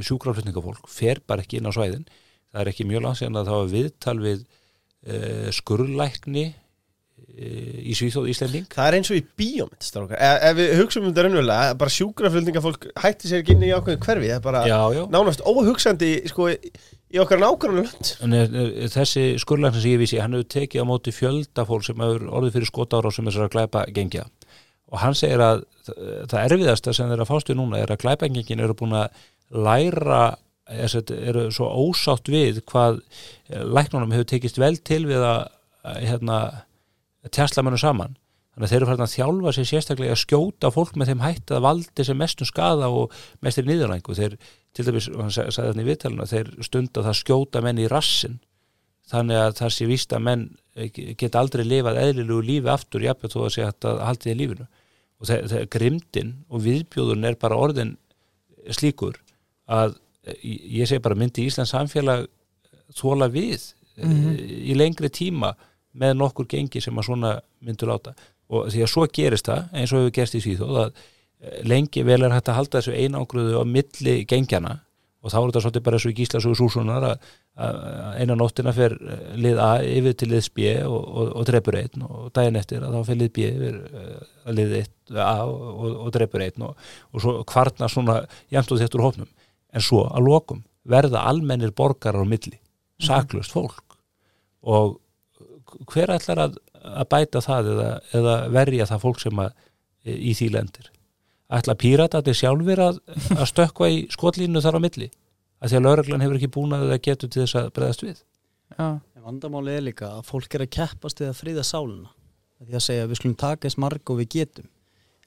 [0.08, 2.06] sjúkraflutningafólk fer bara ekki inn á svæðin.
[2.54, 7.96] Það er ekki mjög langt síðan að það var viðtal við uh, skurrlækni uh, í
[7.98, 10.20] Svíþóð Íslanding Það er eins og í bíómynd, strákar.
[10.20, 14.04] Ef, ef við hugsaum um þetta raunverulega, bara sjúkraflutningafólk hætti sér ekki inn í ákveðin
[14.06, 16.52] hverfi það er bara Já, já, nánast óhugsandi sko,
[17.14, 17.90] í okkar nákvæmlega
[18.26, 22.02] er, er, þessi skurrlækni sem ég vísi, hann hefur tekið á móti fjölda fólk sem
[22.02, 24.26] hefur orðið fyrir skotára sem þessar að glæpa gengja
[24.94, 28.76] og hann segir að það- erfiðasta sem þeir að fástu núna er að glæpengingin eru
[28.78, 29.14] búin að
[29.54, 30.24] læra
[30.74, 33.02] að eru svo ósátt við hvað
[33.52, 35.42] eh, læknunum hefur tekist vel til við að,
[36.08, 36.38] hérna,
[37.30, 38.16] tjastla mönnu saman
[38.54, 41.56] þannig að þeir eru farin að þjálfa sér sérstaklega að skjóta fólk með þeim hætti
[41.58, 44.36] að valdi sem mestum skada og mestir nýðurlæng og þeir,
[44.78, 48.38] til dæmis, hann sagði þannig í viðtaluna þeir stunda það skjóta menn í rassin
[49.10, 50.46] þannig að það sé víst að menn
[50.78, 54.70] eh, geta aldrei lifað eðlilugu lífi aftur jafnveg þó að sé að haldi í lífinu.
[55.20, 57.94] Og þegar, grimdin og viðbjóðun er bara orðin
[58.72, 59.20] slíkur
[59.72, 59.98] að
[60.28, 60.40] eh,
[60.80, 62.28] ég segi bara myndi Íslands samfélag
[62.94, 65.52] þóla við mm í lengri tíma
[66.02, 68.16] með nokkur gengi sem að svona myndu láta
[68.50, 72.04] og því að svo gerist það eins og hefur gerst í Svíþóð að eh, lengi
[72.08, 74.80] vel er hægt að halda þessu einangruðu á milli gengjana
[75.24, 77.76] og þá er þetta svolítið bara eins og í Gíslasögu Súsunar að að
[78.18, 82.06] eina nóttina fer eh, lið A yfir til liðs B og, og, og drepur einn
[82.08, 85.84] og daginn eftir að þá fer lið B yfir eh, að lið eitt A og,
[85.92, 89.30] og, drepur einn og, svo kvarna svona jæmt og þett úr hópnum.
[89.74, 92.58] En svo að lokum verða almennir borgarar á milli,
[93.02, 94.00] saklust fólk.
[94.66, 94.98] Og
[95.94, 97.88] hver ætlar að, að bæta það eða,
[98.20, 99.54] eða verja það fólk sem að
[100.04, 100.90] í því lendir.
[101.54, 103.00] Ætla píratarnir sjálfur að,
[103.38, 105.10] að stökkva í skotlínu þar á milli?
[105.64, 108.18] Að því að lauraglan hefur ekki búin að það getur til þess að breðast við.
[108.74, 108.88] Já,
[109.24, 112.10] En Vandamáli er líka að fólk er að keppast við að friða sáluna
[112.64, 114.66] því að segja að við skulum taka eins marg og við getum.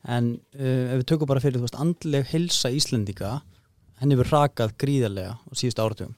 [0.04, 3.32] En uh, ef við tökum bara fyrir þú veist andleg helsa Íslendinga
[4.00, 6.14] henni hefur rakað gríðarlega á síðustu áratugum.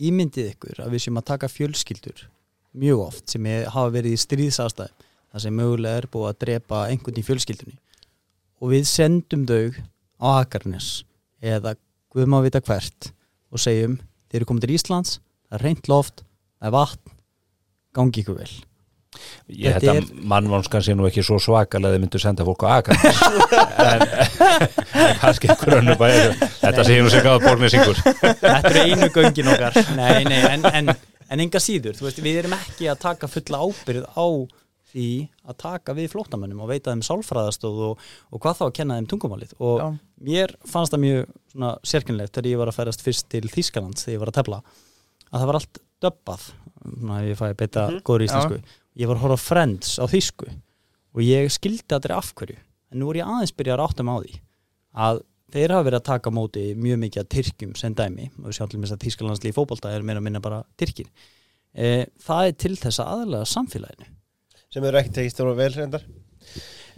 [0.00, 2.26] Ímyndið ykkur að við séum að taka fjölskyldur
[2.76, 4.92] mjög oft sem er, hafa verið í stríðsastæð
[5.30, 7.78] þar sem mögulega er búið að drepa einhvern í fjölskyldunni.
[8.60, 9.76] Og við sendum þau
[10.20, 10.90] á Akarnes
[11.40, 11.76] eða
[12.12, 13.12] guðum að vita hvert
[13.50, 16.24] og segjum þeir eru komið til Íslands, það er reynt loft
[16.60, 17.14] það er vatn,
[17.96, 18.50] gangi ykkur vel.
[19.50, 23.22] Ég Þetta að mannvonskan sé nú ekki svo svakalega þið myndu senda fólk á Akarnes
[23.90, 24.04] en,
[24.94, 26.28] en kannski grunnu bara
[26.60, 29.80] þetta sé nú sem gáða borgnesingur Þetta eru einu göngin okkar.
[29.98, 30.92] Nei, nei, en, en,
[31.30, 34.26] en enga síður þú veist, Við erum ekki að taka fulla ábyrð á
[34.90, 35.04] því
[35.46, 38.00] að taka við flóttamönnum og veita þeim sálfræðastóð og,
[38.34, 39.86] og hvað þá að kenna þeim tungumálið og Já.
[40.26, 41.20] mér fannst það mjög
[41.52, 44.58] svona, sérkynlegt þegar ég var að ferast fyrst til Þýskalands þegar ég var að tefla
[45.30, 46.48] að það var allt döbbað
[46.80, 48.00] Ná, ég fæ að beita Mhm.
[48.08, 48.58] góður íslensku
[48.98, 52.56] ég var að horfa Friends á þýsku og ég skildi að þetta er af hverju
[52.90, 54.32] en nú er ég aðeins byrjað að áttum á því
[55.06, 55.20] að
[55.54, 58.30] þeir hafa verið að taka á móti mjög mikið að Tyrkjum sem dæmi.
[58.42, 61.10] Og til þess að Þýskalandslíf fótbolta er meira að minna bara Tyrkir.
[61.74, 64.10] E, það er til þess að aðlega samfélaginu.
[64.70, 66.06] Sem eru ekki tekist þóra vel reyndar.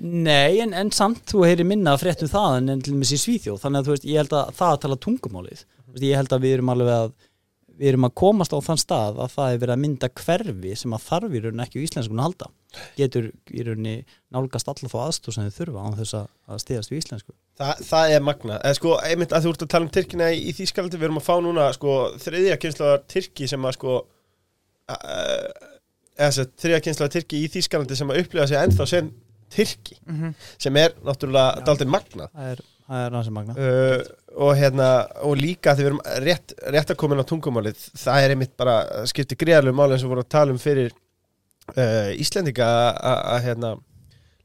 [0.03, 3.13] Nei, en, en samt þú heyri minna að fréttum það en, en til og með
[3.13, 3.61] sér Svíþjóð.
[3.63, 5.67] Þannig að þú veist, ég held að það að tala tungumálið.
[6.01, 7.13] Ég held að við erum alveg að
[7.83, 10.95] við erum að komast á þann stað að það er verið að mynda hverfi sem
[10.95, 12.49] að þarf í rauninni ekki á íslenskunni að halda.
[12.99, 13.95] Getur í rauninni
[14.35, 16.29] nálgast alla þá aðstóð sem þið þurfa án þess að,
[16.63, 19.87] stiðast við íslensku Þa, það er magna, eða sko, einmitt að þú ert að tala
[19.87, 21.93] um Tyrkina í, í Þýskalandi, við erum að fá núna sko,
[22.25, 23.93] þriðja kynslaðar Tyrki sem að sko
[24.93, 29.13] eða þriðja kynslaðar Tyrki í Þýskalandi sem að upplifa sig ennþá sem
[29.53, 30.35] Tyrki, Mhm.
[30.59, 31.65] sem er náttúrulega Já.
[31.69, 34.03] daldið magna Það er það er hansi magna uh,
[34.43, 34.87] og hérna
[35.29, 38.57] og líka þegar við erum rétt, rétt að koma inn á tungumálið það er einmitt
[38.57, 38.77] bara
[39.07, 40.91] skipti greiðalegu máli eins og voru að tala um fyrir
[41.77, 43.75] uh, Íslendinga að- hérna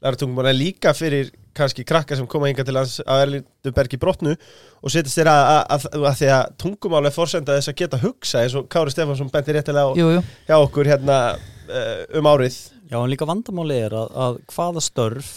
[0.03, 3.99] læra tungumál en líka fyrir kannski krakka sem koma hinga til lands að erlindu bergi
[4.01, 7.79] brotnu og setjast þér að, að, að, að því að tungumál er forsenda þess að
[7.81, 12.01] geta hugsa eins og Kári Stefánsson benti réttilega á jú, jú, hjá okkur hérna uh,
[12.19, 12.57] um árið.
[12.88, 15.34] Já, en líka vandamáli er að, að hvaða störf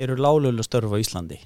[0.00, 1.40] eru lálulega störf á Íslandi?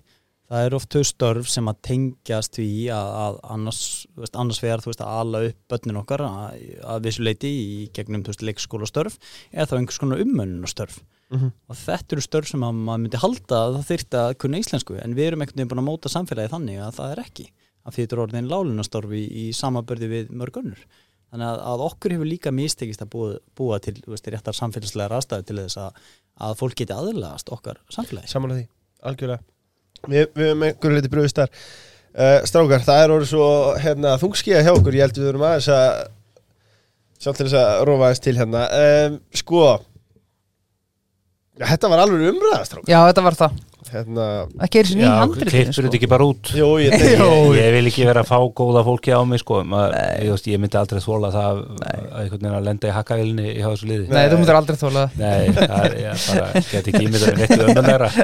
[0.50, 3.82] Það eru oft þau störf sem að tengjast við að, að annars,
[4.18, 7.84] veist, annars vegar þú veist, að ala upp börnin okkar að, að vissu leiti í
[7.94, 9.18] gegnum þú veist, leikskóla störf
[9.52, 10.98] eða þá einhvers konar ummönnuna störf
[11.30, 11.50] Mhm.
[11.70, 14.96] og þetta eru störf sem að maður myndi halda að það þyrfti að kunna íslensku.
[14.98, 17.46] En við erum veginn búin að móta samfélagi þannig að það er ekki.
[17.86, 20.82] Að þetta er orðin lálunastorf í, í samabörði við mörg önnur.
[21.30, 25.46] Þannig að, að okkur hefur líka mistekist að búa, búa til veist, réttar samfélagslega aðstæðu
[25.46, 26.00] til þess að,
[26.42, 28.30] að fólk geti aðlagast okkar samfélagi.
[28.32, 28.66] Samanlega því,
[29.06, 29.46] algjörlega.
[30.08, 31.52] Við, við erum einhverju liti bröðist þar.
[32.10, 35.68] Uh, Strákar, það er orðið svo hérna, þungskiða hjá okkur, ég held við erum aðeins
[35.70, 35.86] að
[37.20, 38.64] sjálf til þess að rófa aðeins til hérna.
[38.80, 39.62] Um, Sko
[41.58, 42.88] Þetta var alveg umræða, strákar.
[42.88, 43.50] Já þetta var það.
[43.90, 44.24] Hérna,
[44.62, 45.82] ekki er þessi Já, nýja handritin klippur sko.
[45.86, 46.44] þetta ekki bara út?
[46.54, 47.00] Jú, ég ég,
[47.58, 49.58] ég vil ekki vera að fá góða fólki á mig sko.
[49.66, 51.58] Maður, ég, veist, ég myndi aldrei þóla það að
[52.60, 54.06] að lenda í hakkavilni í hafa þessu liði.
[54.14, 55.10] Nei, þú mútur aldrei þóla það.
[55.24, 55.92] Nei, það er,
[56.28, 58.06] bara get ekki ímyndað neitt um það meira